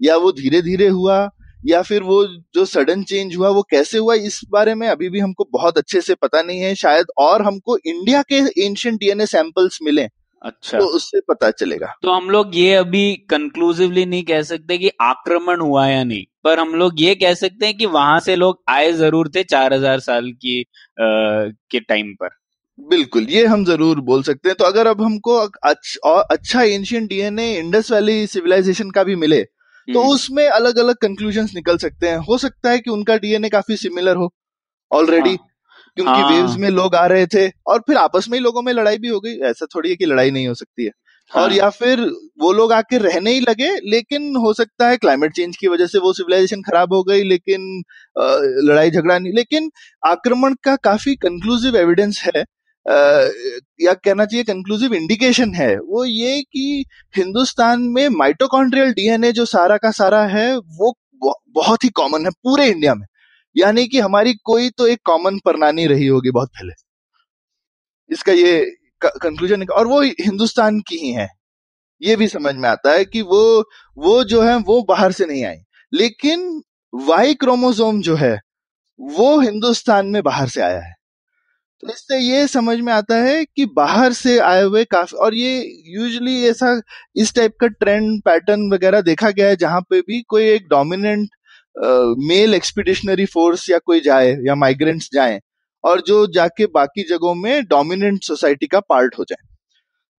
या 0.00 0.16
वो 0.16 0.32
धीरे 0.32 0.62
धीरे 0.62 0.88
हुआ 0.88 1.18
या 1.60 1.80
फिर 1.82 2.02
वो 2.02 2.24
जो 2.54 2.64
सडन 2.66 3.02
चेंज 3.04 3.36
हुआ 3.36 3.48
वो 3.50 3.62
कैसे 3.70 3.98
हुआ 3.98 4.14
इस 4.24 4.40
बारे 4.50 4.74
में 4.74 4.86
अभी 4.88 5.08
भी 5.08 5.20
हमको 5.20 5.48
बहुत 5.52 5.78
अच्छे 5.78 6.00
से 6.00 6.14
पता 6.16 6.42
नहीं 6.42 6.60
है। 6.60 6.74
शायद 6.76 7.06
और 7.20 7.42
हमको 7.42 7.76
इंडिया 7.78 8.22
के 8.24 8.36
एंशियंट 8.58 8.98
डीएनए 9.00 9.26
सैंपल्स 9.28 9.78
मिले 9.82 10.06
अच्छा। 10.42 10.78
तो 10.78 10.84
उससे 10.96 11.20
पता 11.28 11.50
चलेगा। 11.52 11.92
तो 12.02 12.10
हम 12.10 12.28
लोग 12.30 12.56
ये 12.56 12.74
अभी 12.74 13.14
कंक्लूसिवली 13.30 14.04
नहीं 14.06 14.22
कह 14.24 14.42
सकते 14.44 14.78
कि 14.78 14.90
आक्रमण 15.02 15.60
हुआ 15.60 15.86
या 15.86 16.02
नहीं 16.04 16.24
पर 16.44 16.58
हम 16.58 16.74
लोग 16.74 17.00
ये 17.00 17.14
कह 17.16 17.34
सकते 17.34 17.66
हैं 17.66 17.76
कि 17.76 17.86
वहाँ 17.88 18.18
से 18.20 18.36
लोग 18.36 18.62
आए 18.68 18.92
ज़रूर 18.94 19.28
थे 19.34 19.42
चार 19.44 19.74
हज़ार 19.74 20.00
साल 20.00 20.30
की 20.32 20.60
आ, 20.60 20.64
के 20.98 21.80
टाइम 21.80 22.12
पर। 22.14 22.28
बिल्कुल 22.78 23.26
ये 23.30 23.44
हम 23.46 23.64
ज़रूर 23.64 24.00
बोल 24.02 24.22
सकते 24.22 24.48
हैं। 24.48 24.56
तो 24.58 24.64
अगर 24.64 24.86
अब 24.86 25.02
हमको 25.02 25.36
अच्छा, 25.36 26.10
अच्छा 26.10 26.62
ancient 26.62 27.08
DNA 27.08 27.52
Indus 27.58 27.90
valley 27.92 28.26
civilisation 28.28 28.90
का 28.90 29.04
भी 29.04 29.14
मिले 29.16 29.40
तो 29.88 30.00
हम्म। 30.00 30.12
उसमें 30.12 30.46
अलग 30.46 30.78
अलग 30.78 30.96
कंक्लूजन 31.02 31.48
निकल 31.54 31.76
सकते 31.78 32.08
हैं। 32.08 32.16
हो 32.20 32.38
सकता 32.38 32.70
है 32.70 32.78
कि 32.78 32.90
उनका 32.90 33.16
डीएनए 33.16 33.48
काफ़ी 33.48 33.76
सिमिलर 33.76 34.16
हो 34.16 34.32
ऑलरेडी 34.90 35.36
क्योंकि 35.36 36.22
वेव्स 36.24 36.56
में 36.56 36.68
लोग 36.70 36.94
आ 36.94 37.06
रहे 37.06 37.26
थे 37.26 37.48
और 37.66 37.80
फिर 37.80 37.96
आपस 37.96 38.26
में 38.28 38.38
ही 38.38 38.42
लोगों 38.44 38.62
में 38.62 38.72
लड़ाई 38.72 38.98
भी 38.98 39.08
हो 39.08 39.20
गई। 39.20 39.38
ऐसा 39.48 39.66
थोड़ी 39.74 39.90
है 39.90 39.96
कि 39.96 40.06
लड़ाई 40.06 40.30
नहीं 40.30 40.48
हो 40.48 40.54
सकती 40.54 40.84
है। 40.84 40.90
हाँ, 41.30 41.42
और 41.42 41.52
या 41.52 41.68
फिर 41.70 42.00
वो 42.40 42.52
लोग 42.52 42.72
आके 42.72 42.98
रहने 42.98 43.30
ही 43.30 43.40
लगे 43.40 43.68
लेकिन 43.90 44.36
हो 44.36 44.52
सकता 44.52 44.88
है 44.88 44.96
क्लाइमेट 44.96 45.32
चेंज 45.32 45.56
की 45.56 45.68
वजह 45.68 45.86
से 45.86 45.98
वो 45.98 46.12
सिविलाइजेशन 46.12 46.62
खराब 46.62 46.92
हो 46.92 47.02
गई 47.02 47.22
लेकिन 47.22 47.82
लड़ाई 48.68 48.90
झगड़ा 48.90 49.18
नहीं। 49.18 49.32
लेकिन 49.32 49.70
आक्रमण 50.02 50.54
का 50.64 50.76
काफ़ी 50.84 51.14
कंक्लूसिव 51.16 51.76
एविडेंस 51.76 52.22
है 52.26 52.44
या 52.86 53.92
कहना 53.94 54.24
चाहिए 54.24 54.44
कंक्लूसिव 54.44 54.94
इंडिकेशन 54.94 55.54
है, 55.54 55.76
वो 55.78 56.04
ये 56.04 56.40
कि 56.42 56.84
हिंदुस्तान 57.16 57.82
में 57.90 58.08
माइटोकॉन्ड्रियल 58.08 58.92
डीएनए 58.92 59.32
जो 59.32 59.44
सारा 59.44 59.76
का 59.76 59.90
सारा 59.90 60.22
है, 60.26 60.56
वो 60.58 60.94
बहुत 61.50 61.84
ही 61.84 61.88
कॉमन 61.88 62.24
है 62.24 62.30
पूरे 62.44 62.66
इंडिया 62.68 62.94
में। 62.94 63.06
यानी 63.56 63.86
कि 63.88 64.00
हमारी 64.00 64.34
कोई 64.44 64.70
तो 64.70 64.86
एक 64.86 65.00
कॉमन 65.04 65.38
प्रणाली 65.38 65.86
रही 65.86 66.06
होगी 66.06 66.30
बहुत 66.30 66.48
पहले। 66.48 66.72
इसका 68.10 68.32
ये 68.32 68.60
कंक्लूजन 69.02 69.64
और 69.64 69.86
वो 69.86 70.02
हिंदुस्तान 70.02 70.80
की 70.80 70.96
ही 70.96 71.12
है। 71.12 71.28
ये 72.02 72.16
भी 72.16 72.28
समझ 72.28 72.54
में 72.54 72.68
आता 72.68 72.92
है 72.92 73.04
कि 73.04 73.22
वो 73.22 73.42
वो 73.96 74.22
जो 74.24 74.42
है, 74.42 74.56
वो 74.56 74.82
बाहर 74.82 75.12
से 75.12 75.26
नहीं 75.26 75.44
आई। 75.44 75.56
लेकिन 75.92 76.62
वाई 76.94 77.34
क्रोमोसोम 77.34 78.00
जो 78.02 78.16
है, 78.16 78.34
वो 79.00 79.40
हिंदुस्तान 79.40 80.06
में 80.06 80.22
बाहर 80.22 80.48
से 80.48 80.62
आया 80.62 80.80
है। 80.80 80.95
तो 81.82 81.88
इससे 81.88 82.18
ये 82.18 82.46
समझ 82.48 82.78
में 82.80 82.92
आता 82.92 83.16
है 83.18 83.44
कि 83.46 83.64
बाहर 83.76 84.12
से 84.14 84.38
आए 84.40 84.62
हुए 84.62 84.84
काफ़ी, 84.86 85.16
और 85.16 85.34
ये 85.34 85.58
यूजली 85.88 86.36
ऐसा 86.48 86.80
इस 87.16 87.34
टाइप 87.34 87.52
का 87.60 87.66
ट्रेंड 87.68 88.20
पैटर्न 88.24 88.70
वगैरह 88.72 89.00
देखा 89.02 89.30
गया 89.30 89.48
है 89.48 89.56
जहाँ 89.56 89.80
पे 89.90 90.00
भी 90.02 90.20
कोई 90.28 90.44
एक 90.50 90.68
डोमिनेंट 90.70 91.28
मेल 92.28 92.54
एक्सपीडिशनरी 92.54 93.24
फोर्स 93.26 93.68
या 93.70 93.78
कोई 93.80 94.00
जाए 94.00 94.30
या 94.46 94.54
माइग्रेंट्स 94.56 95.08
जाए 95.14 95.38
और 95.84 96.00
जो 96.06 96.26
जाके 96.34 96.66
बाकी 96.74 97.02
जगहों 97.08 97.34
में 97.36 97.64
डोमिनेंट 97.66 98.22
सोसाइटी 98.24 98.66
का 98.66 98.80
पार्ट 98.82 99.18
हो 99.18 99.24
जाए। 99.24 99.46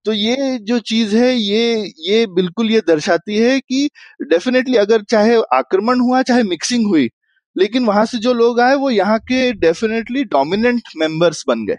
तो 0.05 0.13
ये 0.13 0.57
जो 0.61 0.77
चीज़ 0.81 1.15
है, 1.17 1.33
ये 1.33 1.91
ये 2.01 2.25
बिल्कुल 2.35 2.71
ये 2.71 2.81
दर्शाती 2.87 3.37
है 3.37 3.59
कि 3.61 3.89
डेफिनेटली 4.23 4.77
अगर 4.77 5.01
चाहे 5.11 5.35
आक्रमण 5.53 5.99
हुआ, 6.01 6.21
चाहे 6.23 6.43
मिक्सिंग 6.45 6.87
हुई 6.87 7.09
लेकिन 7.57 7.85
वहाँ 7.85 8.05
से 8.05 8.17
जो 8.19 8.33
लोग 8.33 8.59
आए, 8.59 8.75
वो 8.75 8.89
यहाँ 8.89 9.17
के 9.21 9.51
डेफिनेटली 9.55 10.23
डोमिनेंट 10.25 10.81
मेंबर्स 10.97 11.43
बन 11.47 11.65
गए। 11.65 11.75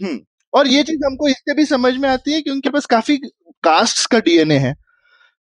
हम्म 0.00 0.18
और 0.52 0.68
ये 0.68 0.82
चीज़ 0.82 1.04
हमको 1.06 1.28
इससे 1.28 1.54
भी 1.54 1.64
समझ 1.66 1.94
में 1.96 2.08
आती 2.08 2.32
है 2.32 2.42
कि 2.42 2.50
उनके 2.50 2.70
पास 2.70 2.86
काफ़ी 2.86 3.16
कास्ट 3.64 4.06
का 4.10 4.18
डीएनए 4.20 4.58
है। 4.58 4.74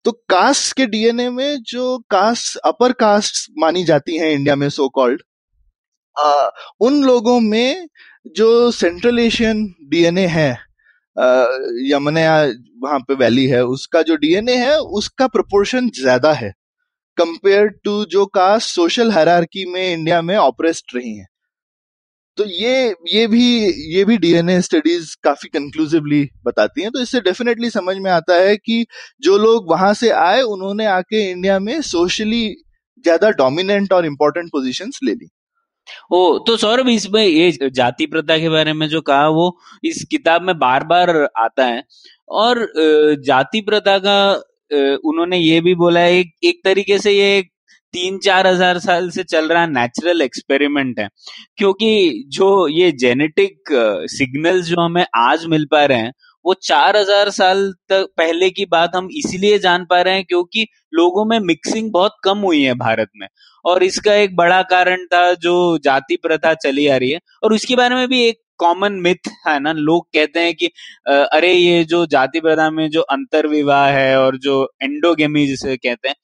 तो 0.05 0.13
कास्ट 0.31 0.73
के 0.77 0.87
डीएनए 0.87 1.29
में 1.31 1.63
जो 1.63 1.99
कास्ट 2.11 2.57
अपर 2.67 2.93
कास्ट 3.01 3.47
मानी 3.59 3.85
जाती 3.85 4.17
हैं 4.19 4.31
इंडिया 4.31 4.57
में 4.57 4.69
सो 4.71 4.89
कॉल्ड 4.89 5.23
उन 6.81 7.03
लोगों 7.05 7.39
में 7.41 7.87
जो 8.37 8.71
सेंट्रल 8.71 9.19
एशियन 9.19 9.65
डीएनए 9.91 10.27
है 10.27 10.51
यमुना 11.87 12.21
वहाँ 12.83 12.99
पे 13.01 13.15
वैली 13.15 13.47
है, 13.47 13.63
उसका 13.65 14.03
जो 14.03 14.17
डीएनए 14.17 14.55
है, 14.57 14.77
उसका 14.79 15.27
प्रोपोर्शन 15.29 15.91
ज़्यादा 15.95 16.33
है। 16.33 16.53
कंपेयर 17.21 17.67
टू 17.85 18.05
जो 18.11 18.27
कास्ट 18.35 18.69
सोशल 18.71 19.11
हैरार्की 19.13 19.65
में 19.73 19.83
इंडिया 19.85 20.23
में 20.23 20.37
ऑपरेस्ट 20.39 20.95
रही 20.95 21.17
हैं। 21.17 21.27
तो 22.39 22.45
ये 22.47 22.95
ये 23.09 23.27
भी 23.27 23.47
ये 23.95 24.05
भी 24.05 24.17
डीएनए 24.19 24.61
स्टडीज़ 24.63 25.15
काफ़ी 25.25 25.49
कंक्लूसिवली 25.51 26.23
बताती 26.45 26.83
हैं। 26.83 26.91
तो 26.91 27.01
इससे 27.01 27.21
डेफिनेटली 27.21 27.71
समझ 27.71 27.97
में 27.97 28.11
आता 28.11 28.35
है 28.37 28.57
कि 28.57 28.85
जो 29.23 29.37
लोग 29.39 29.71
वहाँ 29.71 29.93
से 29.95 30.11
आए, 30.11 30.41
उन्होंने 30.43 30.87
आके 30.89 31.31
इंडिया 31.31 31.59
में 31.59 31.81
सोशली 31.83 32.47
ज़्यादा 33.05 33.31
डोमिनेंट 33.33 33.93
और 33.93 34.07
इम्पोर्टेंट 34.07 34.51
पोजीशंस 34.53 34.99
ले 35.05 35.13
ली। 35.13 35.29
ओ 36.13 36.39
तो 36.39 36.57
सौरभ, 36.57 36.89
इसमें 36.89 37.25
ये 37.25 37.69
जाति 37.71 38.07
प्रथा 38.07 38.39
के 38.39 38.49
बारे 38.49 38.73
में 38.73 38.89
जो 38.89 39.01
कहा, 39.03 39.29
वो 39.29 39.59
इस 39.85 40.05
किताब 40.11 40.43
में 40.43 40.59
बार 40.59 40.85
बार 40.87 41.11
आता 41.39 41.67
है। 41.67 41.83
और 42.31 42.67
जाति 43.27 43.61
प्रथा 43.61 43.99
का 43.99 44.43
उन्होंने 44.73 45.39
ये 45.39 45.61
भी 45.61 45.75
बोला 45.77 46.01
है 46.01 46.19
एक, 46.19 46.33
एक 46.45 46.61
तरीके 46.65 46.99
से 46.99 47.13
ये 47.13 47.43
तीन 47.95 48.19
चार 48.21 48.47
हज़ार 48.47 48.79
साल 48.79 49.09
से 49.11 49.23
चल 49.25 49.49
रहा 49.49 49.67
नेचुरल 49.69 50.23
एक्सपेरिमेंट 50.23 50.99
है। 51.01 51.09
क्योंकि 51.57 52.25
जो 52.29 52.67
ये 52.69 52.91
जेनेटिक 52.95 53.73
सिग्नल्स 54.11 54.67
जो 54.67 54.81
हमें 54.81 55.05
आज 55.19 55.47
मिल 55.47 55.67
पा 55.71 55.85
रहे 55.85 55.99
हैं 55.99 56.13
वो 56.45 56.55
चार 56.63 56.97
हज़ार 56.97 57.31
साल 57.31 57.71
तक 57.89 58.07
पहले 58.17 58.49
की 58.51 58.65
बात 58.67 58.91
हम 58.97 59.09
इसीलिए 59.15 59.59
जान 59.59 59.85
पा 59.85 60.01
रहे 60.03 60.15
हैं 60.15 60.25
क्योंकि 60.25 60.67
लोगों 60.95 61.25
में 61.25 61.39
मिक्सिंग 61.41 61.91
बहुत 61.93 62.13
कम 62.25 62.39
हुई 62.39 62.63
है 62.63 62.75
भारत 62.77 63.09
में। 63.17 63.27
और 63.65 63.83
इसका 63.83 64.15
एक 64.15 64.37
बड़ा 64.37 64.61
कारण 64.71 65.05
था 65.07 65.33
जो 65.37 65.53
जाति 65.85 66.17
प्रथा 66.23 66.55
चली 66.57 66.87
आ 66.87 66.97
रही 66.97 67.11
है। 67.11 67.19
और 67.43 67.53
उसके 67.53 67.77
बारे 67.77 67.95
में 67.95 68.09
भी 68.09 68.23
एक 68.25 68.41
कॉमन 68.61 68.93
मिथ 69.03 69.29
है 69.47 69.59
ना? 69.61 69.73
लोग 69.75 70.07
कहते 70.15 70.41
हैं 70.41 70.55
कि 70.55 70.67
अरे 71.07 71.53
ये 71.53 71.85
जो 71.85 72.05
जाति 72.09 72.41
प्रथा 72.41 72.71
में 72.71 72.89
जो 72.91 73.01
अंतर 73.13 73.47
विवाह 73.49 73.87
है 73.91 74.19
और 74.19 74.37
जो 74.39 74.63
एंडोगेमी 74.83 75.47
जिसे 75.47 75.77
कहते 75.77 76.09
हैं, 76.09 76.15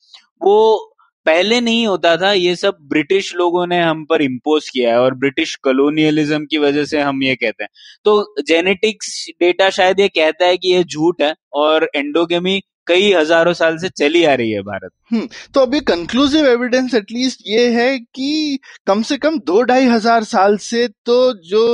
वो 0.42 0.92
पहले 1.26 1.60
नहीं 1.60 1.86
होता 1.86 2.16
था। 2.16 2.32
ये 2.32 2.54
सब 2.56 2.76
ब्रिटिश 2.88 3.34
लोगों 3.36 3.66
ने 3.66 3.80
हम 3.80 4.04
पर 4.04 4.22
इम्पोज 4.22 4.68
किया 4.68 4.90
है 4.90 5.00
और 5.00 5.14
ब्रिटिश 5.16 5.54
कॉलोनियलिज्म 5.64 6.44
की 6.50 6.58
वजह 6.58 6.84
से 6.84 7.00
हम 7.00 7.22
ये 7.22 7.34
कहते 7.36 7.64
हैं। 7.64 7.68
तो 8.04 8.42
जेनेटिक्स 8.48 9.08
डेटा 9.40 9.70
शायद 9.70 10.00
ये 10.00 10.08
कहता 10.10 10.46
है 10.46 10.56
कि 10.56 10.72
ये 10.72 10.84
झूठ 10.84 11.22
है 11.22 11.34
और 11.54 11.88
एंडोगेमी 11.96 12.60
कई 12.86 13.12
हज़ारों 13.12 13.52
साल 13.54 13.76
से 13.78 13.88
चली 13.90 14.22
आ 14.24 14.34
रही 14.34 14.50
है 14.50 14.60
भारत 14.62 14.90
हम्म 15.12 15.28
तो 15.54 15.60
अभी 15.60 15.80
कंक्लूसिव 15.86 16.46
एविडेंस 16.46 16.94
एटलीस्ट 16.94 17.42
ये 17.46 17.68
है 17.72 17.98
कि 17.98 18.58
कम 18.86 19.02
से 19.02 19.18
कम 19.18 19.38
दो 19.46 19.62
ढाई 19.62 19.86
हज़ार 19.86 20.24
साल 20.26 20.56
से 20.60 20.86
तो 21.06 21.16
जो 21.44 21.64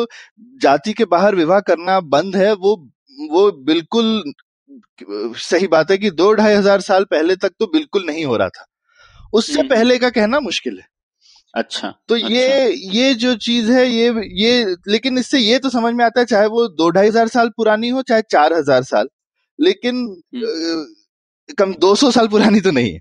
जाति 0.62 0.92
के 0.92 1.04
बाहर 1.06 1.34
विवाह 1.34 1.60
करना 1.62 2.00
बंद 2.10 2.36
है 2.36 2.52
वो 2.54 2.76
वो 3.30 3.50
बिल्कुल 3.64 4.32
सही 5.40 5.66
बात 5.68 5.90
है 5.90 5.98
कि 5.98 6.10
दो 6.12 6.32
ढाई 6.34 6.54
हज़ार 6.54 6.80
साल 6.82 7.04
पहले 7.10 7.36
तक 7.36 7.52
तो 7.58 7.66
बिल्कुल 7.68 8.06
नहीं 8.06 8.24
हो 8.24 8.36
रहा 8.36 8.48
था 8.50 8.66
उससे 9.32 9.58
हम्म। 9.58 9.68
पहले 9.68 9.98
का 9.98 10.10
कहना 10.10 10.40
मुश्किल 10.40 10.78
है 10.78 10.86
अच्छा 11.54 11.88
तो 12.08 12.14
अच्छा 12.14 12.28
ये 12.28 12.72
ये 12.92 13.14
जो 13.14 13.34
चीज़ 13.36 13.70
है 13.70 13.86
ये 13.86 14.08
ये 14.34 14.64
लेकिन 14.88 15.18
इससे 15.18 15.38
ये 15.38 15.58
तो 15.58 15.70
समझ 15.70 15.92
में 15.94 16.04
आता 16.04 16.20
है 16.20 16.26
चाहे 16.26 16.46
वो 16.48 16.66
दो 16.70 16.88
ढाई 16.90 17.08
हज़ार 17.08 17.28
साल 17.28 17.48
पुरानी 17.56 17.88
हो 17.88 18.02
चाहे 18.02 18.22
चार 18.30 18.52
हज़ार 18.52 18.82
साल 18.84 19.08
लेकिन 19.58 19.96
हम्म। 20.34 20.84
कम 21.58 21.74
दो 21.80 21.94
सौ 21.94 22.10
साल 22.10 22.28
पुरानी 22.28 22.60
तो 22.60 22.70
नहीं 22.70 22.92
है। 22.92 22.98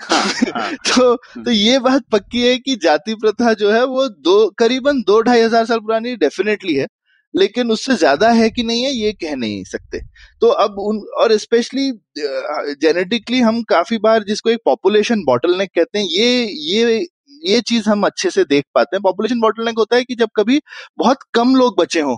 हाँ, 0.00 0.22
हाँ, 0.54 0.72
तो 0.88 1.14
तो 1.44 1.50
ये 1.50 1.78
बात 1.78 2.02
पक्की 2.12 2.46
है 2.46 2.56
कि 2.58 2.76
जाति 2.82 3.14
प्रथा 3.14 3.52
जो 3.54 3.70
है 3.72 3.84
वो 3.86 4.08
दो 4.08 4.48
करीबन 4.58 5.02
दो 5.02 5.20
ढाई 5.22 5.40
हज़ार 5.42 5.64
साल 5.66 5.78
पुरानी 5.80 6.14
डेफिनेटली 6.16 6.74
है 6.74 6.86
लेकिन 7.34 7.70
उससे 7.70 7.94
ज़्यादा 7.94 8.30
है 8.32 8.48
कि 8.50 8.62
नहीं 8.62 8.84
है 8.84 8.90
ये 8.92 9.12
कह 9.12 9.34
नहीं 9.36 9.62
सकते। 9.64 10.00
तो 10.42 10.48
अब 10.64 10.78
उन 10.80 10.98
और 11.20 11.36
स्पेशली 11.38 11.90
जेनेटिकली 12.18 13.40
हम 13.40 13.62
काफ़ी 13.62 13.98
बार 13.98 14.24
जिसको 14.24 14.50
एक 14.50 14.60
पॉपुलेशन 14.64 15.24
बॉटलनेक 15.24 15.70
कहते 15.74 15.98
हैं 15.98 16.06
ये 16.10 16.44
ये 16.68 17.06
ये 17.44 17.60
चीज़ 17.60 17.88
हम 17.90 18.02
अच्छे 18.06 18.30
से 18.30 18.44
देख 18.44 18.64
पाते 18.74 18.96
हैं। 18.96 19.02
पॉपुलेशन 19.02 19.40
बॉटलनेक 19.40 19.78
होता 19.78 19.96
है 19.96 20.04
कि 20.04 20.14
जब 20.14 20.28
कभी 20.36 20.60
बहुत 20.98 21.18
कम 21.34 21.54
लोग 21.56 21.80
बचे 21.80 22.00
हों 22.00 22.16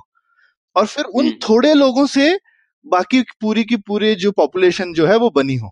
और 0.76 0.86
फिर 0.86 1.04
उन 1.04 1.26
हम्म। 1.26 1.38
थोड़े 1.48 1.72
लोगों 1.74 2.06
से 2.08 2.30
बाकी 2.86 3.20
पूरी 3.40 3.64
की 3.64 3.76
पूरी 3.76 4.14
जो 4.14 4.32
पॉपुलेशन 4.32 4.92
जो 4.94 5.06
है 5.06 5.16
वो 5.16 5.30
बनी 5.30 5.56
हो। 5.56 5.70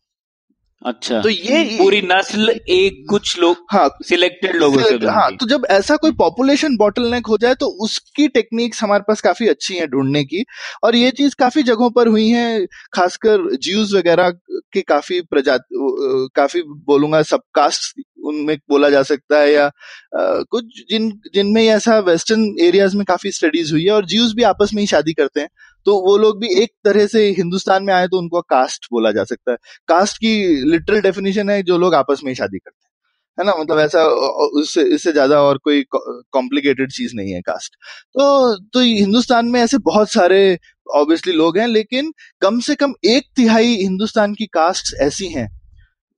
अच्छा। 0.83 1.21
तो 1.23 1.29
ये 1.29 1.63
पूरी 1.79 2.01
नस्ल 2.03 2.51
एक 2.71 3.05
कुछ 3.11 3.39
लोग 3.39 3.57
हाँ। 3.73 3.89
सिलेक्टेड 4.05 4.57
लोगों 4.57 4.83
से 4.83 5.07
हाँ 5.07 5.31
तो 5.37 5.47
जब 5.47 5.67
ऐसा 5.71 5.97
कोई 5.97 6.13
पॉपुलेशन 6.13 6.77
बॉटलनेक 6.77 7.27
हो 7.27 7.39
जाए 7.39 7.55
तो 7.55 7.67
उसकी 7.85 8.27
टेक्निक्स 8.29 8.83
हमारे 8.83 9.03
पास 9.09 9.21
काफ़ी 9.21 9.49
अच्छी 9.49 9.77
हैं 9.77 9.89
ढूँढने 9.89 10.25
की। 10.25 10.45
और 10.85 10.97
ये 10.97 11.11
चीज़ 11.11 11.35
काफ़ी 11.39 11.63
जगहों 11.63 11.91
पर 11.91 12.09
हुई 12.09 12.29
है 12.29 12.67
खासकर 12.93 13.49
ज्यूज 13.57 13.95
वगैरह 13.95 14.31
के 14.73 14.83
काफ़ी 14.83 15.21
प्रजाति 15.21 16.29
काफ़ी 16.37 16.63
बोलूँगा 16.87 17.23
सबकास्ट 17.23 18.01
उनमें 18.25 18.57
बोला 18.71 18.91
जा 18.91 19.03
सकता 19.03 19.41
है 19.41 19.53
या 19.53 19.67
अ, 19.67 20.43
कुछ 20.51 20.65
जिन 20.91 21.11
जिनमें 21.35 21.65
ऐसा 21.67 21.99
वेस्टर्न 22.03 22.55
एरियाज़ 22.61 22.97
में 22.97 23.05
काफ़ी 23.05 23.31
स्टडीज़ 23.33 23.73
हुई 23.73 23.85
है 23.85 23.91
और 23.91 24.07
ज्यूज 24.07 24.33
भी 24.35 24.43
आपस 24.43 24.71
में 24.75 24.81
ही 24.83 24.87
शादी 24.87 25.13
करते 25.13 25.41
हैं। 25.41 25.49
तो 25.87 25.95
वो 26.03 26.17
लोग 26.19 26.41
भी 26.41 26.49
एक 26.63 26.71
तरह 26.85 27.07
से 27.09 27.27
हिंदुस्तान 27.39 27.85
में 27.85 27.93
आए 27.95 28.07
तो 28.09 28.19
उनको 28.19 28.41
कास्ट 28.47 28.87
बोला 28.93 29.11
जा 29.13 29.25
सकता 29.25 29.53
है। 29.53 29.57
कास्ट 29.89 30.17
की 30.19 30.35
लिटरल 30.73 31.01
डेफिनेशन 31.03 31.51
है 31.51 31.63
जो 31.65 31.79
लोग 31.79 31.95
आपस 31.95 32.21
में 32.25 32.31
ही 32.31 32.35
शादी 32.37 32.59
करते 32.59 32.77
हैं। 32.77 32.91
है 33.39 33.45
ना? 33.47 33.53
मतलब 33.55 33.79
ऐसा, 33.81 34.05
उससे, 34.05 34.83
इससे 34.95 35.13
ज़्यादा 35.13 35.41
और 35.43 35.59
कोई 35.65 35.85
कॉम्प्लिकेटेड 35.93 36.93
चीज़ 36.93 37.13
नहीं 37.17 37.33
है 37.33 37.41
कास्ट 37.43 37.75
तो 38.15 38.57
तो 38.69 38.81
हिंदुस्तान 38.83 39.47
में 39.49 39.61
ऐसे 39.61 39.79
बहुत 39.85 40.11
सारे 40.11 40.59
ऑब्वियसली 40.87 41.33
लोग 41.35 41.59
हैं, 41.59 41.67
लेकिन 41.69 42.13
कम 42.43 42.59
से 42.61 42.75
कम 42.77 42.95
एक 43.07 43.25
तिहाई 43.37 43.75
हिंदुस्तान 43.77 44.35
की 44.35 44.47
कास्ट 44.55 44.95
ऐसी 45.03 45.29
हैं 45.29 45.49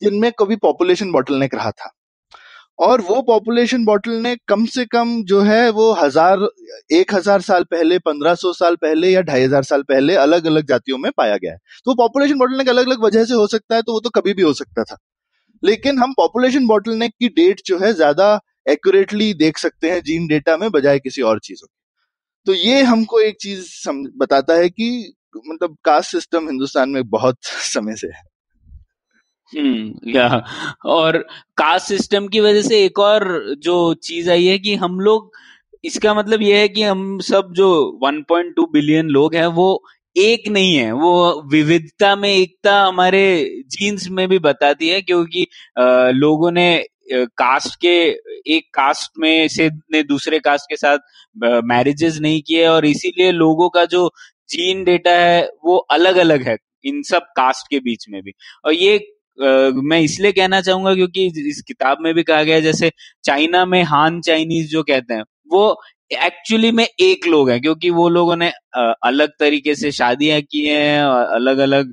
जिनमें 0.02 0.30
कभी 0.40 0.56
पॉपुलेशन 0.58 1.12
बॉटलनेक 1.12 1.54
रहा 1.54 1.70
था। 1.72 1.92
और 2.78 3.00
वो 3.00 3.20
पॉपुलेशन 3.22 3.84
बॉटलनेक 3.84 4.40
कम 4.48 4.64
से 4.66 4.84
कम 4.86 5.22
जो 5.24 5.40
है 5.42 5.68
वो 5.70 5.92
हज़ार, 5.94 6.46
एक 6.92 7.14
हज़ार 7.14 7.40
साल 7.40 7.64
पहले, 7.64 7.98
पंद्रह 8.00 8.34
सौ 8.34 8.52
साल 8.52 8.76
पहले 8.76 9.10
या 9.10 9.20
ढाई 9.22 9.42
हज़ार 9.42 9.62
साल 9.64 9.82
पहले 9.82 10.14
अलग 10.16 10.46
अलग 10.46 10.66
जातियों 10.68 10.98
में 10.98 11.10
पाया 11.16 11.36
गया 11.36 11.52
है। 11.52 11.58
तो 11.84 11.94
पॉपुलेशन 11.94 12.38
बॉटल 12.38 12.50
बॉटलनेक 12.50 12.68
अलग 12.68 12.86
अलग 12.86 13.04
वजह 13.04 13.24
से 13.24 13.34
हो 13.34 13.46
सकता 13.46 13.76
है 13.76 13.82
तो 13.82 13.92
वो 13.92 14.00
तो 14.00 14.10
कभी 14.10 14.34
भी 14.34 14.42
हो 14.42 14.52
सकता 14.54 14.84
था। 14.84 14.96
लेकिन 15.62 15.98
हम 15.98 16.12
पॉपुलेशन 16.12 16.66
बॉटलनेक 16.66 17.12
की 17.20 17.28
डेट 17.30 17.60
जो 17.66 17.78
है 17.78 17.92
ज़्यादा 17.94 18.38
एक्यूरेटली 18.68 19.32
देख 19.34 19.58
सकते 19.58 19.90
हैं 19.90 20.00
जीन 20.02 20.26
डेटा 20.28 20.56
में, 20.56 20.70
बजाय 20.70 20.98
किसी 20.98 21.22
और 21.22 21.38
चीज़ों 21.40 21.68
तो 22.46 22.54
ये 22.54 22.82
हमको 22.82 23.20
एक 23.20 23.36
चीज़ 23.40 23.88
बताता 24.18 24.54
है 24.54 24.68
कि 24.70 25.14
मतलब 25.46 25.76
कास्ट 25.84 26.10
सिस्टम 26.10 26.48
हिंदुस्तान 26.48 26.90
में 26.90 27.02
बहुत 27.10 27.38
समय 27.44 27.96
से 27.96 28.06
है। 28.08 28.22
हम्म 29.52 30.10
या। 30.10 30.26
और 30.86 31.16
कास्ट 31.58 31.86
सिस्टम 31.88 32.26
की 32.28 32.40
वजह 32.40 32.62
से 32.62 32.84
एक 32.84 32.98
और 32.98 33.24
जो 33.58 33.76
चीज़ 34.04 34.30
आई 34.30 34.44
है 34.46 34.58
कि 34.58 34.74
हम 34.76 34.98
लोग, 35.00 35.30
इसका 35.84 36.14
मतलब 36.14 36.42
ये 36.42 36.58
है 36.60 36.68
कि 36.68 36.82
हम 36.82 37.18
सब 37.22 37.52
जो 37.56 37.68
1.2 38.04 38.66
बिलियन 38.72 39.08
लोग 39.08 39.34
हैं, 39.34 39.46
वो 39.46 39.82
एक 40.16 40.48
नहीं 40.48 40.74
है। 40.76 40.90
वो 40.92 41.42
विविधता 41.52 42.14
में 42.16 42.28
एकता 42.30 42.80
हमारे 42.82 43.22
जीन्स 43.70 44.08
में 44.10 44.26
भी 44.28 44.38
बताती 44.38 44.88
है, 44.88 45.00
क्योंकि 45.02 45.46
लोगों 46.14 46.50
ने 46.52 46.84
कास्ट 47.12 47.74
के, 47.80 47.96
एक 48.48 48.64
कास्ट 48.74 49.12
में 49.18 49.48
से 49.48 49.68
ने 49.92 50.02
दूसरे 50.04 50.38
कास्ट 50.40 50.64
के 50.70 50.76
साथ 50.76 50.98
मैरिजेस 51.64 52.18
नहीं 52.20 52.40
किए 52.42 52.66
और 52.66 52.86
इसीलिए 52.86 53.30
लोगों 53.32 53.68
का 53.70 53.84
जो 53.86 54.08
जीन 54.50 54.84
डेटा 54.84 55.10
है, 55.12 55.48
वो 55.64 55.76
अलग 55.76 56.16
अलग 56.18 56.48
है 56.48 56.56
इन 56.84 57.02
सब 57.02 57.22
कास्ट 57.36 57.66
के 57.70 57.78
बीच 57.80 58.04
में 58.10 58.20
भी। 58.22 58.32
और 58.64 58.74
ये 58.74 58.98
मैं 59.38 60.00
इसलिए 60.00 60.32
कहना 60.32 60.60
चाहूँगा 60.60 60.94
क्योंकि 60.94 61.26
इस 61.48 61.62
किताब 61.68 61.98
में 62.02 62.12
भी 62.14 62.22
कहा 62.22 62.42
गया 62.42 62.60
जैसे 62.60 62.90
चाइना 63.24 63.64
में 63.66 63.82
हान 63.84 64.20
चाइनीज़ 64.22 64.70
जो 64.70 64.82
कहते 64.84 65.14
हैं, 65.14 65.24
वो 65.48 65.76
एक्चुअली 66.10 66.70
में 66.72 66.84
एक 66.84 67.26
लोग 67.26 67.48
हैं, 67.50 67.60
क्योंकि 67.60 67.90
वो 67.90 68.08
लोगों 68.08 68.36
ने 68.36 68.50
अलग 68.78 69.30
तरीके 69.40 69.74
से 69.74 69.90
शादियाँ 69.92 70.40
की 70.42 70.64
हैं 70.66 71.00
अलग 71.02 71.58
अलग 71.58 71.92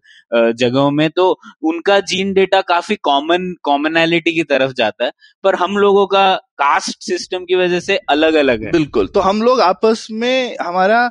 जगहों 0.55 0.89
में 0.91 1.09
तो 1.09 1.29
उनका 1.63 1.99
जीन 2.01 2.33
डेटा 2.33 2.61
काफ़ी 2.63 2.95
कॉमन 3.03 3.53
कॉमनैलिटी 3.63 4.33
की 4.33 4.43
तरफ़ 4.45 4.71
जाता 4.73 5.05
है, 5.05 5.11
पर 5.43 5.55
हम 5.55 5.77
लोगों 5.77 6.05
का 6.07 6.33
कास्ट 6.59 7.01
सिस्टम 7.03 7.45
की 7.45 7.55
वजह 7.55 7.79
से 7.81 7.97
अलग 8.09 8.33
अलग 8.35 8.63
है। 8.65 8.71
बिल्कुल 8.71 9.07
तो 9.07 9.19
हम 9.19 9.41
लोग 9.41 9.61
आपस 9.61 10.07
में, 10.11 10.55
हमारा 10.61 11.09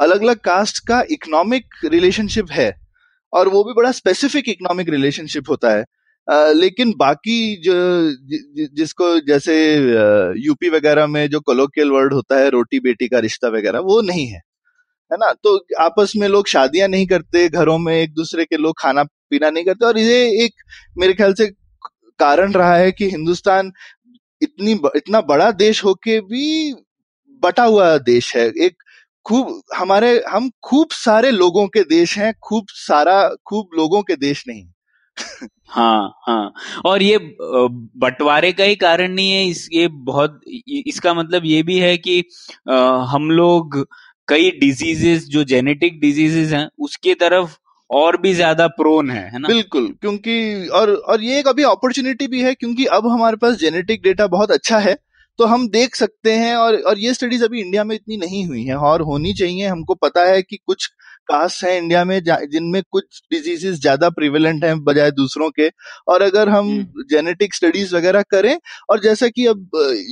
अलग 0.00 0.22
अलग 0.22 0.40
कास्ट 0.44 0.86
का 0.88 1.02
इकोनॉमिक 1.10 1.84
रिलेशनशिप 1.86 2.50
है। 2.52 2.72
और 3.34 3.48
वो 3.48 3.64
भी 3.64 3.72
बड़ा 3.72 3.92
स्पेसिफिक 3.92 4.48
इकोनॉमिक 4.48 4.88
रिलेशनशिप 4.88 5.44
होता 5.48 5.70
है। 5.70 5.84
Uh, 6.32 6.54
लेकिन 6.54 6.94
बाकी 6.96 7.56
जो 7.56 7.72
जि, 8.10 8.52
जि, 8.56 8.68
जिसको 8.74 9.20
जैसे 9.20 9.76
यूपी 10.36 10.68
वगैरह 10.68 11.06
में 11.06 11.30
जो 11.30 11.40
कोलोकियल 11.40 11.90
वर्ड 11.90 12.14
होता 12.14 12.36
है 12.36 12.50
रोटी 12.50 12.80
बेटी 12.80 13.08
का 13.08 13.18
रिश्ता 13.18 13.48
वगैरह 13.48 13.78
वो 13.78 14.02
नहीं 14.02 14.26
है। 14.26 14.40
है 15.12 15.14
ना? 15.14 15.32
तो 15.32 15.66
आपस 15.80 16.12
में 16.16 16.28
लोग 16.28 16.46
शादियाँ 16.46 16.88
नहीं 16.88 17.06
करते 17.06 17.48
घरों 17.48 17.78
में 17.78 18.02
एक 18.02 18.14
दूसरे 18.14 18.44
के 18.44 18.56
लोग 18.56 18.74
खाना 18.78 19.02
पीना 19.02 19.50
नहीं 19.50 19.64
करते 19.64 19.86
और 19.86 19.98
ये 19.98 20.44
एक 20.44 20.52
मेरे 20.98 21.12
ख्याल 21.12 21.34
से 21.34 21.46
कारण 22.18 22.52
रहा 22.52 22.76
है 22.76 22.92
कि 22.92 23.10
हिंदुस्तान 23.10 23.72
इतनी 24.42 24.80
इतना 24.96 25.20
बड़ा 25.20 25.50
देश 25.50 25.84
होके 25.84 26.20
भी 26.20 26.74
बटा 27.42 27.64
हुआ 27.64 27.98
देश 27.98 28.36
है। 28.36 28.52
एक 28.60 28.83
खूब 29.26 29.60
हमारे 29.76 30.10
हम 30.28 30.50
खूब 30.62 30.88
सारे 30.94 31.30
लोगों 31.32 31.66
के 31.68 31.82
देश 31.86 32.16
हैं 32.18 32.32
खूब 32.42 32.66
सारा 32.78 33.16
खूब 33.46 33.68
लोगों 33.76 34.02
के 34.02 34.16
देश 34.18 34.44
नहीं। 34.48 34.64
हाँ 35.68 36.12
हाँ। 36.28 36.52
और 36.86 37.02
ये 37.02 37.18
बंटवारे 37.38 38.52
का 38.52 38.64
ही 38.64 38.76
कारण 38.76 39.12
नहीं 39.12 39.32
है 39.32 39.46
इस 39.46 39.68
ये 39.72 39.86
बहुत 40.06 40.40
इसका 40.86 41.14
मतलब 41.14 41.44
ये 41.46 41.62
भी 41.62 41.78
है 41.80 41.96
कि 41.98 42.22
आ, 42.70 42.76
हम 43.06 43.30
लोग 43.32 43.86
कई 44.28 44.50
डिजीजेस 44.60 45.26
जो 45.28 45.44
जेनेटिक 45.46 46.00
डिजीजेस 46.00 46.52
हैं 46.52 46.68
उसकी 46.80 47.14
तरफ़ 47.16 47.56
और 47.90 48.16
भी 48.20 48.32
ज़्यादा 48.34 48.66
प्रोन 48.72 49.10
है 49.10 49.24
है 49.24 49.38
ना? 49.38 49.48
बिल्कुल 49.48 49.88
क्योंकि 50.00 50.68
और 50.74 50.90
और 50.94 51.22
ये 51.22 51.38
एक 51.38 51.48
अभी 51.48 51.62
अपॉर्चुनिटी 51.64 52.26
भी 52.28 52.42
है 52.42 52.54
क्योंकि 52.54 52.84
अब 52.92 53.06
हमारे 53.08 53.36
पास 53.36 53.56
जेनेटिक 53.58 54.02
डेटा 54.02 54.26
बहुत 54.28 54.50
अच्छा 54.50 54.78
है 54.78 54.96
तो 55.38 55.44
हम 55.46 55.68
देख 55.68 55.94
सकते 55.96 56.32
हैं 56.34 56.54
और 56.56 56.76
और 56.82 56.98
ये 56.98 57.12
स्टडीज़ 57.14 57.44
अभी 57.44 57.60
इंडिया 57.60 57.84
में 57.84 57.94
इतनी 57.96 58.16
नहीं 58.16 58.44
हुई 58.46 58.62
हैं। 58.64 58.74
और 58.88 59.02
होनी 59.02 59.32
चाहिए 59.34 59.66
हमको 59.66 59.94
पता 59.96 60.24
है 60.26 60.42
कि 60.42 60.56
कुछ 60.58 60.86
कास्ट 61.28 61.64
है 61.64 61.76
इंडिया 61.78 62.04
में 62.04 62.18
जिनमें 62.24 62.80
कुछ 62.90 63.20
डिजीजेस 63.32 63.76
ज़्यादा 63.76 64.08
प्रिवेलेंट 64.10 64.64
हैं 64.64 64.78
बजाय 64.84 65.10
दूसरों 65.12 65.48
के। 65.50 65.68
और 66.08 66.22
अगर 66.22 66.48
हम 66.48 66.68
जेनेटिक 67.10 67.54
स्टडीज़ 67.54 67.94
वगैरह 67.96 68.22
करें 68.30 68.56
और 68.90 69.00
जैसा 69.00 69.28
कि 69.28 69.46
अब 69.46 69.70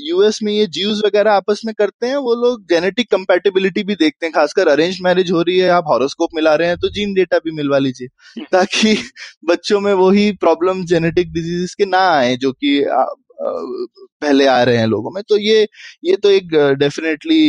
यूएस 0.09 0.39
में 0.43 0.53
ये 0.53 0.67
ज्यूज 0.69 1.03
वगैरह 1.07 1.33
आपस 1.33 1.61
में 1.67 1.75
करते 1.79 2.07
हैं 2.07 2.17
वो 2.19 2.35
लोग 2.37 2.65
जेनेटिक 2.69 3.11
कंपेटेबिलिटी 3.11 3.83
भी 3.85 3.95
देखते 3.95 4.27
हैं 4.27 4.33
खासकर 4.35 4.69
अरेंज 4.69 4.99
मैरिज 5.03 5.31
हो 5.31 5.43
रही 5.43 5.59
है 5.59 5.69
आप 5.71 5.85
हॉरोस्कोप 5.89 6.31
मिला 6.35 6.55
रहे 6.55 6.69
हैं 6.69 6.77
तो 6.79 6.89
जीन 6.91 7.15
डेटा 7.15 7.39
भी 7.39 7.51
मिलवा 7.53 7.79
लीजिए 7.79 8.43
ताकि 8.53 8.97
बच्चों 9.45 9.81
में 9.81 9.93
वही 9.95 10.31
प्रॉब्लम 10.41 10.85
जेनेटिक 10.87 11.33
डिजीजेस 11.33 11.75
के 11.75 11.87
ना 11.87 12.01
आए 12.11 12.37
जो 12.37 12.53
कि 12.55 12.79
पहले 13.43 14.47
आ 14.47 14.63
रहे 14.63 14.77
हैं 14.77 14.87
लोगों 14.87 15.11
में 15.11 15.23
तो 15.29 15.39
ये 15.39 15.63
ये 16.05 16.17
तो 16.17 16.31
एक 16.31 16.55
डेफिनेटली 16.79 17.41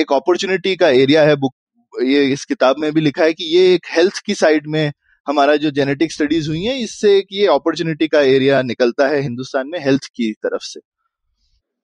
एक 0.00 0.12
अपॉर्चुनिटी 0.12 0.74
का 0.76 0.88
एरिया 1.02 1.22
है 1.24 1.36
बुक 1.36 1.54
ये 1.94 2.24
इस 2.32 2.44
किताब 2.44 2.76
में 2.78 2.92
भी 2.94 3.00
लिखा 3.00 3.24
है 3.24 3.32
कि 3.34 3.44
ये 3.56 3.74
एक 3.74 3.86
हेल्थ 3.96 4.18
की 4.26 4.34
साइड 4.34 4.66
में 4.68 4.92
हमारा 5.26 5.56
जो 5.56 5.70
जेनेटिक 5.70 6.12
स्टडीज़ 6.12 6.48
हुई 6.48 6.62
है, 6.64 6.78
इससे 6.80 7.16
एक 7.18 7.26
ये 7.32 7.46
अपॉर्चुनिटी 7.54 8.08
का 8.08 8.20
एरिया 8.20 8.60
निकलता 8.62 9.08
है 9.08 9.20
हिंदुस्तान 9.22 9.68
में 9.68 9.78
हेल्थ 9.84 10.06
की 10.16 10.32
तरफ़ 10.44 10.62
से। 10.64 10.80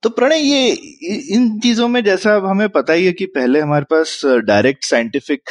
तो 0.05 0.09
प्रणय, 0.11 0.39
ये 0.39 0.73
इन 1.35 1.59
चीज़ों 1.61 1.87
में 1.89 2.03
जैसा 2.05 2.35
अब 2.37 2.47
हमें 2.47 2.69
पता 2.69 2.93
ही 2.93 3.05
है 3.07 3.13
कि 3.13 3.27
पहले 3.27 3.61
हमारे 3.61 3.85
पास 3.91 4.21
डायरेक्ट 4.47 4.85
साइंटिफिक 4.85 5.51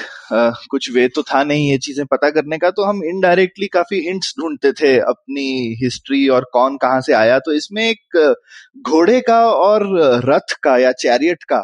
कुछ 0.72 0.90
वे 0.96 1.08
तो 1.08 1.22
था 1.24 1.44
नहीं 1.44 1.70
ये 1.70 1.78
चीज़ें 1.78 2.06
पता 2.06 2.30
करने 2.30 2.58
का 2.58 2.70
तो 2.72 2.84
हम 2.84 3.02
इनडायरेक्टली 3.06 3.68
काफ़ी 3.68 4.00
हिंट्स 4.08 4.34
ढूंढते 4.40 4.72
थे 4.72 4.96
अपनी 5.02 5.46
हिस्ट्री 5.84 6.28
और 6.30 6.46
कौन 6.54 6.78
कहाँ 6.78 7.00
से 7.02 7.14
आया। 7.14 7.40
तो 7.40 7.54
इसमें 7.54 7.84
एक 7.84 8.18
घोड़े 8.82 9.20
का 9.22 9.40
और 9.52 9.88
रथ 10.26 10.54
का 10.64 10.78
या 10.78 10.92
चैरियट 10.98 11.44
का 11.44 11.60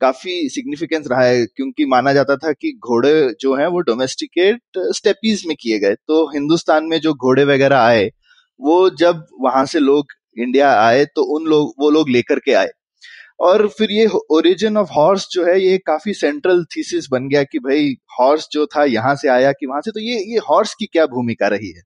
काफ़ी 0.00 0.48
सिग्निफिकेंस 0.50 1.06
रहा 1.10 1.22
है, 1.22 1.44
क्योंकि 1.46 1.86
माना 1.86 2.12
जाता 2.12 2.36
था 2.36 2.52
कि 2.52 2.72
घोड़े 2.80 3.14
जो 3.40 3.54
हैं 3.54 3.66
वो 3.68 3.80
डोमेस्टिकेट 3.82 4.78
स्टेपीज 4.94 5.44
में 5.46 5.56
किए 5.60 5.78
गए। 5.78 5.94
तो 5.94 6.26
हिंदुस्तान 6.34 6.84
में 6.84 6.98
जो 7.00 7.14
घोड़े 7.14 7.44
वगैरह 7.46 7.78
आए, 7.78 8.04
वो 8.60 8.90
जब 8.96 9.24
वहाँ 9.40 9.64
से 9.66 9.80
लोग 9.80 10.12
इंडिया 10.36 10.72
आए 10.80 11.04
तो 11.06 11.22
उन 11.36 11.46
लोग, 11.46 11.74
वो 11.78 11.90
लोग 11.90 12.10
लेकर 12.10 12.38
के 12.40 12.52
आए। 12.54 12.70
और 13.40 13.66
फिर 13.68 13.90
ये 13.92 14.06
ओरिजिन 14.32 14.76
ऑफ़ 14.76 14.88
हॉर्स 14.92 15.26
जो 15.32 15.44
है, 15.44 15.60
ये 15.60 15.78
काफ़ी 15.86 16.12
सेंट्रल 16.14 16.64
थीसिस 16.76 17.08
बन 17.12 17.28
गया 17.28 17.42
कि 17.44 17.58
भाई 17.60 17.94
हॉर्स 18.20 18.48
जो 18.52 18.66
था, 18.66 18.84
यहाँ 18.86 19.14
से 19.16 19.28
आया 19.30 19.52
कि 19.52 19.66
वहाँ 19.66 19.80
से 19.80 19.90
तो 19.90 20.00
ये 20.00 20.18
ये 20.32 20.38
हॉर्स 20.50 20.74
की 20.74 20.86
क्या 20.86 21.06
भूमिका 21.06 21.48
रही 21.48 21.70
है? 21.70 21.82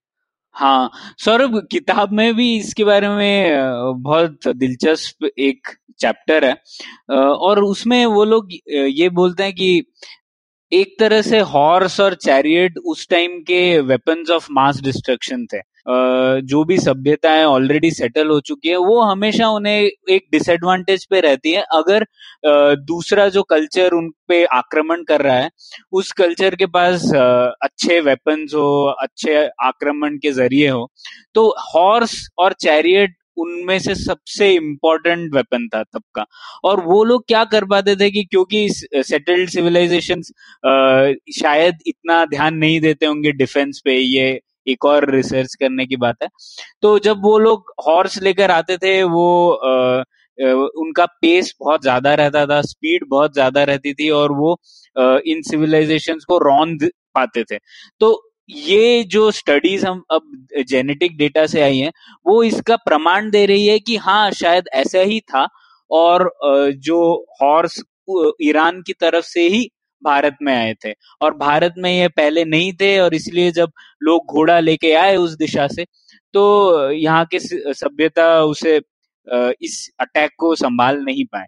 हाँ 0.57 0.91
सौरभ, 1.19 1.59
किताब 1.73 2.13
में 2.13 2.35
भी 2.37 2.57
इसके 2.59 2.85
बारे 2.85 3.09
में 3.09 4.03
बहुत 4.03 4.49
दिलचस्प 4.49 5.29
एक 5.39 5.69
चैप्टर 6.01 6.45
है। 6.45 6.55
और 7.17 7.63
उसमें 7.65 8.05
वो 8.07 8.25
लोग 8.25 8.49
ये 8.71 9.09
बोलते 9.11 9.43
हैं 9.43 9.53
कि 9.55 9.83
एक 10.73 10.97
तरह 11.01 11.23
से 11.23 11.39
हॉर्स 11.51 11.99
और 12.01 12.15
चैरियट 12.17 12.79
उस 12.87 13.07
टाइम 13.11 13.39
के 13.43 13.79
वेपन्स 13.83 14.31
ऑफ़ 14.31 14.47
मास 14.53 14.81
डिस्ट्रक्शन 14.83 15.47
थे। 15.47 15.59
जो 15.89 16.63
भी 16.65 16.77
सभ्यताएँ 16.79 17.45
ऑलरेडी 17.45 17.91
सेटल 17.91 18.29
हो 18.29 18.39
चुकी 18.41 18.69
है, 18.69 18.77
वो 18.79 19.01
हमेशा 19.03 19.49
उन्हें 19.51 19.91
एक 20.11 20.27
डिसएडवांटेज 20.33 21.07
पे 21.11 21.21
रहती 21.21 21.53
है। 21.53 21.63
अगर 21.75 22.05
दूसरा 22.87 23.29
जो 23.29 23.43
कल्चर 23.45 23.93
उन 23.95 24.11
पे 24.29 24.45
आक्रमण 24.47 25.03
कर 25.05 25.23
रहा 25.23 25.37
है, 25.37 25.51
उस 25.93 26.13
कल्चर 26.15 26.55
के 26.55 26.67
पास 26.69 27.11
अच्छे 27.15 28.01
वेपन्स 28.01 28.55
हो, 28.55 28.85
अच्छे 29.03 29.37
आक्रमण 29.65 30.17
के 30.19 30.33
ज़रिए 30.33 30.69
हो 30.69 30.91
तो 31.35 31.49
हॉर्स 31.75 32.19
और 32.39 32.53
चैरियट 32.61 33.15
उनमें 33.39 33.79
से 33.79 33.95
सबसे 33.95 34.51
इम्पोर्टेंट 34.55 35.35
वेपन 35.35 35.67
था 35.75 35.83
तब 35.85 36.03
का 36.15 36.25
और 36.65 36.81
वो 36.85 37.03
लोग 37.05 37.25
क्या 37.29 37.45
कर 37.47 37.65
पाते 37.65 37.95
थे 37.97 38.11
कि 38.11 38.25
क्योंकि 38.25 38.69
सेटल्ड 38.71 39.49
सिविलाइजेशन 39.51 40.23
शायद 41.39 41.79
इतना 41.87 42.25
ध्यान 42.27 42.55
नहीं 42.57 42.81
देते 42.81 43.07
होंगे 43.07 43.33
डिफेंस 43.35 43.81
पे, 43.85 43.97
ये 43.97 44.41
एक 44.69 44.85
और 44.87 45.11
रिसर्च 45.13 45.55
करने 45.57 45.87
की 45.87 45.97
बात 45.99 46.23
है। 46.23 46.29
तो 46.83 46.99
जब 47.01 47.23
वो 47.25 47.39
लोग 47.41 47.73
हॉर्स 47.87 48.23
लेकर 48.23 48.51
आते 48.53 48.77
थे 48.79 49.03
वो 49.05 49.51
आ, 49.53 50.03
उनका 50.39 51.05
पेस 51.23 51.53
बहुत 51.61 51.83
ज़्यादा 51.83 52.15
रहता 52.15 52.45
था 52.47 52.61
स्पीड 52.65 53.05
बहुत 53.11 53.33
ज़्यादा 53.35 53.63
रहती 53.65 53.93
थी 53.95 54.09
और 54.13 54.33
वो 54.35 54.57
इन 55.27 55.43
सिविलाइजेशंस 55.43 56.25
को 56.25 56.39
रौंद 56.41 56.89
पाते 57.15 57.45
थे। 57.45 57.59
तो 58.01 58.11
ये 58.49 59.03
जो 59.07 59.31
स्टडीज़ 59.33 59.87
हम 59.87 60.03
अब 60.13 60.31
जेनेटिक 60.69 61.17
डेटा 61.19 61.47
से 61.47 61.61
आई 61.63 61.79
हैं 61.79 61.93
वो 62.27 62.43
इसका 62.45 62.77
प्रमाण 62.79 63.31
दे 63.31 63.45
रही 63.47 63.67
है 63.67 63.79
कि 63.81 63.97
हाँ 63.99 64.31
शायद 64.33 64.69
ऐसा 64.75 65.01
ही 65.01 65.21
था 65.33 65.47
और 65.91 66.31
जो 66.85 67.01
हॉर्स 67.43 67.83
ईरान 68.43 68.81
की 68.83 68.93
तरफ़ 68.93 69.25
से 69.27 69.49
ही 69.49 69.69
भारत 70.03 70.37
में 70.43 70.55
आए 70.55 70.75
थे। 70.85 70.93
और 71.21 71.35
भारत 71.37 71.75
में 71.79 71.91
ये 71.93 72.09
पहले 72.11 72.45
नहीं 72.47 72.73
थे 72.73 72.99
और 73.01 73.15
इसलिए 73.15 73.51
जब 73.53 73.73
लोग 74.03 74.35
घोड़ा 74.35 74.59
लेके 74.61 74.93
आए 74.95 75.17
उस 75.17 75.37
दिशा 75.37 75.67
से 75.69 75.85
तो 76.35 76.91
यहाँ 76.93 77.25
के 77.25 77.39
सभ्यता 77.41 78.27
उसे 78.45 78.77
इस 79.63 79.89
अटैक 80.01 80.31
को 80.39 80.55
संभाल 80.57 80.99
नहीं 81.01 81.25
पाए। 81.25 81.47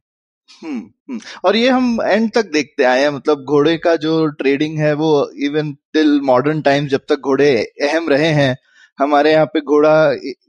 हम्म, 0.63 0.79
हम्म। 1.11 1.21
और 1.45 1.57
ये 1.57 1.69
हम 1.71 1.99
एंड 2.03 2.31
तक 2.33 2.51
देखते 2.53 2.85
आए 2.85 3.03
हैं 3.03 3.11
मतलब 3.11 3.45
घोड़े 3.45 3.77
का 3.79 3.95
जो 3.97 4.27
ट्रेडिंग 4.39 4.79
है 4.79 4.93
वो 4.95 5.11
इवन 5.45 5.73
टिल 5.93 6.21
मॉडर्न 6.25 6.61
टाइम 6.63 6.87
जब 6.89 7.01
तक 7.09 7.21
घोड़े 7.25 7.51
अहम 7.83 8.09
रहे 8.09 8.29
हैं 8.35 8.55
हमारे 8.99 9.33
यहाँ 9.33 9.47
पे 9.47 9.61
घोड़ा 9.63 9.93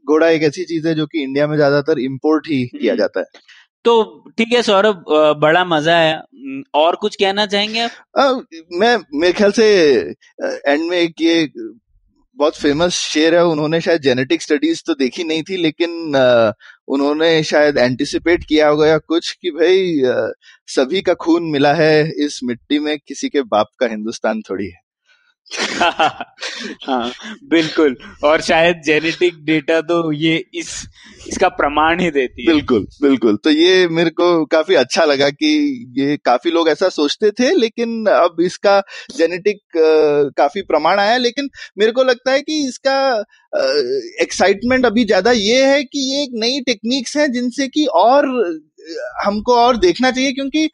घोड़ा 0.07 0.27
एक 0.29 0.43
ऐसी 0.43 0.63
चीज़ 0.65 0.87
है 0.87 0.93
जो 0.95 1.05
कि 1.05 1.21
इंडिया 1.23 1.47
में 1.47 1.55
ज़्यादातर 1.55 1.99
इम्पोर्ट 1.99 2.47
ही 2.47 2.63
किया 2.67 2.93
हम्म। 2.93 2.99
जाता 2.99 3.19
है। 3.19 3.25
तो 3.85 3.93
ठीक 4.37 4.53
है 4.53 4.61
सौरभ 4.61 5.03
बड़ा 5.41 5.63
मज़ा 5.65 5.97
आया। 5.97 6.21
और 6.75 6.95
कुछ 6.95 7.15
कहना 7.15 7.45
चाहेंगे 7.45 7.79
आप? 7.79 8.45
मैं, 8.73 8.97
मेरे 9.13 9.33
ख्याल 9.33 9.51
से 9.51 9.65
एंड 10.39 10.89
में 10.89 10.97
एक 10.97 11.21
ये 11.21 11.47
बहुत 12.37 12.57
फ़ेमस 12.57 12.93
शेर 12.95 13.35
है, 13.35 13.43
उन्होंने 13.45 13.79
शायद 13.81 14.01
जेनेटिक 14.01 14.41
स्टडीज़ 14.41 14.81
तो 14.87 14.93
देखी 14.95 15.23
नहीं 15.23 15.43
थी, 15.43 15.57
लेकिन 15.57 16.15
उन्होंने 16.87 17.31
शायद 17.43 17.77
एंटिसिपेट 17.77 18.43
किया 18.43 18.67
होगा 18.67 18.87
या 18.87 18.97
कुछ 18.97 19.31
कि 19.31 19.51
भाई 19.51 20.01
सभी 20.67 21.01
का 21.01 21.13
खून 21.15 21.49
मिला 21.51 21.73
है, 21.73 22.25
इस 22.25 22.39
मिट्टी 22.43 22.79
में 22.79 22.97
किसी 22.99 23.29
के 23.29 23.41
बाप 23.43 23.67
का 23.79 23.87
हिंदुस्तान 23.87 24.41
थोड़ी 24.41 24.65
है। 24.65 24.79
हाँ 25.51 27.11
बिल्कुल। 27.49 27.95
और 28.23 28.41
शायद 28.41 28.81
जेनेटिक 28.85 29.43
डेटा 29.45 29.79
तो 29.81 30.11
ये 30.11 30.35
इस, 30.55 30.69
इसका 31.27 31.47
प्रमाण 31.49 31.99
ही 31.99 32.09
देती 32.11 32.45
है। 32.45 32.53
बिल्कुल 32.53 32.85
बिल्कुल। 33.01 33.35
तो 33.35 33.49
ये 33.49 33.87
मेरे 33.89 34.09
को 34.11 34.45
काफ़ी 34.45 34.75
अच्छा 34.75 35.05
लगा 35.05 35.29
कि 35.29 35.51
ये 35.97 36.17
काफ़ी 36.25 36.51
लोग 36.51 36.69
ऐसा 36.69 36.89
सोचते 36.89 37.31
थे, 37.31 37.51
लेकिन 37.55 38.05
अब 38.07 38.41
इसका 38.41 38.79
जेनेटिक 39.17 39.59
काफ़ी 40.37 40.61
प्रमाण 40.61 40.99
आया। 40.99 41.17
लेकिन 41.17 41.49
मेरे 41.77 41.91
को 41.91 42.03
लगता 42.03 42.31
है 42.31 42.41
कि 42.41 42.63
इसका 42.67 42.97
एक्साइटमेंट 44.21 44.85
अभी 44.85 45.05
ज़्यादा 45.05 45.31
ये 45.31 45.65
है 45.65 45.83
कि 45.83 45.99
ये 46.13 46.23
एक 46.23 46.31
नई 46.35 46.59
टेक्निक्स 46.65 47.17
है 47.17 47.27
जिनसे 47.31 47.67
कि 47.67 47.85
और 47.95 48.27
हमको 49.23 49.55
और 49.55 49.77
देखना 49.77 50.11
चाहिए 50.11 50.31
क्योंकि 50.33 50.65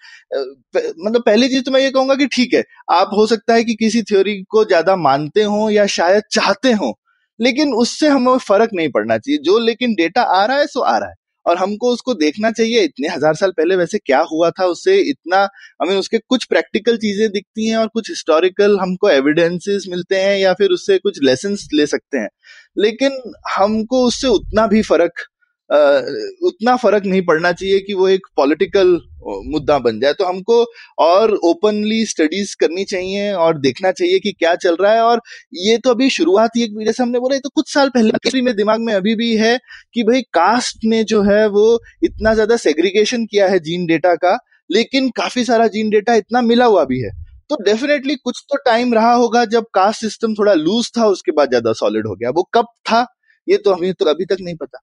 मतलब 0.75 1.21
पहली 1.25 1.47
चीज़ 1.49 1.63
तो 1.63 1.71
मैं 1.71 1.81
ये 1.81 1.91
कहूँगा 1.91 2.15
कि 2.15 2.27
ठीक 2.27 2.53
है, 2.53 2.63
आप 2.91 3.09
हो 3.13 3.27
सकता 3.27 3.53
है 3.53 3.63
कि 3.63 3.75
किसी 3.75 4.01
थ्योरी 4.03 4.41
को 4.45 4.63
ज़्यादा 4.65 4.95
मानते 4.97 5.43
हो 5.45 5.69
या 5.69 5.85
शायद 5.91 6.23
चाहते 6.31 6.71
हो, 6.73 6.93
लेकिन 7.39 7.73
उससे 7.75 8.07
हमें 8.09 8.37
फ़र्क 8.39 8.69
नहीं 8.73 8.89
पड़ना 8.91 9.17
चाहिए। 9.17 9.39
जो 9.41 9.57
लेकिन 9.59 9.93
डेटा 9.95 10.21
आ 10.23 10.45
रहा 10.45 10.57
है, 10.57 10.67
सो 10.67 10.79
आ 10.81 10.97
रहा 10.97 11.09
है। 11.09 11.15
और 11.45 11.57
हमको 11.57 11.91
उसको 11.93 12.13
देखना 12.15 12.49
चाहिए, 12.51 12.81
इतने 12.83 13.07
हज़ार 13.07 13.35
साल 13.35 13.51
पहले 13.51 13.75
वैसे 13.75 13.97
क्या 13.99 14.19
हुआ 14.31 14.49
था, 14.51 14.65
उससे 14.65 14.97
इतना 15.01 15.37
हमें 15.81 15.95
उसके 15.95 16.17
कुछ 16.19 16.45
प्रैक्टिकल 16.45 16.97
चीज़ें 16.97 17.29
दिखती 17.31 17.67
हैं 17.67 17.77
और 17.77 17.87
कुछ 17.87 18.09
हिस्टोरिकल 18.09 18.77
हमको 18.79 19.09
एविडेंसेस 19.09 19.85
मिलते 19.89 20.15
हैं 20.17 20.37
या 20.37 20.53
फिर 20.53 20.71
उससे 20.71 20.97
कुछ 20.99 21.19
लेसन 21.23 21.55
ले 21.73 21.85
सकते 21.87 22.17
हैं। 22.17 22.29
लेकिन 22.77 23.21
हमको 23.55 24.05
उससे 24.07 24.27
उतना 24.29 24.67
भी 24.67 24.81
फ़र्क 24.83 25.23
उतना 25.69 26.75
फ़र्क 26.77 27.05
नहीं 27.05 27.21
पड़ना 27.25 27.51
चाहिए 27.51 27.79
कि 27.79 27.93
वो 27.93 28.07
एक 28.09 28.27
पॉलिटिकल 28.37 28.99
मुद्दा 29.45 29.77
बन 29.79 29.99
जाए। 29.99 30.13
तो 30.13 30.25
हमको 30.25 30.63
और 30.99 31.33
ओपनली 31.45 32.05
स्टडीज़ 32.05 32.55
करनी 32.59 32.83
चाहिए 32.85 33.31
और 33.35 33.57
देखना 33.59 33.91
चाहिए 33.91 34.19
कि 34.19 34.31
क्या 34.31 34.53
चल 34.57 34.75
रहा 34.75 34.93
है। 34.93 35.01
और 35.01 35.21
ये 35.57 35.77
तो 35.77 35.89
अभी 35.89 36.09
शुरुआत 36.09 36.55
ही 36.55 36.63
एक 36.63 36.77
जैसे 36.85 37.03
हमने 37.03 37.19
बोला 37.19 37.37
तो 37.39 37.49
कुछ 37.49 37.73
साल 37.73 37.89
पहले 37.89 38.41
मेरे 38.41 38.55
दिमाग 38.55 38.81
में 38.81 38.93
अभी 38.93 39.15
भी 39.15 39.35
है 39.37 39.57
कि 39.93 40.03
भाई 40.03 40.21
कास्ट 40.33 40.85
ने 40.85 41.03
जो 41.05 41.21
है 41.23 41.45
वो 41.49 41.67
इतना 42.03 42.33
ज़्यादा 42.33 42.57
सेग्रीगेशन 42.57 43.25
किया 43.25 43.47
है 43.47 43.59
जीन 43.61 43.85
डेटा 43.85 44.15
का, 44.15 44.37
लेकिन 44.69 45.09
काफ़ी 45.17 45.45
सारा 45.45 45.67
जीन 45.67 45.89
डेटा 45.89 46.15
इतना 46.15 46.41
मिला 46.43 46.65
हुआ 46.65 46.83
भी 46.85 47.01
है। 47.01 47.11
तो 47.49 47.55
डेफिनेटली 47.63 48.15
कुछ 48.15 48.43
तो 48.49 48.57
टाइम 48.65 48.93
रहा 48.93 49.13
होगा 49.13 49.45
जब 49.47 49.65
कास्ट 49.73 50.01
सिस्टम 50.01 50.33
थोड़ा 50.33 50.53
लूज 50.55 50.91
था, 50.97 51.05
उसके 51.07 51.31
बाद 51.31 51.49
ज़्यादा 51.49 51.73
सॉलिड 51.75 52.07
हो 52.07 52.15
गया। 52.15 52.29
वो 52.29 52.49
कब 52.53 52.65
था, 52.85 53.05
ये 53.47 53.57
तो 53.57 53.73
हमें 53.73 53.93
तो 53.93 54.05
अभी 54.05 54.25
तक 54.25 54.37
नहीं 54.41 54.55
पता। 54.55 54.79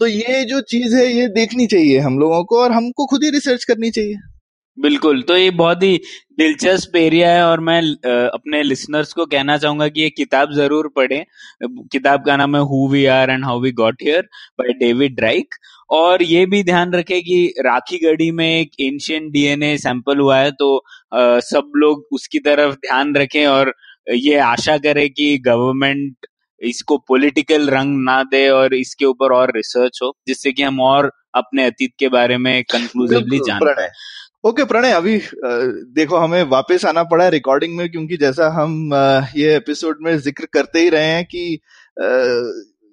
तो 0.00 0.06
ये 0.06 0.44
जो 0.44 0.60
चीज़ 0.70 0.94
है 0.96 1.06
ये 1.06 1.26
देखनी 1.34 1.66
चाहिए 1.66 1.98
हम 2.00 2.18
लोगों 2.18 2.42
को 2.44 2.60
और 2.62 2.72
हमको 2.72 3.06
खुद 3.06 3.24
ही 3.24 3.30
रिसर्च 3.30 3.64
करनी 3.64 3.90
चाहिए। 3.90 4.16
बिल्कुल 4.78 5.22
तो 5.22 5.36
ये 5.36 5.50
बहुत 5.52 5.82
ही 5.82 5.96
दिलचस्प 6.38 6.96
एरिया 6.96 7.30
है 7.30 7.42
और 7.44 7.60
मैं 7.60 7.80
अपने 8.06 8.62
लिसनर्स 8.62 9.12
को 9.12 9.26
कहना 9.26 9.56
चाहूँगा 9.58 9.88
कि 9.88 10.00
ये 10.00 10.10
किताब 10.10 10.52
ज़रूर 10.54 10.88
पढ़ें। 10.96 11.24
किताब 11.92 12.24
का 12.26 12.36
नाम 12.36 12.56
है 12.56 12.62
who 12.64 12.86
we 12.90 13.04
are 13.14 13.30
and 13.30 13.44
how 13.44 13.60
we 13.60 13.72
got 13.80 14.02
here 14.02 14.28
by 14.58 14.72
David 14.78 15.16
ड्राइक 15.16 15.54
और 15.90 16.22
ये 16.22 16.44
भी 16.46 16.62
ध्यान 16.64 16.92
रखें 16.92 17.20
कि 17.22 17.44
राखी 17.66 17.98
गढ़ी 17.98 18.30
में 18.30 18.46
एक 18.48 18.80
एंशियंट 18.80 19.30
डीएनए 19.32 19.76
सैंपल 19.78 20.18
हुआ 20.18 20.38
है 20.38 20.50
तो 20.52 20.76
आ, 21.14 21.38
सब 21.40 21.72
लोग 21.76 22.06
उसकी 22.12 22.38
तरफ़ 22.40 22.74
ध्यान 22.76 23.14
रखें 23.16 23.46
और 23.46 23.74
ये 24.14 24.36
आशा 24.46 24.76
करें 24.78 25.08
कि 25.10 25.36
गवर्नमेंट 25.46 26.26
इसको 26.60 26.96
पॉलिटिकल 27.08 27.68
रंग 27.70 28.02
ना 28.04 28.22
दे 28.22 28.48
और 28.48 28.74
इसके 28.74 29.04
ऊपर 29.04 29.32
और 29.32 29.52
रिसर्च 29.56 29.98
हो 30.02 30.12
जिससे 30.28 30.52
कि 30.52 30.62
हम 30.62 30.80
और 30.80 31.10
अपने 31.34 31.64
अतीत 31.66 31.92
के 31.98 32.08
बारे 32.08 32.36
में 32.36 32.62
कंक्लूसिवली 32.64 33.38
जान 33.38 33.60
पाए। 33.60 33.88
ओके 34.44 34.64
प्रणय 34.64 34.92
अभी 34.92 35.16
देखो 35.94 36.16
हमें 36.16 36.42
वापस 36.42 36.84
आना 36.84 37.02
पड़ा 37.04 37.28
रिकॉर्डिंग 37.28 37.76
में 37.76 37.88
क्योंकि 37.90 38.16
जैसा 38.16 38.48
हम 38.50 38.90
ये 39.36 39.54
एपिसोड 39.56 39.98
में 40.02 40.16
ज़िक्र 40.18 40.46
करते 40.52 40.80
ही 40.80 40.88
रहे 40.88 41.06
हैं 41.06 41.24
कि 41.24 41.58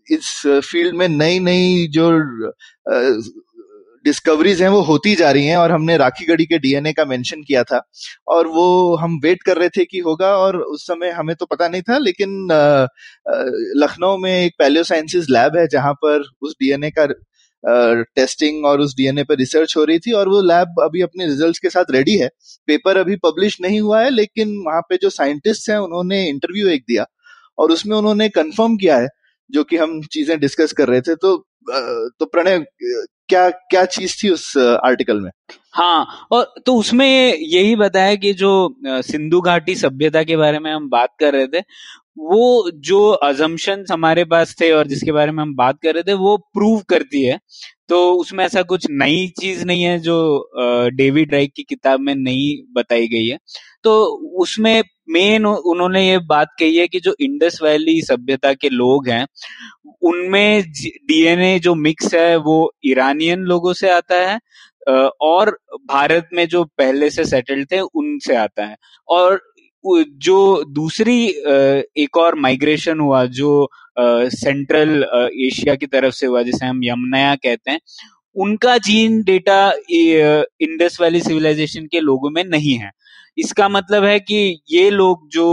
इस 0.07 0.31
फ़ील्ड 0.47 0.95
में 0.95 1.07
नई 1.07 1.39
नई 1.39 1.87
जो 1.87 2.09
डिस्कवरीज 4.05 4.61
हैं, 4.61 4.69
वो 4.69 4.81
होती 4.81 5.13
जा 5.15 5.31
रही 5.31 5.45
हैं 5.45 5.57
और 5.57 5.71
हमने 5.71 5.97
राखी 5.97 6.25
गढ़ी 6.25 6.45
के 6.45 6.57
डीएनए 6.59 6.93
का 6.93 7.05
मेंशन 7.05 7.43
किया 7.43 7.63
था 7.63 7.81
और 8.27 8.47
वो 8.47 8.95
हम 8.95 9.19
वेट 9.23 9.43
कर 9.43 9.57
रहे 9.57 9.69
थे 9.69 9.85
कि 9.85 9.99
होगा 9.99 10.35
और 10.37 10.57
उस 10.57 10.85
समय 10.87 11.11
हमें 11.11 11.35
तो 11.35 11.45
पता 11.45 11.67
नहीं 11.67 11.81
था 11.81 11.97
लेकिन 11.99 12.47
लखनऊ 13.77 14.17
में 14.17 14.31
एक 14.33 14.53
पैलियो 14.59 14.83
साइंसेज 14.83 15.27
लैब 15.31 15.57
है 15.57 15.67
जहाँ 15.67 15.93
पर 16.05 16.29
उस 16.41 16.55
डीएनए 16.61 16.91
का 16.99 17.07
टेस्टिंग 18.15 18.65
और 18.65 18.81
उस 18.81 18.95
डीएनए 18.97 19.23
पर 19.23 19.37
रिसर्च 19.37 19.75
हो 19.77 19.83
रही 19.83 19.99
थी 19.99 20.11
और 20.13 20.29
वो 20.29 20.41
लैब 20.43 20.81
अभी 20.83 21.01
अपने 21.01 21.25
रिजल्ट्स 21.27 21.59
के 21.59 21.69
साथ 21.69 21.91
रेडी 21.91 22.17
है। 22.17 22.27
पेपर 22.67 22.97
अभी 22.97 23.15
पब्लिश 23.23 23.57
नहीं 23.61 23.79
हुआ 23.81 24.01
है 24.01 24.09
लेकिन 24.09 24.55
वहाँ 24.67 24.81
पे 24.89 24.97
जो 25.01 25.09
साइंटिस्ट 25.11 25.69
हैं, 25.69 25.77
उन्होंने 25.77 26.27
इंटरव्यू 26.29 26.67
एक 26.69 26.83
दिया 26.89 27.05
और 27.57 27.71
उसमें 27.71 27.95
उन्होंने 27.97 28.29
कंफर्म 28.31 28.77
किया 28.77 28.97
है 28.97 29.07
जो 29.49 29.63
कि 29.63 29.77
हम 29.77 30.01
चीज़ें 30.13 30.39
डिस्कस 30.39 30.71
कर 30.73 30.87
रहे 30.87 31.01
थे। 31.01 31.15
तो 31.15 31.37
तो 31.67 32.25
प्रणय 32.25 32.59
क्या 33.29 33.49
क्या 33.49 33.83
चीज़ 33.87 34.15
थी 34.23 34.29
उस 34.29 34.57
आर्टिकल 34.57 35.19
में? 35.21 35.29
हाँ 35.73 36.27
और 36.31 36.53
तो 36.65 36.75
उसमें 36.79 37.07
यही 37.33 37.75
बताया 37.75 38.15
कि 38.15 38.33
जो 38.33 38.51
सिंधु 38.85 39.41
घाटी 39.41 39.75
सभ्यता 39.75 40.23
के 40.23 40.37
बारे 40.37 40.59
में 40.59 40.71
हम 40.71 40.89
बात 40.89 41.09
कर 41.19 41.33
रहे 41.33 41.47
थे, 41.47 41.59
वो 42.19 42.71
जो 42.81 43.09
अजम्पन 43.09 43.85
हमारे 43.91 44.23
पास 44.25 44.55
थे 44.61 44.71
और 44.71 44.87
जिसके 44.87 45.11
बारे 45.11 45.31
में 45.31 45.41
हम 45.43 45.55
बात 45.55 45.79
कर 45.83 45.93
रहे 45.93 46.03
थे, 46.03 46.13
वो 46.13 46.37
प्रूव 46.53 46.81
करती 46.89 47.23
है। 47.23 47.39
तो 47.89 48.11
उसमें 48.13 48.43
ऐसा 48.45 48.61
कुछ 48.63 48.87
नई 48.91 49.27
चीज़ 49.41 49.65
नहीं 49.65 49.83
है 49.83 49.97
जो 49.99 50.49
डेविड 50.95 51.33
राइक 51.33 51.51
की 51.55 51.63
किताब 51.63 51.99
में 51.99 52.13
नहीं 52.15 52.57
बताई 52.75 53.07
गई 53.07 53.27
है। 53.27 53.37
तो 53.83 54.01
उसमें 54.41 54.81
मेन 55.07 55.45
उन्होंने 55.45 56.07
ये 56.07 56.17
बात 56.27 56.49
कही 56.59 56.75
है 56.77 56.87
कि 56.87 56.99
जो 56.99 57.15
इंडस 57.21 57.59
वैली 57.63 58.01
सभ्यता 58.01 58.53
के 58.53 58.69
लोग 58.69 59.07
हैं, 59.09 59.25
उनमें 60.03 60.63
डीएनए 60.71 61.57
जो 61.59 61.75
मिक्स 61.75 62.13
है, 62.13 62.35
वो 62.37 62.73
ईरानियन 62.85 63.39
लोगों 63.43 63.73
से 63.73 63.89
आता 63.89 64.15
है 64.29 64.39
और 65.21 65.57
भारत 65.87 66.29
में 66.33 66.47
जो 66.47 66.63
पहले 66.77 67.09
से 67.09 67.25
सेटल्ड 67.25 67.71
थे, 67.71 67.79
उनसे 67.79 68.35
आता 68.35 68.65
है। 68.65 68.75
और 69.07 69.41
जो 69.83 70.63
दूसरी 70.73 71.25
एक 72.03 72.17
और 72.17 72.35
माइग्रेशन 72.39 72.99
हुआ, 72.99 73.25
जो 73.25 73.69
सेंट्रल 73.99 75.03
एशिया 75.45 75.75
की 75.75 75.85
तरफ़ 75.85 76.13
से 76.15 76.27
हुआ, 76.27 76.41
जिसे 76.43 76.65
हम 76.65 76.83
यमुनाया 76.83 77.35
कहते 77.35 77.71
हैं, 77.71 77.79
उनका 78.35 78.77
gene 78.77 79.21
data 79.23 79.59
Indus 79.91 80.97
valley 81.01 81.21
civilisation 81.21 81.85
के 81.85 81.99
लोगों 81.99 82.29
में 82.29 82.43
नहीं 82.45 82.73
है। 82.73 82.91
इसका 83.37 83.67
मतलब 83.69 84.03
है 84.03 84.19
कि 84.19 84.37
ये 84.71 84.89
लोग 84.89 85.27
जो 85.31 85.47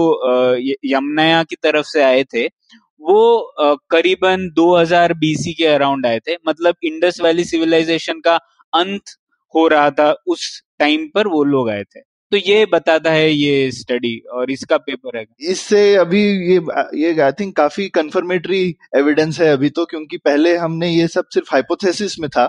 यमुनाया 0.86 1.42
की 1.44 1.56
तरफ़ 1.62 1.86
से 1.86 2.02
आए 2.02 2.22
थे, 2.24 2.46
वो 2.46 3.54
करीबन 3.90 4.48
2000 4.56 5.14
बीसी 5.14 5.52
के 5.54 5.66
अराउंड 5.66 6.06
आए 6.06 6.18
थे। 6.28 6.36
मतलब 6.48 6.74
इंडस 6.84 7.20
वैली 7.22 7.44
सिविलाइजेशन 7.44 8.20
का 8.20 8.36
अंत 8.72 9.16
हो 9.54 9.66
रहा 9.68 9.90
था 9.90 10.14
उस 10.26 10.62
टाइम 10.80 11.06
पर 11.14 11.28
वो 11.28 11.42
लोग 11.44 11.70
आए 11.70 11.82
थे। 11.84 12.00
तो 12.32 12.36
ये 12.38 12.64
बताता 12.66 13.10
है 13.10 13.30
ये 13.30 13.70
स्टडी 13.70 14.16
और 14.32 14.50
इसका 14.50 14.76
पेपर 14.78 15.16
है। 15.18 15.24
इससे 15.50 15.94
अभी 15.96 16.22
ये 16.52 16.60
ये 16.96 17.20
आई 17.22 17.32
थिंक 17.40 17.54
काफ़ी 17.56 17.88
कंफर्मेटरी 17.88 18.62
एविडेंस 18.96 19.40
है 19.40 19.52
अभी 19.52 19.70
तो 19.70 19.84
क्योंकि 19.84 20.16
पहले 20.18 20.56
हमने 20.56 20.88
ये 20.88 21.08
सब 21.08 21.24
सिर्फ़ 21.34 21.48
हाइपोथेसिस 21.52 22.18
में 22.20 22.28
था। 22.30 22.48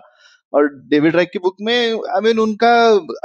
और 0.53 0.67
डेविड 0.89 1.15
रैक 1.15 1.29
की 1.33 1.39
बुक 1.39 1.55
में 1.61 1.75
आई 1.75 1.91
I 1.91 2.23
मीन 2.23 2.31
mean, 2.31 2.39
उनका 2.39 2.71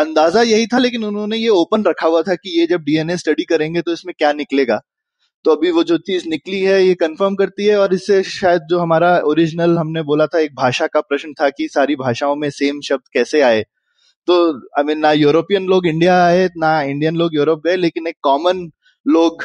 अंदाज़ा 0.00 0.42
यही 0.42 0.66
था 0.66 0.78
लेकिन 0.78 1.04
उन्होंने 1.04 1.36
ये 1.36 1.48
ओपन 1.50 1.84
रखा 1.84 2.06
हुआ 2.06 2.22
था 2.22 2.34
कि 2.34 2.58
ये 2.60 2.66
जब 2.66 2.82
डीएनए 2.84 3.16
स्टडी 3.16 3.44
करेंगे 3.44 3.82
तो 3.82 3.92
इसमें 3.92 4.14
क्या 4.18 4.32
निकलेगा। 4.34 4.80
तो 5.44 5.50
अभी 5.52 5.70
वो 5.70 5.82
जो 5.84 5.96
चीज़ 6.00 6.28
निकली 6.28 6.60
है 6.62 6.82
ये 6.84 6.94
कंफर्म 6.96 7.34
करती 7.36 7.66
है 7.66 7.76
और 7.78 7.94
इससे 7.94 8.22
शायद 8.24 8.62
जो 8.70 8.78
हमारा 8.78 9.16
ओरिजिनल 9.26 9.76
हमने 9.78 10.02
बोला 10.04 10.26
था 10.26 10.38
एक 10.40 10.54
भाषा 10.54 10.86
का 10.86 11.00
प्रश्न 11.00 11.32
था 11.32 11.48
कि 11.50 11.68
सारी 11.68 11.96
भाषाओं 11.96 12.36
में 12.36 12.48
सेम 12.50 12.80
शब्द 12.88 13.02
कैसे 13.14 13.40
आए। 13.42 13.62
तो 14.28 14.34
आई 14.52 14.82
I 14.82 14.86
मीन 14.86 14.88
mean, 14.88 15.02
ना 15.02 15.12
यूरोपियन 15.12 15.66
लोग 15.66 15.86
इंडिया 15.86 16.16
आए 16.24 16.48
ना 16.58 16.80
इंडियन 16.84 17.16
लोग 17.16 17.34
यूरोप 17.34 17.62
गए 17.66 17.76
लेकिन 17.76 18.06
एक 18.06 18.16
कॉमन 18.22 18.70
लोग 19.06 19.44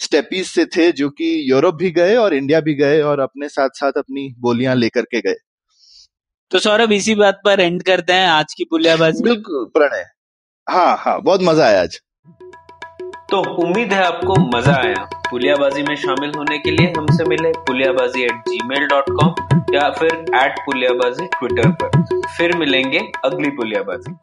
स्टेपीज 0.00 0.46
से 0.46 0.64
थे 0.76 0.90
जो 0.92 1.08
कि 1.10 1.26
यूरोप 1.50 1.74
भी 1.74 1.90
गए 1.90 2.14
और 2.16 2.34
इंडिया 2.34 2.60
भी 2.60 2.74
गए 2.74 3.00
और 3.02 3.20
अपने 3.20 3.48
साथ 3.48 3.68
साथ 3.74 3.98
अपनी 3.98 4.28
बोलियाँ 4.40 4.74
लेकर 4.76 5.02
के 5.04 5.20
गए। 5.20 5.34
तो 6.52 6.58
सौरभ 6.58 6.92
इसी 6.92 7.14
बात 7.14 7.40
पर 7.44 7.60
एंड 7.60 7.82
करते 7.82 8.12
हैं 8.12 8.28
आज 8.28 8.52
की 8.54 8.64
पुलियाबाजी। 8.64 9.22
बिल्कुल 9.22 9.64
प्रणय। 9.74 10.04
हाँ 10.66 10.96
हाँ 11.00 11.20
बहुत 11.22 11.40
मज़ा 11.42 11.66
आया 11.66 11.82
आज। 11.82 11.98
तो 13.30 13.40
उम्मीद 13.62 13.92
है 13.92 14.02
आपको 14.04 14.34
मज़ा 14.56 14.74
आया। 14.74 15.04
पुलियाबाजी 15.30 15.82
में 15.82 15.94
शामिल 15.96 16.32
होने 16.36 16.58
के 16.58 16.70
लिए 16.70 16.92
हमसे 16.96 17.24
मिले 17.24 17.52
Puliyabaazi 17.68 18.22
at 18.22 18.48
Gmail 18.68 18.86
dot 18.86 19.10
com 19.10 19.74
या 19.74 19.88
फिर 19.90 20.14
एट 20.36 20.58
पुलियाबाजी 20.66 21.26
ट्विटर 21.34 21.70
पर। 21.82 22.20
फिर 22.36 22.56
मिलेंगे 22.58 23.00
अगली 23.24 23.50
पुलियाबाजी। 23.50 24.14